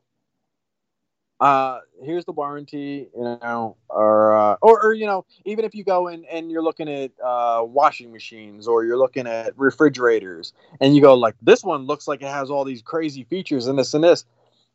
[1.39, 5.84] uh, here's the warranty, you know, or, uh, or, or, you know, even if you
[5.84, 10.95] go in and you're looking at uh, washing machines or you're looking at refrigerators and
[10.95, 13.93] you go like, this one looks like it has all these crazy features and this
[13.93, 14.26] and this,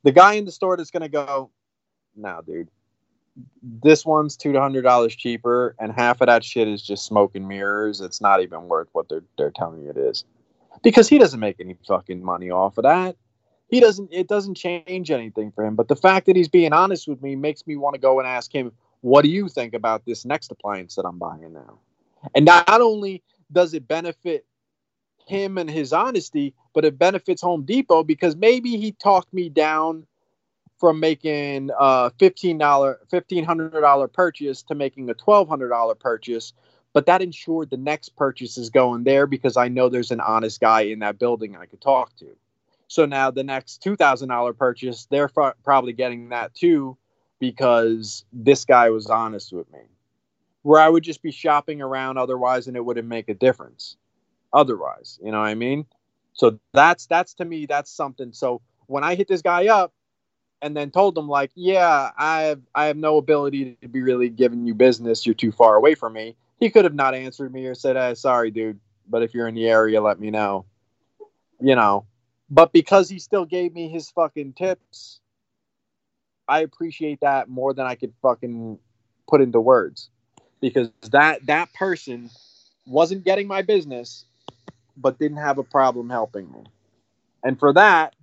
[0.05, 1.51] the guy in the store that's going to go,
[2.15, 2.69] no, dude,
[3.63, 7.49] this one's two hundred dollars cheaper, and half of that shit is just smoke and
[7.49, 8.03] mirrors.
[8.03, 10.25] It's not even worth what they're they're telling you it is,
[10.83, 13.17] because he doesn't make any fucking money off of that
[13.73, 17.09] he doesn't it doesn't change anything for him but the fact that he's being honest
[17.09, 18.71] with me makes me want to go and ask him
[19.01, 21.79] what do you think about this next appliance that i'm buying now?
[22.37, 24.47] And not only does it benefit
[25.27, 30.07] him and his honesty but it benefits home depot because maybe he talked me down
[30.79, 32.59] from making a $15
[33.13, 36.53] $1500 purchase to making a $1200 purchase
[36.93, 40.61] but that ensured the next purchase is going there because i know there's an honest
[40.61, 42.27] guy in that building i could talk to
[42.93, 46.99] so now the next two thousand dollar purchase, they're f- probably getting that too,
[47.39, 49.79] because this guy was honest with me.
[50.61, 53.97] Where I would just be shopping around otherwise, and it wouldn't make a difference.
[54.53, 55.87] Otherwise, you know what I mean?
[56.35, 58.31] So that's that's to me that's something.
[58.35, 59.95] So when I hit this guy up,
[60.61, 64.29] and then told him like, yeah, I have I have no ability to be really
[64.29, 65.25] giving you business.
[65.25, 66.37] You're too far away from me.
[66.61, 68.79] He could have not answered me or said, hey, sorry, dude,
[69.09, 70.67] but if you're in the area, let me know.
[71.59, 72.05] You know,
[72.53, 75.21] but because he still gave me his fucking tips,
[76.47, 78.79] I appreciate that more than I could fucking
[79.27, 80.11] put into words.
[80.61, 82.31] Because that that person
[82.87, 84.27] wasn't getting my business,
[84.99, 86.65] but didn't have a problem helping me.
[87.43, 88.15] And for that,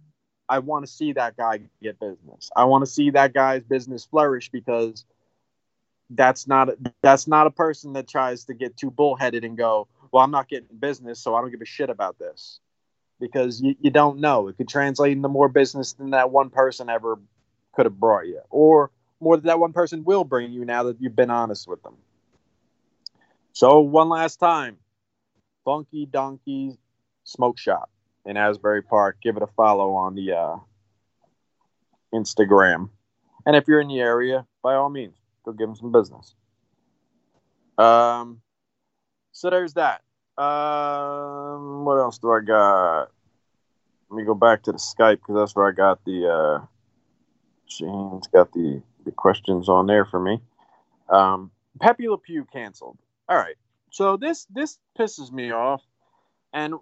[0.47, 2.51] I want to see that guy get business.
[2.55, 5.05] I want to see that guy's business flourish because
[6.11, 6.69] that's not
[7.01, 10.47] that's not a person that tries to get too bullheaded and go, well, I'm not
[10.47, 12.59] getting business, so I don't give a shit about this
[13.19, 14.47] because you, you don't know.
[14.47, 17.19] It could translate into more business than that one person ever
[17.73, 21.01] could have brought you, or more than that one person will bring you now that
[21.01, 21.95] you've been honest with them.
[23.53, 24.77] So, one last time
[25.65, 26.77] Funky Donkey
[27.23, 27.89] Smoke Shop
[28.25, 29.17] in Asbury Park.
[29.21, 30.55] Give it a follow on the uh,
[32.13, 32.89] Instagram.
[33.45, 35.15] And if you're in the area, by all means,
[35.45, 36.33] go give them some business.
[37.77, 38.41] Um,
[39.31, 40.01] so there's that.
[40.39, 43.11] Um, what else do I got?
[44.09, 46.27] Let me go back to the Skype because that's where I got the.
[46.27, 46.65] Uh,
[47.67, 50.39] Shane's got the the questions on there for me.
[51.09, 51.51] Um,
[51.81, 52.97] Pepe Le Pew canceled.
[53.27, 53.55] All right,
[53.91, 55.81] so this this pisses me off,
[56.53, 56.75] and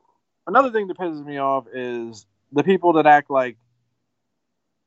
[0.45, 3.57] another thing that pisses me off is the people that act like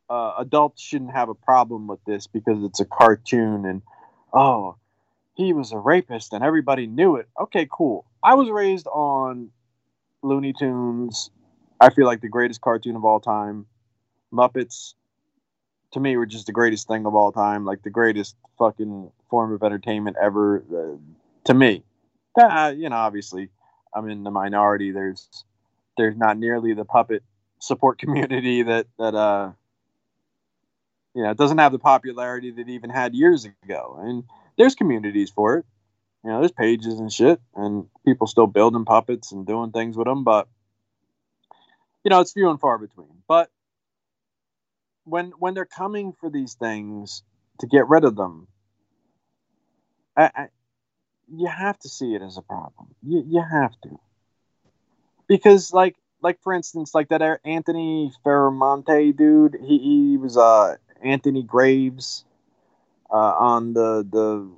[0.08, 3.82] uh, adults shouldn't have a problem with this because it's a cartoon and
[4.32, 4.76] oh
[5.34, 7.28] he was a rapist and everybody knew it.
[7.40, 8.04] Okay, cool.
[8.22, 9.50] I was raised on
[10.22, 11.30] Looney Tunes.
[11.80, 13.66] I feel like the greatest cartoon of all time.
[14.32, 14.94] Muppets,
[15.92, 17.64] to me, were just the greatest thing of all time.
[17.64, 20.62] Like the greatest fucking form of entertainment ever.
[20.72, 20.98] Uh,
[21.44, 21.82] to me,
[22.38, 23.48] uh, you know, obviously,
[23.94, 24.92] I'm in the minority.
[24.92, 25.28] There's
[25.96, 27.22] there's not nearly the puppet
[27.58, 29.52] support community that that uh
[31.14, 34.24] you know it doesn't have the popularity that it even had years ago and
[34.56, 35.64] there's communities for it.
[36.24, 40.06] You know, there's pages and shit, and people still building puppets and doing things with
[40.06, 40.48] them, but
[42.04, 43.08] you know, it's few and far between.
[43.28, 43.50] But
[45.04, 47.22] when when they're coming for these things
[47.60, 48.48] to get rid of them,
[50.16, 50.46] I, I,
[51.32, 52.94] you have to see it as a problem.
[53.02, 54.00] You, you have to,
[55.26, 61.42] because like like for instance, like that Anthony Ferramonte dude, he, he was uh Anthony
[61.42, 62.24] Graves
[63.10, 64.50] uh, on the the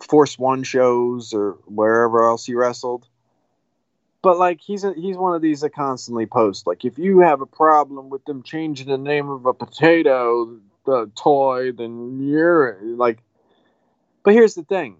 [0.00, 3.06] Force One shows or wherever else he wrestled.
[4.22, 7.40] But like he's a, he's one of these that constantly posts like if you have
[7.40, 13.22] a problem with them changing the name of a potato the toy, then you're like.
[14.22, 14.96] But here's the thing,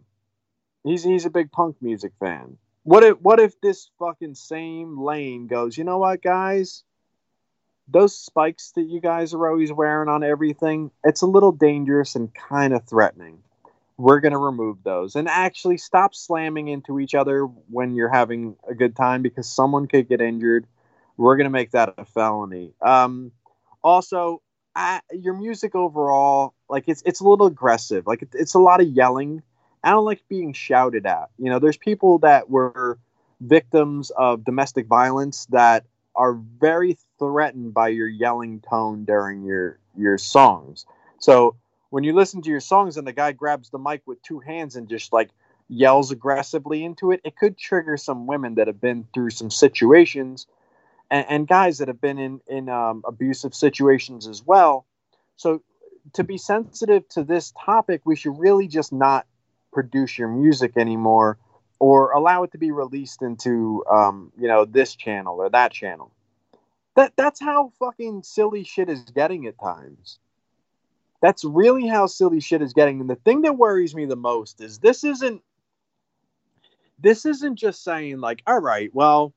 [0.83, 2.59] he's he's a big punk music fan.
[2.83, 5.79] What if what if this fucking same lane goes?
[5.79, 6.85] You know what, guys?
[7.89, 12.35] those spikes that you guys are always wearing on everything, it's a little dangerous and
[12.35, 13.43] kind of threatening.
[13.97, 18.57] We're going to remove those and actually stop slamming into each other when you're having
[18.69, 20.67] a good time because someone could get injured.
[21.17, 22.73] We're going to make that a felony.
[22.81, 23.31] Um,
[23.83, 24.43] also,
[24.75, 28.07] I, your music overall, like it's it's a little aggressive.
[28.07, 29.43] Like it, it's a lot of yelling,
[29.85, 31.29] I don't like being shouted at.
[31.39, 32.99] You know, there's people that were
[33.41, 35.85] victims of domestic violence that
[36.17, 40.87] are very threatened by your yelling tone during your your songs.
[41.19, 41.57] So
[41.95, 44.75] when you listen to your songs and the guy grabs the mic with two hands
[44.75, 45.31] and just like
[45.69, 50.49] yells aggressively into it, it could trigger some women that have been through some situations
[51.09, 54.85] and, and guys that have been in in um, abusive situations as well.
[55.37, 55.63] So
[56.15, 59.25] to be sensitive to this topic, we should really just not
[59.73, 61.39] produce your music anymore
[61.79, 66.11] or allow it to be released into um, you know this channel or that channel.
[66.97, 70.19] That that's how fucking silly shit is getting at times.
[71.25, 73.01] That's really how silly shit is getting.
[73.01, 75.41] And the thing that worries me the most is this isn't
[76.99, 79.33] this isn't just saying like, all right, well,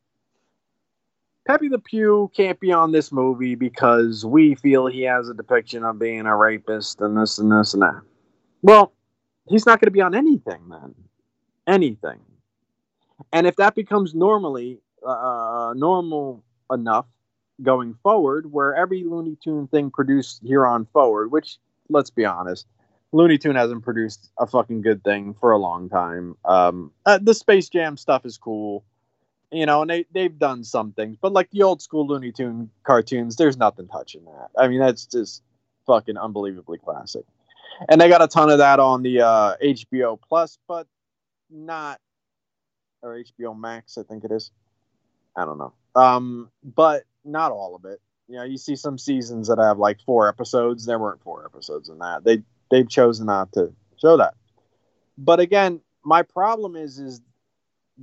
[1.47, 5.85] Pepe Le Pew can't be on this movie because we feel he has a depiction
[5.85, 8.01] of being a rapist and this and this and that.
[8.61, 8.91] Well,
[9.47, 10.93] he's not going to be on anything then.
[11.67, 12.19] Anything.
[13.31, 17.05] And if that becomes normally uh, normal enough
[17.63, 21.59] going forward, where every Looney Tune thing produced here on forward, which
[21.89, 22.67] let's be honest,
[23.11, 26.35] Looney Tune hasn't produced a fucking good thing for a long time.
[26.45, 28.83] Um, uh, the Space Jam stuff is cool,
[29.51, 32.69] you know, and they they've done some things, but like the old school Looney Tune
[32.83, 34.49] cartoons, there's nothing touching that.
[34.57, 35.43] I mean, that's just
[35.85, 37.23] fucking unbelievably classic.
[37.89, 40.87] And they got a ton of that on the uh, HBO Plus, but
[41.49, 41.99] not
[43.01, 44.51] or HBO Max, I think it is.
[45.35, 45.73] I don't know.
[45.95, 48.01] Um, but not all of it.
[48.27, 50.85] You know, you see some seasons that have like four episodes.
[50.85, 52.23] There weren't four episodes in that.
[52.23, 54.33] They they've chosen not to show that.
[55.17, 57.21] But again, my problem is is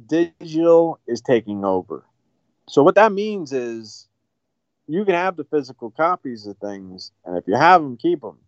[0.07, 2.05] digital is taking over.
[2.69, 4.09] So what that means is
[4.87, 8.39] you can have the physical copies of things, and if you have them, keep them.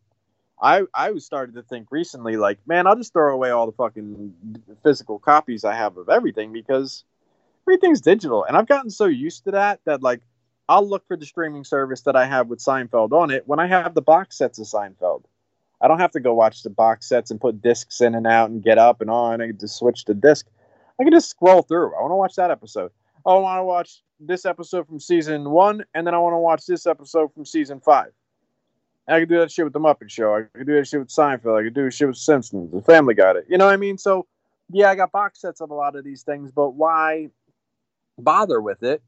[0.60, 3.72] I I was started to think recently, like, man, I'll just throw away all the
[3.72, 4.34] fucking
[4.82, 7.04] physical copies I have of everything because
[7.66, 10.22] everything's digital, and I've gotten so used to that that like
[10.68, 13.66] I'll look for the streaming service that I have with Seinfeld on it when I
[13.66, 15.24] have the box sets of Seinfeld.
[15.80, 18.50] I don't have to go watch the box sets and put discs in and out
[18.50, 19.40] and get up and on.
[19.40, 20.46] I can just switch the disc.
[20.98, 21.94] I can just scroll through.
[21.94, 22.90] I want to watch that episode.
[23.24, 26.64] I want to watch this episode from season one, and then I want to watch
[26.64, 28.12] this episode from season five.
[29.08, 30.34] I could do that shit with the Muppet Show.
[30.34, 31.60] I could do that shit with Seinfeld.
[31.60, 32.72] I could do shit with Simpsons.
[32.72, 33.46] The Family Got It.
[33.48, 33.98] You know what I mean?
[33.98, 34.26] So,
[34.70, 37.28] yeah, I got box sets of a lot of these things, but why
[38.18, 39.02] bother with it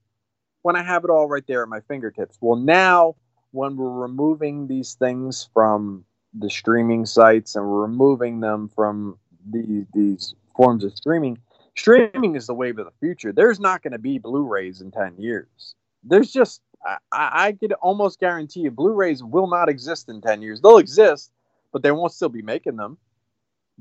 [0.69, 2.37] when I have it all right there at my fingertips?
[2.43, 3.17] Well, now
[3.53, 6.05] when we're removing these things from
[6.35, 9.19] the streaming sites and we're removing them from
[9.51, 11.39] these these forms of streaming,
[11.75, 13.33] streaming is the wave of the future.
[13.33, 15.75] There's not going to be Blu-rays in ten years.
[16.05, 20.61] There's just I, I could almost guarantee you Blu-rays will not exist in 10 years.
[20.61, 21.33] They'll exist,
[21.73, 22.99] but they won't still be making them.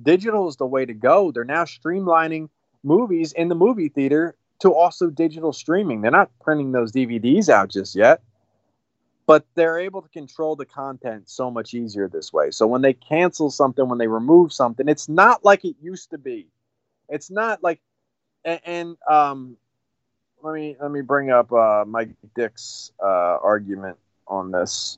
[0.02, 1.34] Digital is the way to go.
[1.34, 2.48] They're now streamlining
[2.82, 6.02] movies in the movie theater to also digital streaming.
[6.02, 8.22] They're not printing those DVDs out just yet,
[9.26, 12.52] but they're able to control the content so much easier this way.
[12.52, 16.18] So when they cancel something, when they remove something, it's not like it used to
[16.18, 16.48] be.
[17.10, 17.80] It's not like,
[18.44, 19.58] and, and um,
[20.42, 23.98] let me let me bring up uh, Mike Dick's uh, argument
[24.28, 24.98] on this.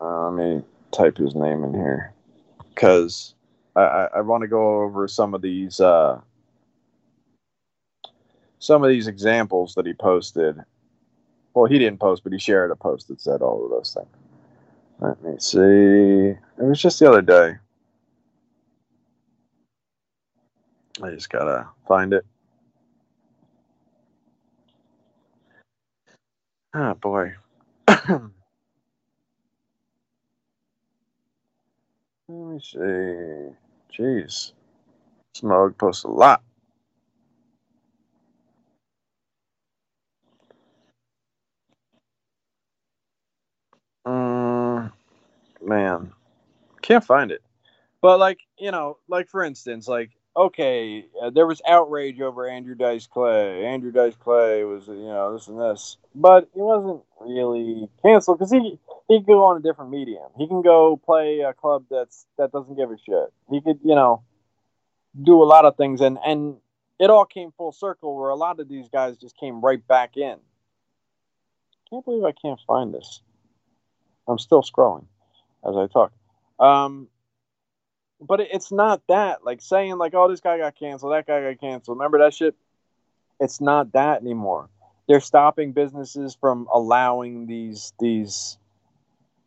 [0.00, 0.62] Uh, let me
[0.92, 2.12] type his name in here
[2.74, 3.34] because
[3.74, 6.20] I, I, I want to go over some of these uh,
[8.58, 10.56] some of these examples that he posted.
[11.54, 14.08] Well, he didn't post, but he shared a post that said all of those things.
[15.00, 15.58] Let me see.
[15.58, 17.56] It was just the other day.
[21.02, 22.26] I just gotta find it.
[26.74, 27.34] Oh boy.
[27.88, 28.22] Let
[32.28, 33.54] me see.
[33.96, 34.52] Jeez.
[35.34, 36.42] Smug posts a lot.
[45.62, 46.12] Man.
[46.82, 47.42] Can't find it.
[48.00, 52.76] But like, you know, like for instance, like okay, uh, there was outrage over Andrew
[52.76, 53.64] Dice Clay.
[53.66, 58.52] Andrew Dice Clay was, you know, this and this, but he wasn't really canceled because
[58.52, 58.78] he
[59.08, 60.28] he could go on a different medium.
[60.36, 63.32] He can go play a club that's that doesn't give a shit.
[63.50, 64.22] He could, you know,
[65.20, 66.56] do a lot of things, and and
[67.00, 70.16] it all came full circle where a lot of these guys just came right back
[70.16, 70.36] in.
[71.90, 73.22] Can't believe I can't find this.
[74.28, 75.06] I'm still scrolling
[75.66, 76.12] as I talk.
[76.58, 77.08] Um,
[78.20, 81.60] but it's not that like saying like oh this guy got canceled that guy got
[81.60, 81.98] canceled.
[81.98, 82.54] Remember that shit?
[83.40, 84.68] It's not that anymore.
[85.06, 88.58] They're stopping businesses from allowing these these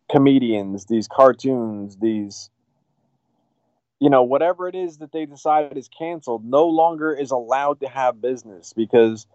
[0.10, 2.50] comedians these cartoons these
[4.02, 7.88] you know, whatever it is that they decide is canceled no longer is allowed to
[7.88, 9.28] have business because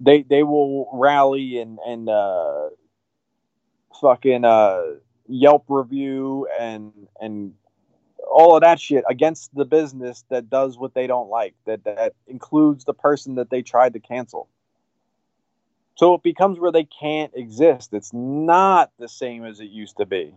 [0.00, 2.68] they they will rally and and uh,
[4.00, 4.82] fucking uh,
[5.28, 7.54] Yelp review and and
[8.30, 12.14] all of that shit against the business that does what they don't like that that
[12.26, 14.48] includes the person that they tried to cancel.
[15.96, 17.92] So it becomes where they can't exist.
[17.92, 20.34] It's not the same as it used to be.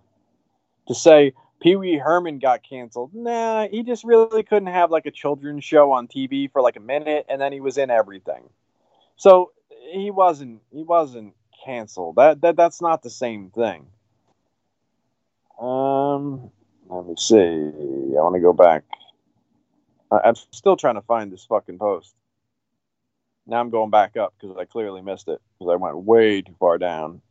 [0.87, 3.13] To say, Pee Wee Herman got canceled.
[3.13, 6.81] Nah, he just really couldn't have like a children's show on TV for like a
[6.81, 8.49] minute, and then he was in everything.
[9.15, 9.51] So
[9.93, 12.15] he wasn't he wasn't canceled.
[12.15, 13.85] That that that's not the same thing.
[15.61, 16.49] Um,
[16.89, 17.37] let me see.
[17.37, 18.83] I want to go back.
[20.11, 22.15] I, I'm still trying to find this fucking post.
[23.45, 26.55] Now I'm going back up because I clearly missed it because I went way too
[26.59, 27.21] far down.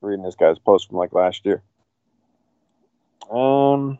[0.00, 1.62] Reading this guy's post from like last year.
[3.30, 3.98] Um,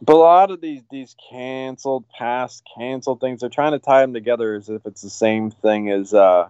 [0.00, 4.12] but a lot of these these canceled, past canceled things, they're trying to tie them
[4.14, 6.48] together as if it's the same thing as uh,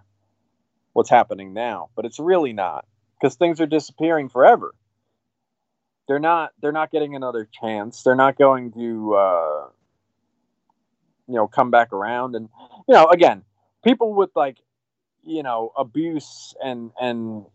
[0.93, 1.89] what's happening now.
[1.95, 2.85] But it's really not
[3.19, 4.73] because things are disappearing forever.
[6.07, 6.51] They're not.
[6.61, 8.03] They're not getting another chance.
[8.03, 9.67] They're not going to, uh,
[11.27, 12.35] you know, come back around.
[12.35, 12.49] And
[12.87, 13.43] you know, again,
[13.83, 14.57] people with like,
[15.23, 17.45] you know, abuse and and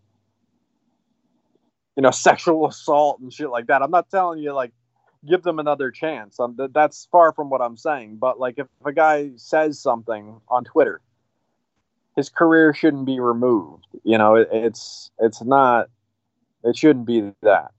[1.97, 3.83] you know, sexual assault and shit like that.
[3.83, 4.73] I'm not telling you like
[5.27, 6.39] give them another chance.
[6.39, 8.17] Um, th- that's far from what I'm saying.
[8.17, 11.01] But like, if a guy says something on Twitter,
[12.19, 13.87] his career shouldn't be removed.
[14.03, 15.89] You know, it, it's it's not.
[16.65, 17.71] It shouldn't be that.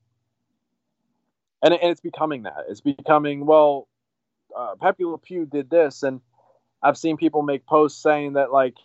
[1.62, 2.64] And, it, and it's becoming that.
[2.70, 3.90] It's becoming well.
[4.58, 6.22] Uh, Pepe Le Pew did this, and
[6.82, 8.76] I've seen people make posts saying that like,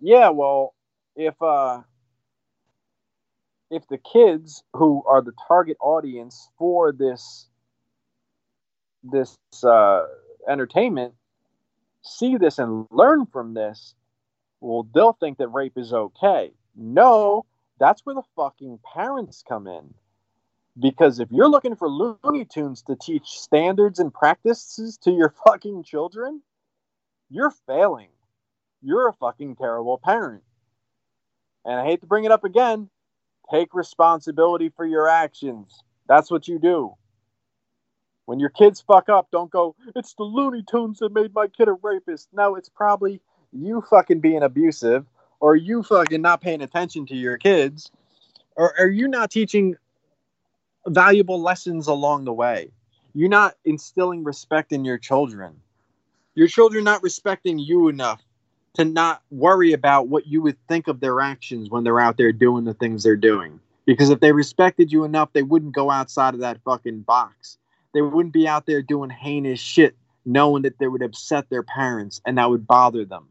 [0.00, 0.74] yeah, well,
[1.14, 1.82] if uh,
[3.70, 7.46] if the kids who are the target audience for this
[9.04, 10.06] this uh,
[10.48, 11.14] entertainment
[12.02, 13.94] see this and learn from this,
[14.64, 16.52] well, they'll think that rape is okay.
[16.76, 17.44] No,
[17.78, 19.94] that's where the fucking parents come in.
[20.78, 25.84] Because if you're looking for Looney Tunes to teach standards and practices to your fucking
[25.84, 26.42] children,
[27.30, 28.08] you're failing.
[28.82, 30.42] You're a fucking terrible parent.
[31.64, 32.90] And I hate to bring it up again,
[33.50, 35.82] Take responsibility for your actions.
[36.08, 36.94] That's what you do.
[38.26, 41.68] When your kids fuck up, don't go, it's the Looney Tunes that made my kid
[41.68, 42.28] a rapist.
[42.32, 43.20] No, it's probably
[43.54, 45.06] you fucking being abusive
[45.40, 47.90] or you fucking not paying attention to your kids
[48.56, 49.76] or are you not teaching
[50.86, 52.70] valuable lessons along the way?
[53.14, 55.60] You're not instilling respect in your children.
[56.34, 58.22] Your children not respecting you enough
[58.74, 62.32] to not worry about what you would think of their actions when they're out there
[62.32, 63.60] doing the things they're doing.
[63.86, 67.58] Because if they respected you enough, they wouldn't go outside of that fucking box.
[67.92, 69.94] They wouldn't be out there doing heinous shit
[70.24, 73.28] knowing that they would upset their parents and that would bother them.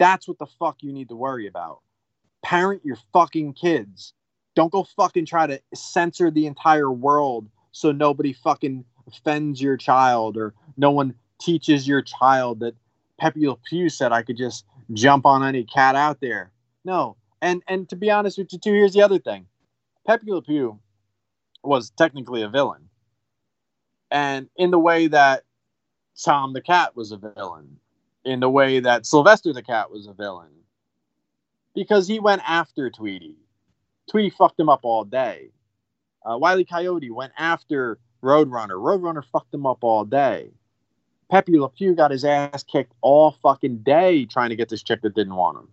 [0.00, 1.80] That's what the fuck you need to worry about.
[2.42, 4.14] Parent your fucking kids.
[4.56, 10.38] Don't go fucking try to censor the entire world so nobody fucking offends your child
[10.38, 12.74] or no one teaches your child that
[13.18, 14.64] Pepe Le Pew said I could just
[14.94, 16.50] jump on any cat out there.
[16.82, 17.16] No.
[17.42, 19.46] And and to be honest with you too, here's the other thing.
[20.06, 20.80] Pepe Le Pew
[21.62, 22.88] was technically a villain.
[24.10, 25.44] And in the way that
[26.24, 27.78] Tom the cat was a villain,
[28.24, 30.50] in the way that Sylvester the cat was a villain.
[31.74, 33.36] Because he went after Tweety.
[34.10, 35.50] Tweety fucked him up all day.
[36.24, 38.70] Uh, Wiley Coyote went after Roadrunner.
[38.70, 40.50] Roadrunner fucked him up all day.
[41.30, 45.00] Pepe Le Pew got his ass kicked all fucking day trying to get this chick
[45.02, 45.68] that didn't want him.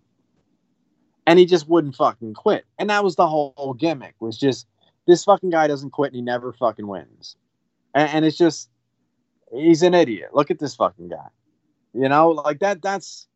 [1.26, 2.64] And he just wouldn't fucking quit.
[2.78, 4.66] And that was the whole gimmick, was just
[5.06, 7.36] this fucking guy doesn't quit and he never fucking wins.
[7.94, 8.70] And, and it's just
[9.52, 10.30] he's an idiot.
[10.32, 11.28] Look at this fucking guy.
[11.94, 13.26] You know, like that that's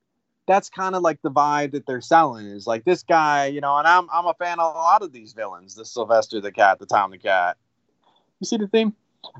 [0.46, 3.76] that's kind of like the vibe that they're selling is like this guy, you know,
[3.76, 6.78] and I'm I'm a fan of a lot of these villains, the Sylvester the Cat,
[6.78, 7.56] the Tom the Cat.
[8.40, 8.94] You see the theme?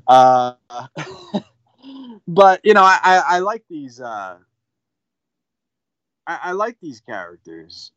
[0.07, 0.53] Uh
[2.27, 3.99] but you know, I, I, I like these.
[3.99, 4.37] Uh,
[6.25, 7.91] I, I like these characters,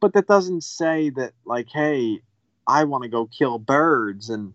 [0.00, 2.20] but that doesn't say that like, hey,
[2.66, 4.54] I want to go kill birds and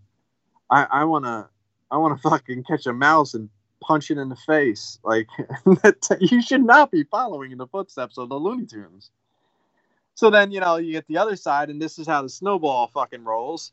[0.70, 1.50] I, I want to
[1.92, 3.50] I want to fucking catch a mouse and
[3.82, 5.00] punch it in the face.
[5.04, 5.28] Like
[6.20, 9.12] you should not be following in the footsteps of the Looney Tunes.
[10.16, 12.88] So then you know you get the other side, and this is how the snowball
[12.88, 13.72] fucking rolls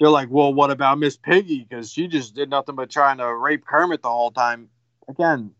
[0.00, 1.66] they're like, well, what about Miss Piggy?
[1.68, 4.68] Because she just did nothing but trying to rape Kermit the whole time.
[5.08, 5.50] Again,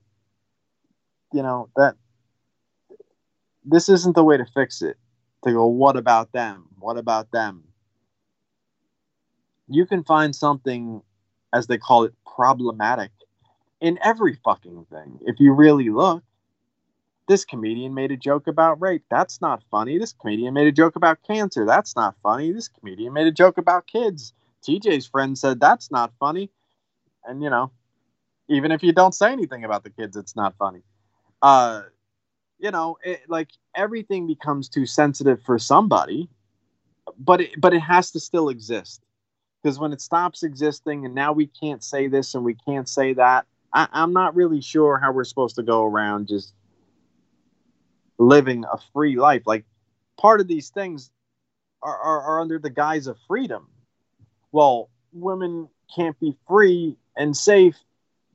[1.33, 1.97] you know that
[3.65, 4.97] this isn't the way to fix it.
[5.45, 6.67] To go, what about them?
[6.79, 7.65] What about them?
[9.69, 11.03] you can find something,
[11.53, 13.11] as they call it, problematic
[13.81, 16.23] in every fucking thing if you really look.
[17.27, 19.05] This comedian made a joke about rape.
[19.11, 19.99] That's not funny.
[19.99, 21.67] This comedian made a joke about cancer.
[21.67, 22.53] That's not funny.
[22.53, 24.33] This comedian made a joke about kids.
[24.67, 26.51] TJ's friend said that's not funny.
[27.25, 27.71] And you know,
[28.49, 30.81] even if you don't say anything about the kids, it's not funny.
[31.43, 31.83] Uh,
[32.59, 36.29] you know, it, like everything becomes too sensitive for somebody,
[37.19, 39.03] but it, but it has to still exist
[39.63, 43.13] because when it stops existing and now we can't say this and we can't say
[43.15, 43.47] that,
[43.79, 46.53] I, I'm not really sure how we're supposed to go around just
[48.19, 49.43] living a free life.
[49.47, 49.65] Like
[50.21, 51.13] part of these things
[51.81, 53.69] are, are, are under the guise of freedom.
[54.51, 57.77] Well, women can't be free and safe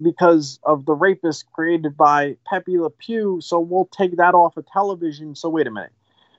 [0.01, 3.41] because of the rapist created by Pepe Le Pew.
[3.41, 5.35] So we'll take that off of television.
[5.35, 5.91] So wait a minute.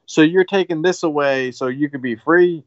[0.07, 2.65] So you're taking this away so you could be free,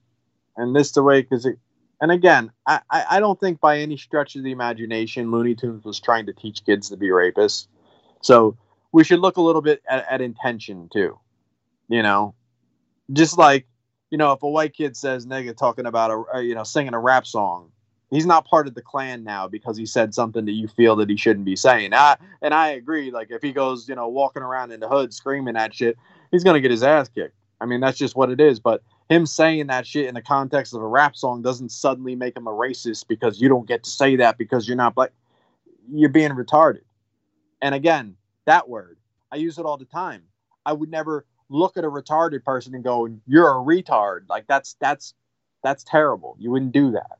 [0.55, 1.57] and this away because it.
[1.99, 5.99] And again, I, I don't think by any stretch of the imagination Looney Tunes was
[5.99, 7.67] trying to teach kids to be rapists.
[8.21, 8.55] So
[8.91, 11.19] we should look a little bit at, at intention too.
[11.89, 12.35] You know,
[13.13, 13.65] just like
[14.09, 16.93] you know, if a white kid says nigga talking about a, a you know singing
[16.93, 17.71] a rap song,
[18.09, 21.09] he's not part of the Klan now because he said something that you feel that
[21.09, 21.93] he shouldn't be saying.
[21.93, 23.11] I and I agree.
[23.11, 25.97] Like if he goes, you know, walking around in the hood screaming that shit,
[26.31, 27.36] he's gonna get his ass kicked.
[27.59, 28.59] I mean, that's just what it is.
[28.59, 32.35] But him saying that shit in the context of a rap song doesn't suddenly make
[32.37, 35.11] him a racist because you don't get to say that because you're not black.
[35.91, 36.81] You're being retarded.
[37.61, 38.15] And again,
[38.45, 38.97] that word,
[39.31, 40.23] I use it all the time.
[40.65, 44.75] I would never look at a retarded person and go, "You're a retard." Like that's
[44.79, 45.13] that's
[45.63, 46.35] that's terrible.
[46.39, 47.17] You wouldn't do that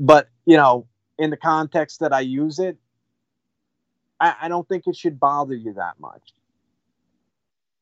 [0.00, 0.86] but you know
[1.18, 2.76] in the context that i use it
[4.18, 6.32] i, I don't think it should bother you that much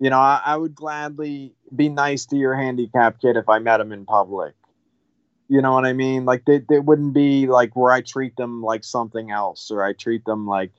[0.01, 3.81] you know I, I, would gladly be nice to your handicapped kid if i met
[3.81, 4.55] him in public.
[5.49, 6.25] You know what i mean?
[6.25, 9.93] Like they, they wouldn't be like where i treat them like something else or i
[9.93, 10.73] treat them like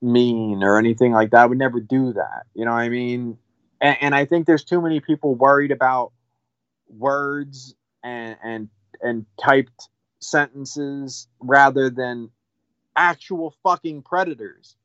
[0.00, 1.42] mean or anything like that.
[1.42, 2.46] I would never do that.
[2.54, 3.38] You know what i mean?
[3.80, 6.12] And, and i think there's too many people worried about
[6.88, 8.68] words and and
[9.00, 9.88] and typed
[10.20, 12.30] sentences rather than
[12.96, 14.76] actual fucking predators.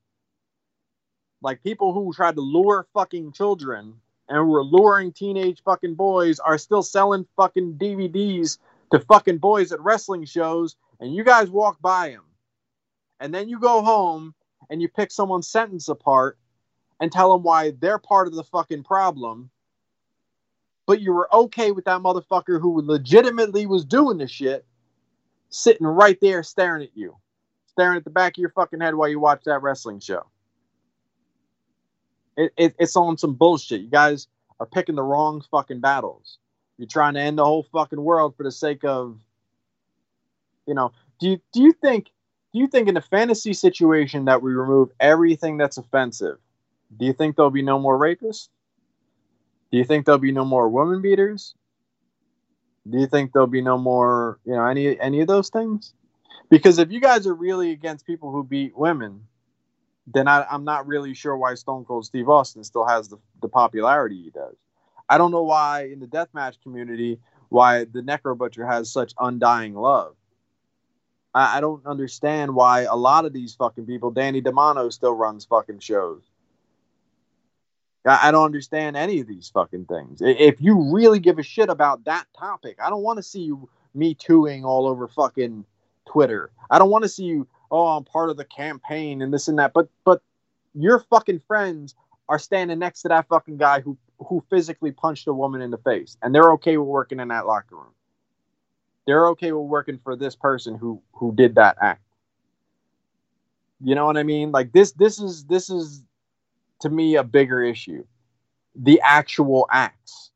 [1.41, 3.95] Like people who tried to lure fucking children
[4.29, 8.57] and were luring teenage fucking boys are still selling fucking DVDs
[8.91, 12.23] to fucking boys at wrestling shows, and you guys walk by them.
[13.19, 14.33] And then you go home
[14.69, 16.37] and you pick someone's sentence apart
[16.99, 19.49] and tell them why they're part of the fucking problem
[20.87, 24.65] but you were okay with that motherfucker who legitimately was doing the shit
[25.49, 27.15] sitting right there staring at you,
[27.67, 30.25] staring at the back of your fucking head while you watch that wrestling show.
[32.37, 33.81] It, it, it's on some bullshit.
[33.81, 34.27] You guys
[34.59, 36.37] are picking the wrong fucking battles.
[36.77, 39.17] You're trying to end the whole fucking world for the sake of,
[40.67, 40.91] you know.
[41.19, 42.11] Do you do you think
[42.53, 46.37] do you think in a fantasy situation that we remove everything that's offensive,
[46.95, 48.49] do you think there'll be no more rapists?
[49.71, 51.55] Do you think there'll be no more woman beaters?
[52.89, 55.93] Do you think there'll be no more, you know, any any of those things?
[56.49, 59.23] Because if you guys are really against people who beat women,
[60.07, 63.49] then I, am not really sure why Stone Cold Steve Austin still has the, the
[63.49, 64.55] popularity he does.
[65.09, 67.19] I don't know why in the deathmatch community
[67.49, 70.15] why the Necro Butcher has such undying love.
[71.33, 75.45] I, I don't understand why a lot of these fucking people, Danny Demanto still runs
[75.45, 76.21] fucking shows.
[78.05, 80.21] I don't understand any of these fucking things.
[80.21, 83.69] If you really give a shit about that topic, I don't want to see you
[83.93, 85.65] me tooing all over fucking
[86.05, 86.51] Twitter.
[86.69, 89.59] I don't want to see you, oh, I'm part of the campaign and this and
[89.59, 89.73] that.
[89.73, 90.21] But but
[90.73, 91.95] your fucking friends
[92.29, 95.77] are standing next to that fucking guy who who physically punched a woman in the
[95.77, 97.93] face, and they're okay with working in that locker room.
[99.05, 102.01] They're okay with working for this person who who did that act.
[103.81, 104.51] You know what I mean?
[104.51, 106.03] Like this this is this is
[106.81, 108.05] to me a bigger issue.
[108.75, 110.31] The actual acts.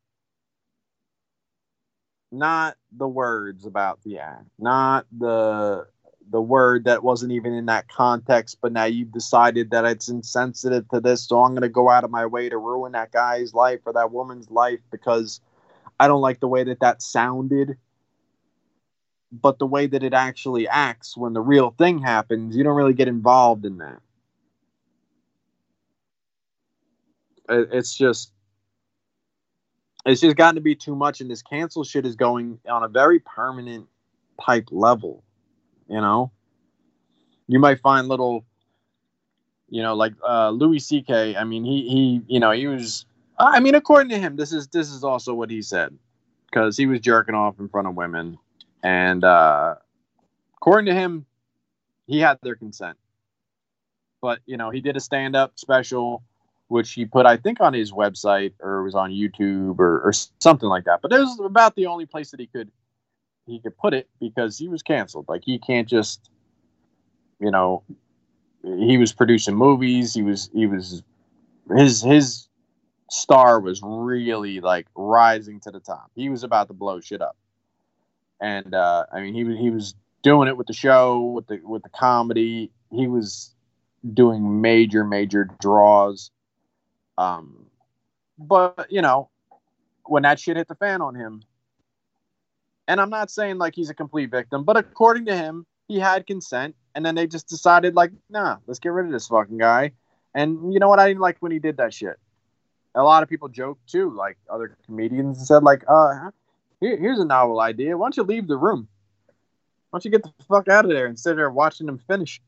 [2.31, 4.45] Not the words about the act.
[4.57, 5.87] Not the
[6.29, 10.87] the word that wasn't even in that context, but now you've decided that it's insensitive
[10.89, 13.81] to this, so I'm gonna go out of my way to ruin that guy's life
[13.85, 15.41] or that woman's life because
[15.99, 17.77] I don't like the way that that sounded.
[19.33, 22.93] But the way that it actually acts when the real thing happens, you don't really
[22.93, 24.01] get involved in that.
[27.51, 28.31] it's just
[30.05, 32.87] it's just gotten to be too much and this cancel shit is going on a
[32.87, 33.87] very permanent
[34.43, 35.23] type level
[35.91, 36.31] you know
[37.47, 38.45] you might find little
[39.69, 43.05] you know like uh louis ck i mean he he you know he was
[43.37, 45.95] i mean according to him this is this is also what he said
[46.51, 48.37] because he was jerking off in front of women,
[48.83, 49.75] and uh,
[50.57, 51.25] according to him,
[52.07, 52.97] he had their consent.
[54.21, 56.23] But you know, he did a stand-up special,
[56.67, 60.13] which he put, I think, on his website or it was on YouTube or, or
[60.39, 61.01] something like that.
[61.01, 62.69] But it was about the only place that he could
[63.51, 65.25] he could put it because he was canceled.
[65.27, 66.29] Like he can't just,
[67.39, 67.83] you know,
[68.63, 70.13] he was producing movies.
[70.13, 71.03] He was he was
[71.75, 72.47] his his
[73.09, 76.11] star was really like rising to the top.
[76.15, 77.35] He was about to blow shit up,
[78.39, 81.59] and uh, I mean he was he was doing it with the show with the
[81.63, 82.71] with the comedy.
[82.91, 83.53] He was
[84.13, 86.31] doing major major draws.
[87.17, 87.65] Um,
[88.37, 89.29] but you know,
[90.05, 91.43] when that shit hit the fan on him,
[92.91, 96.27] and I'm not saying like he's a complete victim, but according to him, he had
[96.27, 99.93] consent, and then they just decided like, nah, let's get rid of this fucking guy.
[100.35, 100.99] And you know what?
[100.99, 102.17] I didn't like when he did that shit.
[102.93, 106.31] A lot of people joked too, like other comedians said, like, uh,
[106.81, 107.97] here, here's a novel idea.
[107.97, 108.89] Why don't you leave the room?
[109.89, 112.41] Why don't you get the fuck out of there instead of watching him finish?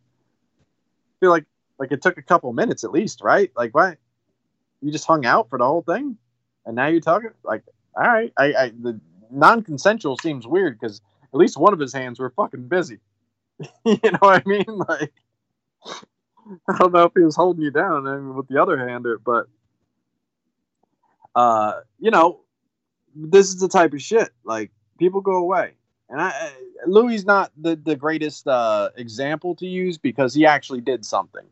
[0.59, 1.45] I feel like
[1.79, 3.49] like it took a couple minutes at least, right?
[3.55, 3.95] Like, why?
[4.81, 6.17] You just hung out for the whole thing,
[6.65, 7.63] and now you're talking like,
[7.95, 8.99] all right, I, I the
[9.33, 11.01] non-consensual seems weird because
[11.33, 12.99] at least one of his hands were fucking busy.
[13.85, 14.65] you know what I mean?
[14.89, 15.13] Like,
[16.67, 19.05] I don't know if he was holding you down I mean, with the other hand,
[19.23, 19.47] but
[21.35, 22.41] uh, you know,
[23.15, 24.29] this is the type of shit.
[24.43, 25.73] Like, people go away,
[26.09, 26.51] and I,
[26.85, 31.45] Louis not the the greatest uh, example to use because he actually did something.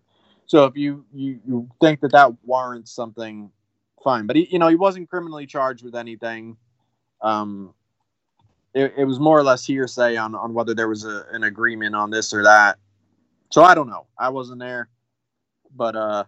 [0.46, 3.52] So if you you, you think that that warrants something,
[4.04, 4.28] fine.
[4.28, 6.58] But he, you know, he wasn't criminally charged with anything.
[7.22, 7.74] Um,
[8.74, 11.96] it, it was more or less hearsay on, on whether there was a, an agreement
[11.96, 12.78] on this or that.
[13.50, 14.08] So I don't know.
[14.18, 14.88] I wasn't there,
[15.76, 16.24] but uh,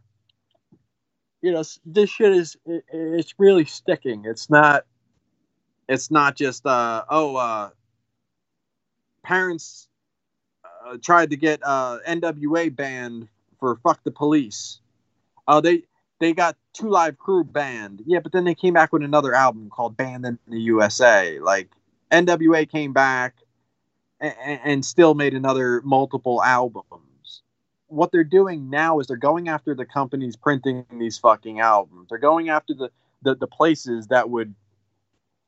[1.41, 4.24] you know, this shit is it, it's really sticking.
[4.26, 4.86] It's not.
[5.88, 7.70] It's not just uh oh uh.
[9.24, 9.88] Parents
[10.86, 14.82] uh, tried to get uh, NWA banned for "fuck the police."
[15.48, 15.84] Oh, they
[16.23, 18.01] they got Two Live Crew banned.
[18.05, 21.69] Yeah, but then they came back with another album called "Banned in the USA." Like
[22.11, 23.35] NWA came back
[24.19, 27.41] and, and still made another multiple albums.
[27.87, 32.07] What they're doing now is they're going after the companies printing these fucking albums.
[32.09, 32.89] They're going after the
[33.21, 34.55] the, the places that would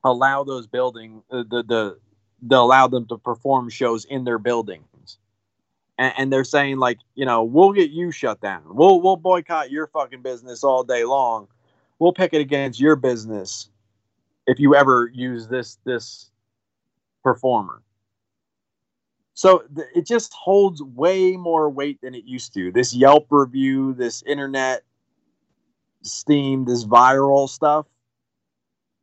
[0.03, 1.99] allow those building uh, the the
[2.41, 4.85] the allow them to perform shows in their buildings.
[5.97, 8.63] And, and they're saying like, you know, we'll get you shut down.
[8.65, 11.47] We'll we'll boycott your fucking business all day long.
[11.99, 13.69] We'll pick it against your business
[14.47, 16.31] if you ever use this this
[17.23, 17.81] performer.
[19.33, 22.71] So th- it just holds way more weight than it used to.
[22.71, 24.83] This Yelp review, this internet
[26.01, 27.87] Steam, this viral stuff,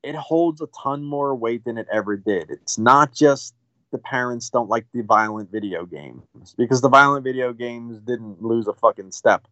[0.03, 2.51] it holds a ton more weight than it ever did.
[2.51, 3.55] It's not just
[3.93, 8.67] the parents don't like the violent video games because the violent video games didn't lose
[8.67, 9.47] a fucking step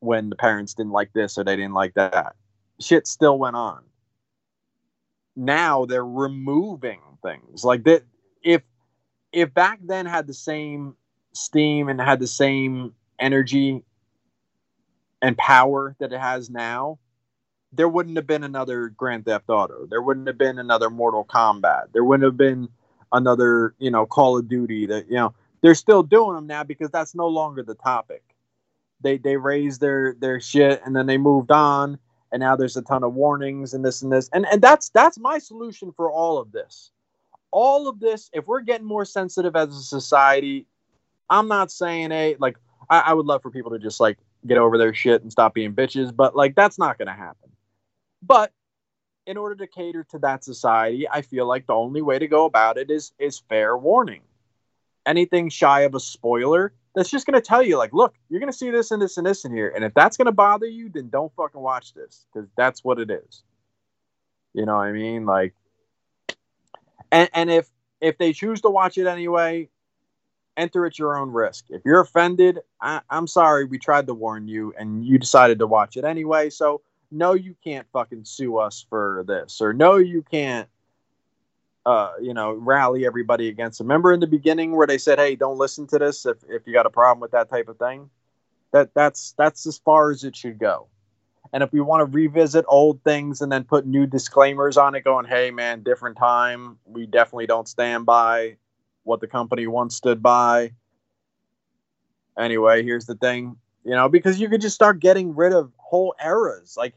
[0.00, 2.36] when the parents didn't like this or they didn't like that.
[2.78, 3.82] Shit still went on.
[5.34, 8.04] Now they're removing things like that.
[8.42, 8.62] If
[9.32, 10.94] if back then had the same
[11.32, 13.82] steam and had the same energy
[15.22, 16.98] and power that it has now,
[17.72, 19.86] there wouldn't have been another Grand Theft Auto.
[19.86, 21.92] There wouldn't have been another Mortal Kombat.
[21.92, 22.68] There wouldn't have been
[23.12, 24.86] another, you know, Call of Duty.
[24.86, 28.22] That you know, they're still doing them now because that's no longer the topic.
[29.00, 31.98] They they raised their their shit and then they moved on,
[32.32, 35.18] and now there's a ton of warnings and this and this, and and that's that's
[35.18, 36.90] my solution for all of this.
[37.50, 40.66] All of this, if we're getting more sensitive as a society,
[41.30, 42.56] I'm not saying a like
[42.90, 45.54] I, I would love for people to just like get over their shit and stop
[45.54, 47.50] being bitches, but like that's not to happen.
[48.22, 48.52] But
[49.26, 52.44] in order to cater to that society, I feel like the only way to go
[52.44, 54.22] about it is is fair warning.
[55.04, 58.50] Anything shy of a spoiler, that's just going to tell you like, look, you're going
[58.50, 60.66] to see this and this and this in here, and if that's going to bother
[60.66, 63.42] you, then don't fucking watch this because that's what it is.
[64.54, 65.26] You know what I mean?
[65.26, 65.54] Like,
[67.12, 67.68] and and if
[68.00, 69.68] if they choose to watch it anyway,
[70.56, 71.66] enter at your own risk.
[71.68, 73.64] If you're offended, I, I'm sorry.
[73.64, 76.50] We tried to warn you, and you decided to watch it anyway.
[76.50, 76.80] So
[77.10, 80.68] no, you can't fucking sue us for this, or no, you can't,
[81.84, 83.78] uh, you know, rally everybody against.
[83.78, 83.86] them.
[83.86, 86.72] Remember in the beginning where they said, "Hey, don't listen to this if if you
[86.72, 88.10] got a problem with that type of thing."
[88.72, 90.88] That that's that's as far as it should go.
[91.52, 95.02] And if we want to revisit old things and then put new disclaimers on it,
[95.04, 96.78] going, "Hey, man, different time.
[96.84, 98.56] We definitely don't stand by
[99.04, 100.72] what the company once stood by."
[102.38, 106.14] Anyway, here's the thing, you know, because you could just start getting rid of whole
[106.22, 106.74] eras.
[106.76, 106.94] Like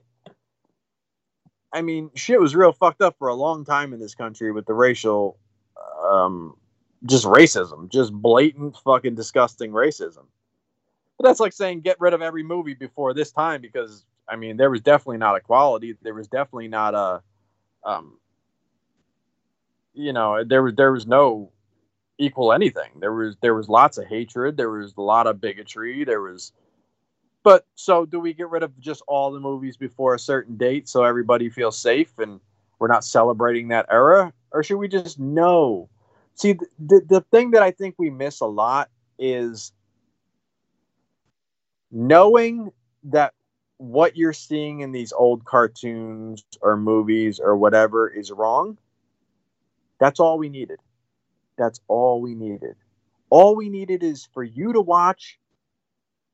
[1.71, 4.65] I mean, shit was real fucked up for a long time in this country with
[4.65, 5.37] the racial,
[6.03, 6.55] um,
[7.05, 10.25] just racism, just blatant fucking disgusting racism.
[11.17, 14.57] But that's like saying get rid of every movie before this time because I mean
[14.57, 15.95] there was definitely not equality.
[16.01, 17.21] There was definitely not a,
[17.83, 18.17] um,
[19.93, 21.51] you know, there was there was no
[22.17, 22.91] equal anything.
[22.99, 24.57] There was there was lots of hatred.
[24.57, 26.03] There was a lot of bigotry.
[26.03, 26.51] There was,
[27.49, 30.87] but so do we get rid of just all the movies before a certain date
[30.87, 32.39] so everybody feels safe and
[32.77, 35.89] we're not celebrating that era, or should we just know?
[36.35, 39.73] See, the the, the thing that I think we miss a lot is
[41.91, 42.71] knowing
[43.05, 43.33] that
[43.77, 48.77] what you're seeing in these old cartoons or movies or whatever is wrong.
[49.99, 50.81] That's all we needed.
[51.57, 52.75] That's all we needed.
[53.31, 55.39] All we needed is for you to watch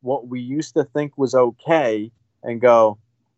[0.05, 2.11] what we used to think was okay
[2.43, 2.97] and go,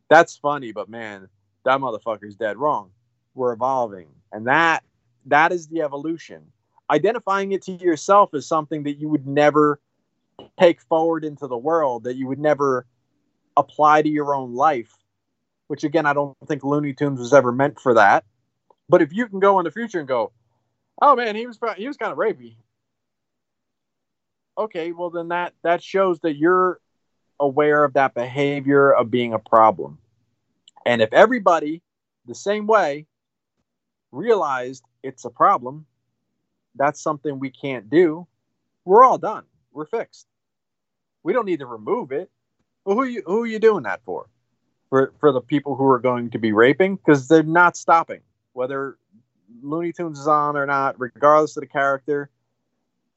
[0.09, 1.29] that's funny, but man,
[1.63, 2.91] that motherfucker's dead wrong.
[3.33, 4.07] We're evolving.
[4.31, 4.83] And that
[5.25, 6.43] that is the evolution.
[6.89, 9.79] Identifying it to yourself is something that you would never
[10.59, 12.85] take forward into the world, that you would never
[13.55, 14.93] apply to your own life,
[15.67, 18.23] which again, I don't think Looney Tunes was ever meant for that.
[18.89, 20.31] But if you can go in the future and go,
[21.01, 22.55] oh man, he was he was kind of rapey.
[24.57, 26.79] Okay, well then that that shows that you're
[27.39, 29.99] aware of that behavior of being a problem.
[30.85, 31.81] And if everybody
[32.25, 33.05] the same way
[34.11, 35.85] realized it's a problem,
[36.75, 38.27] that's something we can't do,
[38.85, 39.43] we're all done.
[39.71, 40.27] We're fixed.
[41.23, 42.31] We don't need to remove it.
[42.85, 44.27] Well, who are you who are you doing that for?
[44.89, 48.21] For for the people who are going to be raping because they're not stopping.
[48.53, 48.97] Whether
[49.61, 52.29] Looney Tunes is on or not, regardless of the character,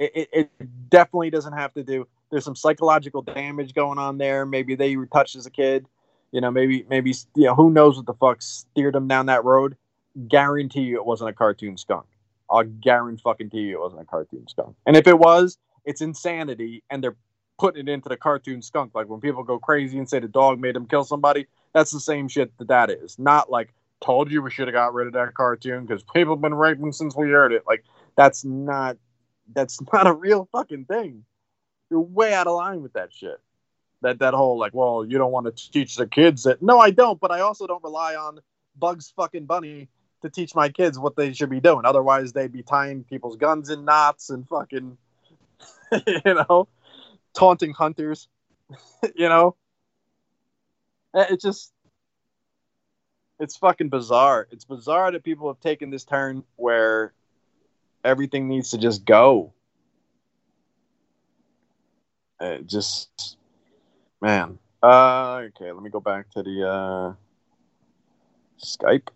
[0.00, 2.08] it, it, it definitely doesn't have to do.
[2.30, 4.46] There's some psychological damage going on there.
[4.46, 5.86] Maybe they were touched as a kid.
[6.32, 9.44] You know, maybe maybe you know who knows what the fuck steered them down that
[9.44, 9.76] road.
[10.28, 12.06] Guarantee you it wasn't a cartoon skunk.
[12.48, 14.74] I'll guarantee fucking you it wasn't a cartoon skunk.
[14.86, 17.16] And if it was, it's insanity, and they're
[17.58, 18.94] putting it into the cartoon skunk.
[18.94, 22.00] Like when people go crazy and say the dog made him kill somebody, that's the
[22.00, 23.18] same shit that that is.
[23.18, 26.40] Not like told you we should have got rid of that cartoon because people have
[26.40, 27.64] been raping since we heard it.
[27.66, 27.84] Like
[28.16, 28.96] that's not
[29.54, 31.24] that's not a real fucking thing.
[31.90, 33.40] You're way out of line with that shit.
[34.02, 36.62] That that whole like, well, you don't want to teach the kids that.
[36.62, 37.20] No, I don't.
[37.20, 38.40] But I also don't rely on
[38.76, 39.88] Bugs fucking Bunny
[40.22, 41.84] to teach my kids what they should be doing.
[41.84, 44.96] Otherwise, they'd be tying people's guns in knots and fucking,
[46.06, 46.68] you know,
[47.34, 48.28] taunting hunters.
[49.14, 49.56] you know,
[51.14, 51.72] eh, it just
[53.38, 54.46] it's fucking bizarre.
[54.50, 57.12] It's bizarre that people have taken this turn where
[58.04, 59.52] everything needs to just go.
[62.40, 63.36] It just,
[64.20, 64.58] man.
[64.82, 67.12] Uh, okay, let me go back to the uh,
[68.64, 69.08] Skype.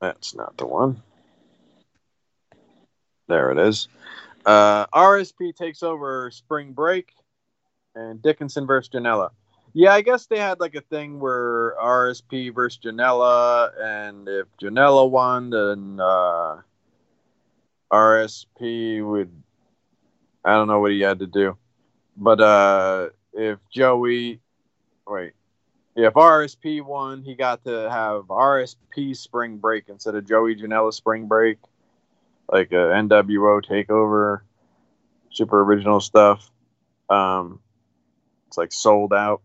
[0.00, 1.02] That's not the one.
[3.26, 3.88] There it is.
[4.44, 7.12] Uh, RSP takes over spring break,
[7.94, 9.30] and Dickinson versus Janela.
[9.72, 15.10] Yeah, I guess they had like a thing where RSP versus Janela, and if Janela
[15.10, 16.60] won, then uh,
[17.94, 19.30] RSP would.
[20.44, 21.56] I don't know what he had to do,
[22.16, 24.40] but uh, if Joey,
[25.06, 25.32] wait,
[25.94, 30.92] yeah, if RSP won, he got to have RSP spring break instead of Joey Janela
[30.92, 31.58] spring break,
[32.50, 34.40] like a NWO takeover,
[35.30, 36.50] super original stuff.
[37.08, 37.60] Um,
[38.48, 39.40] it's like sold out.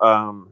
[0.00, 0.50] Um,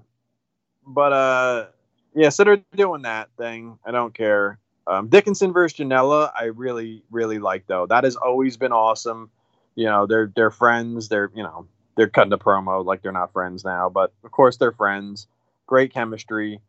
[0.86, 1.66] but uh,
[2.15, 3.78] yeah, so they're doing that thing.
[3.85, 4.61] I don't care.
[4.86, 7.86] Um, Dickinson versus Janela, I really, really like though.
[7.86, 9.31] That has always been awesome.
[9.74, 11.09] You know, they're they're friends.
[11.09, 11.66] They're you know
[11.97, 15.27] they're cutting the promo like they're not friends now, but of course they're friends.
[15.66, 16.61] Great chemistry.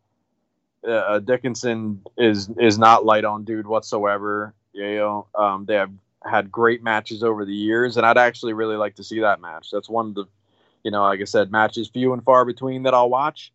[0.87, 4.53] Uh, uh Dickinson is is not light on dude whatsoever.
[4.73, 5.91] You know, um, they have
[6.23, 9.69] had great matches over the years, and I'd actually really like to see that match.
[9.71, 10.25] That's one of the
[10.83, 13.51] you know, like I said, matches few and far between that I'll watch.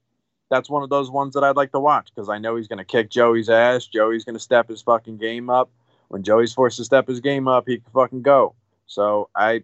[0.50, 2.78] That's one of those ones that I'd like to watch because I know he's going
[2.78, 3.86] to kick Joey's ass.
[3.86, 5.70] Joey's going to step his fucking game up.
[6.08, 8.56] When Joey's forced to step his game up, he can fucking go.
[8.86, 9.62] So I,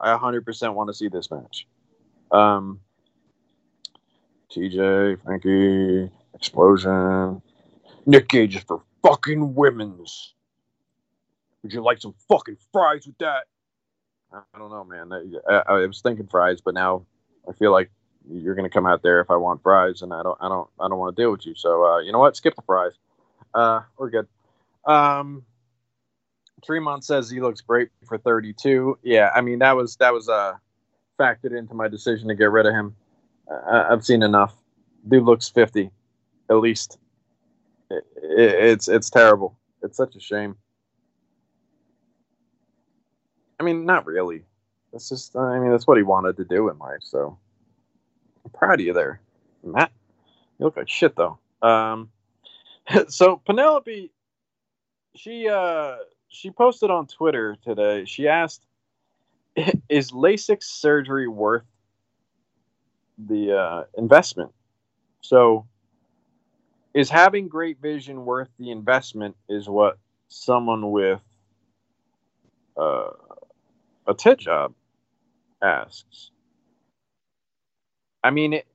[0.00, 1.68] I 100% want to see this match.
[2.32, 2.80] Um,
[4.50, 7.40] TJ, Frankie, Explosion,
[8.04, 10.34] Nick Gage is for fucking women's.
[11.62, 13.44] Would you like some fucking fries with that?
[14.32, 15.12] I don't know, man.
[15.48, 17.06] I, I, was thinking fries, but now
[17.48, 17.90] I feel like
[18.30, 20.68] you're going to come out there if I want fries, and I don't, I don't,
[20.80, 21.54] I don't want to deal with you.
[21.54, 22.36] So uh, you know what?
[22.36, 22.92] Skip the fries.
[23.54, 24.28] Uh, we're good.
[24.86, 25.44] Um,
[26.64, 28.98] Tremont says he looks great for 32.
[29.02, 30.54] Yeah, I mean that was that was uh
[31.18, 32.96] factored into my decision to get rid of him.
[33.50, 34.54] Uh, I've seen enough.
[35.08, 35.90] Dude looks 50.
[36.50, 36.98] At least,
[37.90, 39.56] it, it, it's it's terrible.
[39.82, 40.56] It's such a shame.
[43.58, 44.44] I mean, not really.
[44.92, 45.36] That's just.
[45.36, 47.00] I mean, that's what he wanted to do in life.
[47.00, 47.38] So,
[48.54, 49.20] proud of you there,
[49.64, 49.92] Matt.
[50.58, 51.38] You look like shit though.
[51.62, 52.10] Um,
[53.08, 54.12] so Penelope,
[55.16, 55.96] she uh
[56.28, 58.04] she posted on Twitter today.
[58.06, 58.64] She asked,
[59.88, 61.64] "Is LASIK surgery worth
[63.18, 64.52] the uh, investment?"
[65.20, 65.66] So,
[66.94, 69.36] is having great vision worth the investment?
[69.48, 69.98] Is what
[70.28, 71.20] someone with
[72.76, 73.10] uh,
[74.08, 74.74] a tit job
[75.62, 76.31] asks.
[78.24, 78.66] I mean, it,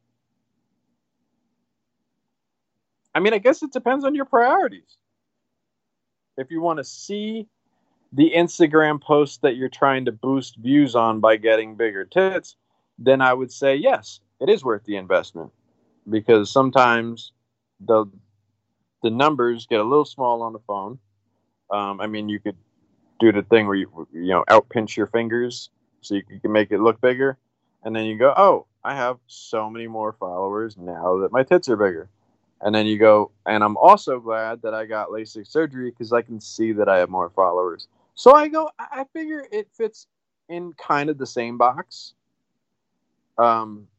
[3.15, 4.97] I mean, I guess it depends on your priorities.
[6.37, 7.47] If you want to see
[8.13, 12.55] the Instagram post that you're trying to boost views on by getting bigger tits,
[12.99, 15.51] then I would say yes, it is worth the investment
[16.09, 17.31] because sometimes
[17.79, 18.05] the
[19.03, 20.99] the numbers get a little small on the phone.
[21.71, 22.57] Um, I mean, you could
[23.19, 25.69] do the thing where you you know out pinch your fingers
[26.01, 27.37] so you can make it look bigger,
[27.83, 31.67] and then you go, oh, I have so many more followers now that my tits
[31.67, 32.07] are bigger.
[32.61, 36.21] And then you go, and I'm also glad that I got LASIK surgery because I
[36.21, 37.89] can see that I have more followers.
[38.15, 40.07] So I go, I figure it fits
[40.47, 42.13] in kind of the same box.
[43.37, 43.89] Um,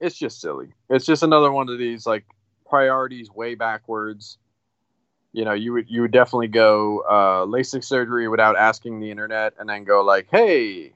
[0.00, 0.68] it's just silly.
[0.88, 2.24] It's just another one of these like
[2.66, 4.38] priorities way backwards.
[5.34, 9.52] You know, you would you would definitely go uh, LASIK surgery without asking the internet,
[9.58, 10.94] and then go like, "Hey,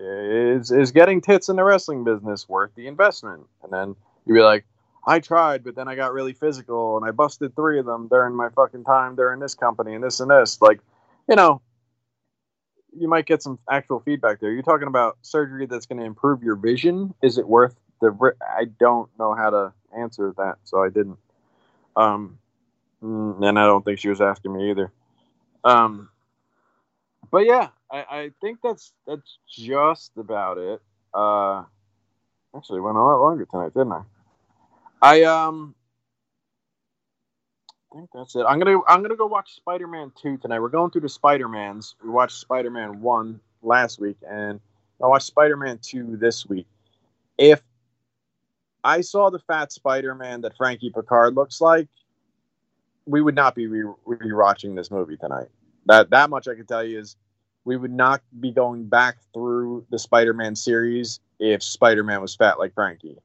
[0.00, 3.46] is is getting tits in the wrestling business worth the investment?
[3.62, 3.96] And then
[4.26, 4.64] you'd be like,
[5.06, 8.34] I tried, but then I got really physical and I busted three of them during
[8.34, 10.60] my fucking time during this company and this and this.
[10.60, 10.80] Like,
[11.28, 11.62] you know,
[12.96, 14.52] you might get some actual feedback there.
[14.52, 17.14] You're talking about surgery that's going to improve your vision.
[17.22, 18.34] Is it worth the?
[18.42, 21.18] I don't know how to answer that, so I didn't.
[21.96, 22.38] Um,
[23.02, 24.92] mm, and I don't think she was asking me either.
[25.64, 26.09] Um,
[27.30, 30.80] but yeah, I, I think that's that's just about it.
[31.14, 31.64] Uh,
[32.56, 34.02] actually, went a lot longer tonight, didn't I?
[35.02, 35.74] I um,
[37.92, 38.44] I think that's it.
[38.46, 40.60] I'm gonna I'm gonna go watch Spider Man two tonight.
[40.60, 41.96] We're going through the Spider Mans.
[42.02, 44.60] We watched Spider Man one last week, and
[45.02, 46.66] I watched Spider Man two this week.
[47.38, 47.62] If
[48.84, 51.88] I saw the fat Spider Man that Frankie Pickard looks like,
[53.06, 55.48] we would not be re- rewatching this movie tonight.
[55.86, 57.16] That that much I can tell you is
[57.64, 62.74] we would not be going back through the Spider-Man series if Spider-Man was fat like
[62.74, 63.18] Frankie.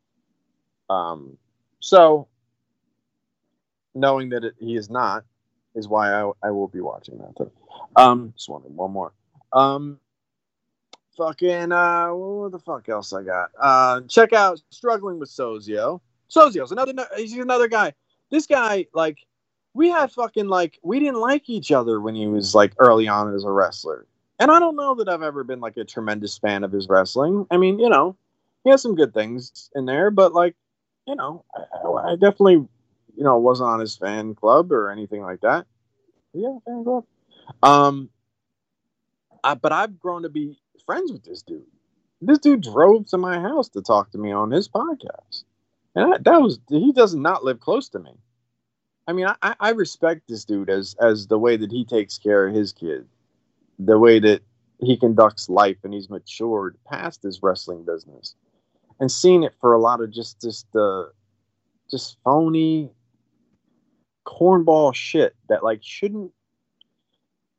[0.89, 1.37] Um,
[1.79, 2.27] so
[3.93, 5.23] knowing that it, he is not
[5.73, 7.51] is why I, I will be watching that too.
[7.95, 9.13] Um, just wanted one more.
[9.53, 9.99] Um,
[11.17, 13.49] fucking uh, what the fuck else I got?
[13.59, 16.01] Uh, check out struggling with Sozio.
[16.29, 17.93] Sozio's another he's another guy.
[18.29, 19.19] This guy like
[19.75, 23.35] we had fucking like we didn't like each other when he was like early on
[23.35, 24.07] as a wrestler.
[24.39, 27.45] And I don't know that I've ever been like a tremendous fan of his wrestling.
[27.51, 28.15] I mean, you know,
[28.63, 30.55] he has some good things in there, but like,
[31.05, 32.67] you know, I, I definitely,
[33.15, 35.67] you know, wasn't on his fan club or anything like that.
[36.33, 37.05] Yeah, fan club.
[37.61, 38.09] Um,
[39.43, 41.63] I, but I've grown to be friends with this dude.
[42.21, 45.43] This dude drove to my house to talk to me on his podcast,
[45.95, 48.17] and I, that was he does not live close to me.
[49.07, 52.47] I mean, I, I respect this dude as as the way that he takes care
[52.47, 53.07] of his kid.
[53.77, 54.41] The way that
[54.79, 58.35] he conducts life and he's matured past his wrestling business.
[58.99, 61.11] And seen it for a lot of just just the uh,
[61.89, 62.89] just phony
[64.25, 66.31] cornball shit that like shouldn't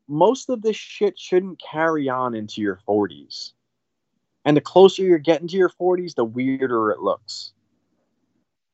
[0.08, 3.52] most of this shit shouldn't carry on into your 40s
[4.44, 7.52] and the closer you're getting to your 40s the weirder it looks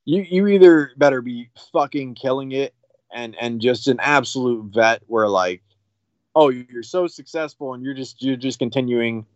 [0.05, 2.75] you you either better be fucking killing it
[3.13, 5.63] and and just an absolute vet where like
[6.35, 9.27] oh you're so successful and you're just you're just continuing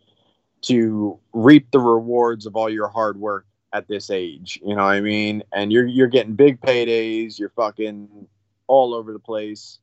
[0.62, 4.94] to reap the rewards of all your hard work at this age you know what
[4.94, 5.42] i mean?
[5.52, 8.26] And you're you're getting big paydays you're fucking
[8.68, 9.78] all over the place.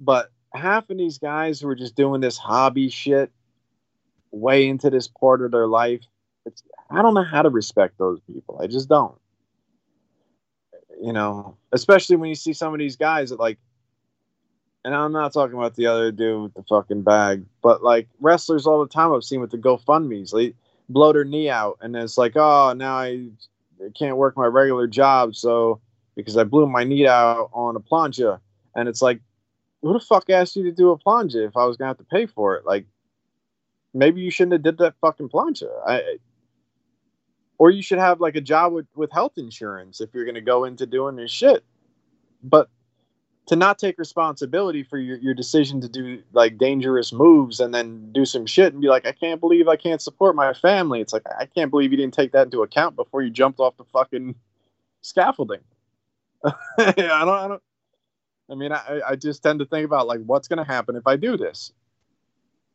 [0.00, 3.30] But half of these guys who are just doing this hobby shit
[4.32, 6.00] way into this part of their life
[6.46, 8.58] it's i don't know how to respect those people.
[8.62, 9.14] I just don't
[11.02, 13.58] you know especially when you see some of these guys that like
[14.84, 18.66] and I'm not talking about the other dude with the fucking bag, but like wrestlers
[18.66, 20.54] all the time I've seen with the GoFundMe's, they
[20.88, 23.28] blow their knee out, and it's like, oh, now I
[23.96, 25.80] can't work my regular job, so
[26.16, 28.40] because I blew my knee out on a plancha,
[28.74, 29.20] and it's like,
[29.82, 32.04] who the fuck asked you to do a plancha if I was gonna have to
[32.04, 32.66] pay for it?
[32.66, 32.86] Like,
[33.94, 35.68] maybe you shouldn't have did that fucking plancha.
[35.86, 36.18] I
[37.62, 40.40] or you should have like a job with, with health insurance if you're going to
[40.40, 41.62] go into doing this shit.
[42.42, 42.68] But
[43.46, 48.10] to not take responsibility for your, your decision to do like dangerous moves and then
[48.10, 51.00] do some shit and be like, I can't believe I can't support my family.
[51.00, 53.76] It's like, I can't believe you didn't take that into account before you jumped off
[53.76, 54.34] the fucking
[55.02, 55.60] scaffolding.
[56.44, 56.54] I
[56.96, 57.62] don't, I don't,
[58.50, 61.06] I mean, I, I just tend to think about like, what's going to happen if
[61.06, 61.72] I do this?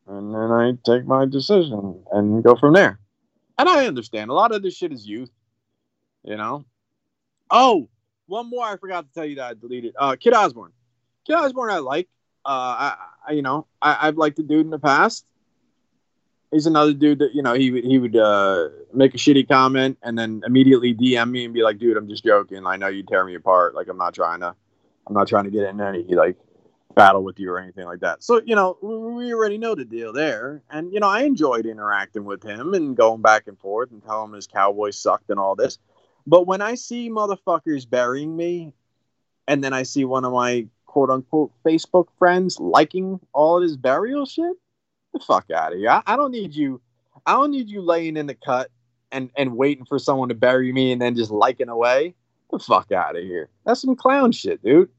[0.06, 2.98] And then I take my decision and go from there.
[3.58, 5.30] And I understand a lot of this shit is youth,
[6.22, 6.64] you know?
[7.50, 7.88] Oh,
[8.26, 9.94] one more I forgot to tell you that I deleted.
[9.98, 10.72] Uh, Kid Osborne.
[11.26, 12.08] Kid Osborne, I like.
[12.44, 15.24] Uh, I, I you know, I, I've liked the dude in the past.
[16.50, 20.18] He's another dude that you know he he would uh, make a shitty comment and
[20.18, 22.66] then immediately DM me and be like, "Dude, I'm just joking.
[22.66, 23.74] I know you tear me apart.
[23.74, 24.54] Like I'm not trying to,
[25.06, 26.38] I'm not trying to get in any like
[26.98, 30.12] battle with you or anything like that." So you know, we already know the deal
[30.12, 34.02] there, and you know, I enjoyed interacting with him and going back and forth and
[34.02, 35.78] telling him his Cowboys sucked and all this.
[36.26, 38.72] But when I see motherfuckers burying me,
[39.46, 43.76] and then I see one of my quote unquote Facebook friends liking all of his
[43.76, 44.56] burial shit,
[45.12, 45.90] the fuck out of here.
[45.90, 46.80] I, I don't need you.
[47.24, 48.70] I don't need you laying in the cut
[49.12, 52.14] and and waiting for someone to bury me and then just liking away.
[52.50, 53.50] The fuck out of here.
[53.64, 54.90] That's some clown shit, dude.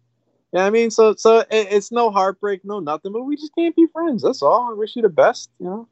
[0.52, 3.76] Yeah, I mean, so so it, it's no heartbreak, no nothing, but we just can't
[3.76, 4.24] be friends.
[4.24, 4.72] That's all.
[4.72, 5.50] I wish you the best.
[5.60, 5.88] You know.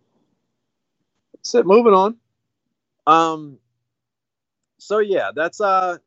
[1.34, 1.66] That's it.
[1.66, 2.18] Moving on.
[3.06, 3.60] Um,
[4.80, 5.98] so yeah, that's uh,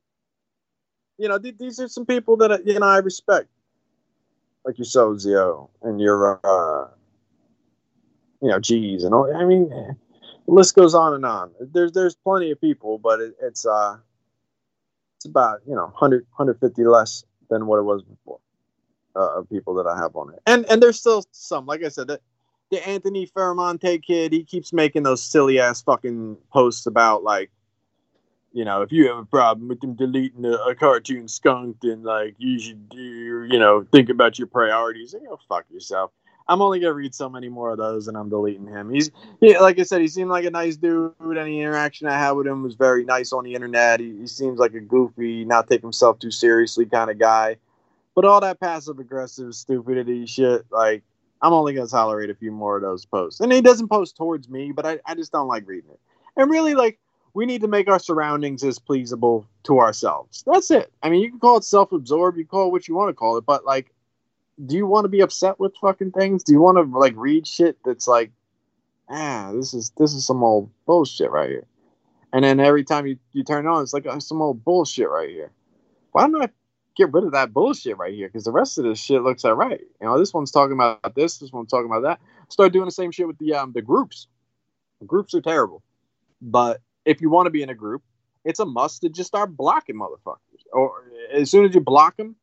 [1.19, 3.49] you know, th- these are some people that you know I respect,
[4.65, 6.89] like yourself, Zio, and your uh,
[8.43, 9.35] you know, G's and all.
[9.35, 9.97] I mean, the
[10.47, 11.53] list goes on and on.
[11.61, 13.97] There's there's plenty of people, but it, it's uh,
[15.19, 18.39] it's about you know 100 150 less than what it was before
[19.17, 21.67] uh, of people that I have on it, and and there's still some.
[21.67, 22.21] Like I said, the,
[22.71, 27.51] the Anthony Ferramonte kid, he keeps making those silly ass fucking posts about like
[28.53, 32.03] you know, if you have a problem with them deleting a, a cartoon skunk, then
[32.03, 35.15] like you should do, you know, think about your priorities.
[35.15, 36.11] And, you know, fuck yourself.
[36.51, 38.91] I'm only gonna read so many more of those, and I'm deleting him.
[38.91, 41.15] He's, yeah, like I said, he seemed like a nice dude.
[41.21, 44.01] Any interaction I had with him was very nice on the internet.
[44.01, 47.57] He, he seems like a goofy, not take himself too seriously kind of guy.
[48.17, 51.05] But all that passive aggressive stupidity shit, like
[51.41, 53.39] I'm only gonna tolerate a few more of those posts.
[53.39, 56.01] And he doesn't post towards me, but I, I just don't like reading it.
[56.37, 56.99] And really, like
[57.33, 60.43] we need to make our surroundings as pleasable to ourselves.
[60.47, 60.93] That's it.
[61.01, 63.37] I mean, you can call it self-absorbed, you call it what you want to call
[63.37, 63.93] it, but like,
[64.67, 66.43] do you want to be upset with fucking things?
[66.43, 68.31] Do you want to like read shit that's like,
[69.09, 71.67] ah, this is this is some old bullshit right here,
[72.33, 75.31] and then every time you you turn on, it's like oh, some old bullshit right
[75.31, 75.53] here.
[76.13, 76.49] Why don't I
[76.97, 78.29] get rid of that bullshit right here?
[78.29, 79.81] Because the rest of this shit looks alright.
[80.01, 82.21] You know, this one's talking about this, this one's talking about that.
[82.51, 84.27] Start doing the same shit with the um the groups.
[85.01, 85.83] The groups are terrible,
[86.43, 88.03] but if you want to be in a group,
[88.45, 90.37] it's a must to just start blocking motherfuckers.
[90.73, 92.37] Or as soon as you block them,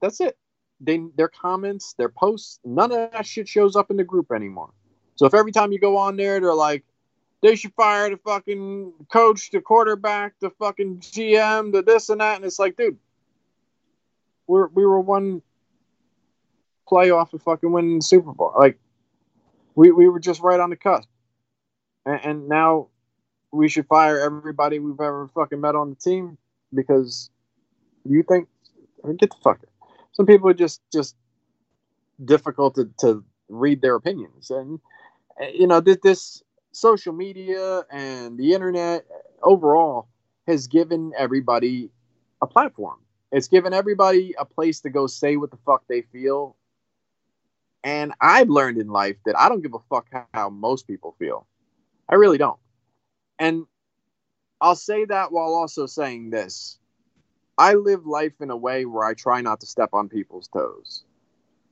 [0.00, 0.36] that's it.
[0.82, 4.70] They their comments, their posts, none of that shit shows up in the group anymore.
[5.16, 6.84] So if every time you go on there, they're like,
[7.42, 12.36] they should fire the fucking coach, the quarterback, the fucking GM, the this and that,
[12.36, 12.98] and it's like, dude,
[14.46, 15.42] we're we were one
[16.90, 18.52] playoff of fucking winning the Super Bowl.
[18.56, 18.78] Like
[19.74, 21.08] we we were just right on the cusp,
[22.06, 22.88] and, and now
[23.52, 26.38] we should fire everybody we've ever fucking met on the team
[26.74, 27.30] because
[28.04, 28.48] you think
[29.18, 29.60] get the fuck.
[30.12, 31.16] Some people are just just
[32.24, 34.80] difficult to, to read their opinions, and
[35.54, 39.04] you know this, this social media and the internet
[39.42, 40.08] overall
[40.46, 41.90] has given everybody
[42.40, 42.98] a platform.
[43.30, 46.56] It's given everybody a place to go say what the fuck they feel.
[47.84, 51.46] And I've learned in life that I don't give a fuck how most people feel.
[52.08, 52.58] I really don't.
[53.38, 53.66] And
[54.60, 56.78] I'll say that while also saying this.
[57.62, 61.04] I live life in a way where I try not to step on people's toes.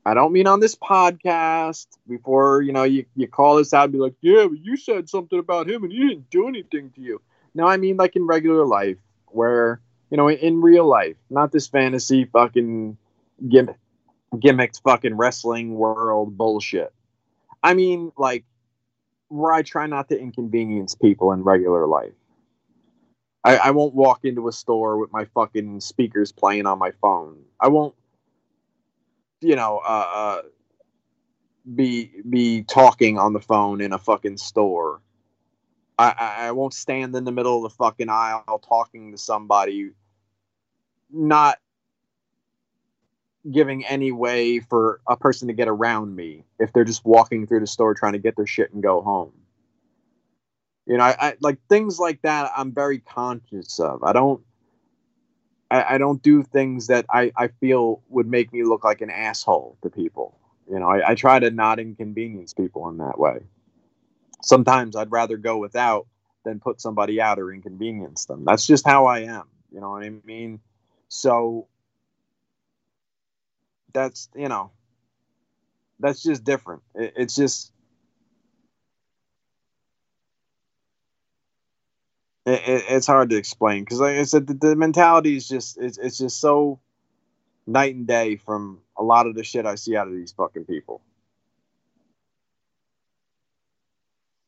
[0.07, 3.93] I don't mean on this podcast before, you know, you, you call this out and
[3.93, 7.01] be like, yeah, but you said something about him and he didn't do anything to
[7.01, 7.21] you.
[7.57, 9.81] No, I mean like in regular life where,
[10.13, 12.97] you know, in real life, not this fantasy fucking
[13.49, 13.81] gimmick,
[14.39, 16.95] gimmicks fucking wrestling world bullshit.
[17.65, 18.45] I mean like
[19.27, 22.13] where I try not to inconvenience people in regular life.
[23.43, 27.43] I, I won't walk into a store with my fucking speakers playing on my phone.
[27.59, 27.95] I won't,
[29.41, 30.43] you know, uh, uh,
[31.75, 35.01] be be talking on the phone in a fucking store.
[35.99, 39.91] I, I, I won't stand in the middle of the fucking aisle talking to somebody,
[41.11, 41.59] not
[43.51, 47.61] giving any way for a person to get around me if they're just walking through
[47.61, 49.33] the store trying to get their shit and go home.
[50.91, 52.51] You know, I, I like things like that.
[52.57, 54.03] I'm very conscious of.
[54.03, 54.43] I don't.
[55.71, 59.09] I, I don't do things that I, I feel would make me look like an
[59.09, 60.37] asshole to people.
[60.69, 63.39] You know, I, I try to not inconvenience people in that way.
[64.43, 66.09] Sometimes I'd rather go without
[66.45, 68.45] than put somebody out or inconvenience them.
[68.45, 69.45] That's just how I am.
[69.73, 70.59] You know what I mean?
[71.07, 71.69] So
[73.93, 74.73] that's you know
[76.01, 76.83] that's just different.
[76.97, 77.73] It, it's just
[82.47, 85.79] it, it, it's hard to explain because, like I said, the, the mentality is just
[85.79, 86.81] it's, it's just so
[87.67, 90.65] night and day from a lot of the shit I see out of these fucking
[90.65, 91.03] people.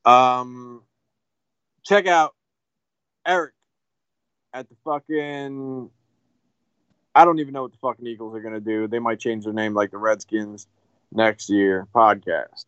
[0.04, 0.82] Um,
[1.84, 2.34] check out
[3.26, 3.52] Eric
[4.52, 5.90] at the fucking.
[7.14, 8.88] I don't even know what the fucking Eagles are gonna do.
[8.88, 10.66] They might change their name like the Redskins
[11.12, 11.86] next year.
[11.94, 12.64] Podcast.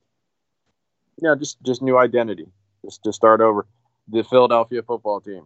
[1.17, 2.49] Yeah, just just new identity.
[2.85, 3.67] Just just start over.
[4.09, 5.45] The Philadelphia football team.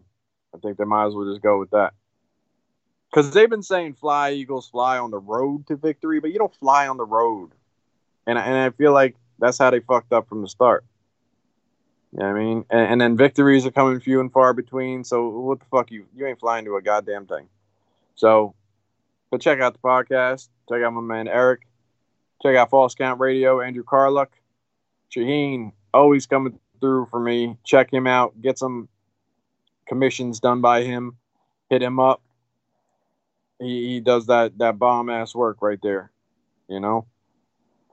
[0.55, 1.93] I think they might as well just go with that.
[3.11, 6.55] Because they've been saying fly Eagles fly on the road to victory, but you don't
[6.57, 7.51] fly on the road.
[8.27, 10.85] And and I feel like that's how they fucked up from the start.
[12.13, 12.65] You know I mean?
[12.71, 15.05] And, and, then victories are coming few and far between.
[15.05, 17.49] So what the fuck you you ain't flying to a goddamn thing.
[18.15, 18.55] So
[19.31, 20.49] but check out the podcast.
[20.69, 21.63] Check out my man Eric.
[22.43, 24.29] Check out False Count Radio, Andrew Carluck.
[25.15, 27.57] Shaheen, always coming through for me.
[27.65, 28.41] Check him out.
[28.41, 28.89] Get some
[29.87, 31.17] commissions done by him.
[31.71, 32.23] Hit him up.
[33.61, 36.11] He, he does that that bomb ass work right there.
[36.69, 37.07] You know?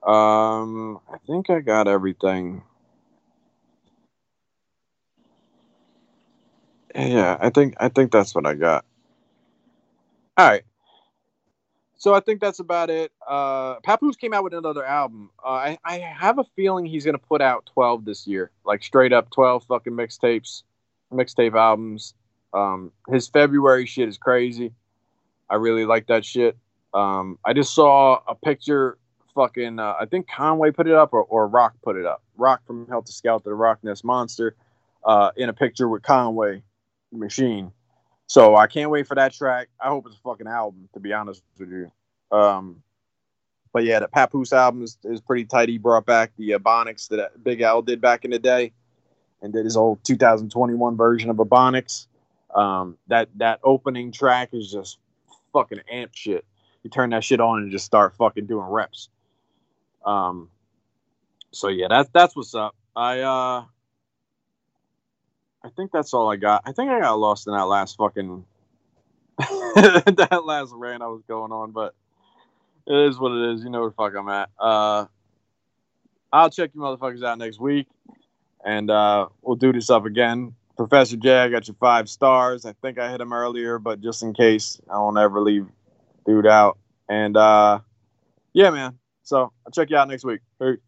[0.02, 2.62] Um I think I got everything.
[6.94, 8.84] Yeah, I think I think that's what I got.
[10.38, 10.62] All right.
[11.96, 13.10] So I think that's about it.
[13.26, 15.30] Uh, Papoose came out with another album.
[15.44, 19.12] Uh, I, I have a feeling he's gonna put out twelve this year, like straight
[19.12, 20.62] up twelve fucking mixtapes,
[21.12, 22.14] mixtape albums.
[22.52, 24.72] Um, his February shit is crazy.
[25.48, 26.56] I really like that shit.
[26.94, 28.98] Um, I just saw a picture.
[29.34, 32.22] Fucking, uh, I think Conway put it up or, or Rock put it up.
[32.38, 34.56] Rock from Heltah Skeltah, the Rock Ness Monster,
[35.04, 36.62] uh, in a picture with Conway
[37.12, 37.70] Machine.
[38.26, 39.68] So I can't wait for that track.
[39.80, 41.90] I hope it's a fucking album, to be honest with you.
[42.36, 42.82] Um,
[43.72, 45.68] but yeah, the Papoose album is, is pretty tight.
[45.68, 48.72] He brought back the Ebonics that Big L did back in the day,
[49.42, 52.06] and did his old 2021 version of Ebonics.
[52.54, 54.98] Um, that that opening track is just
[55.52, 56.44] fucking amp shit.
[56.82, 59.08] You turn that shit on and just start fucking doing reps.
[60.04, 60.48] Um,
[61.50, 62.74] so yeah, that's that's what's up.
[62.94, 63.64] I uh
[65.66, 66.62] I think that's all I got.
[66.64, 68.44] I think I got lost in that last fucking
[69.38, 71.92] that last rant I was going on, but
[72.86, 73.64] it is what it is.
[73.64, 74.48] You know where the fuck I'm at.
[74.60, 75.06] Uh,
[76.32, 77.88] I'll check you motherfuckers out next week,
[78.64, 80.54] and uh, we'll do this up again.
[80.76, 82.64] Professor J, I got your five stars.
[82.64, 85.66] I think I hit him earlier, but just in case, I won't ever leave
[86.26, 86.78] dude out.
[87.08, 87.80] And uh,
[88.52, 88.98] yeah, man.
[89.24, 90.40] So I'll check you out next week.
[90.60, 90.78] Peace.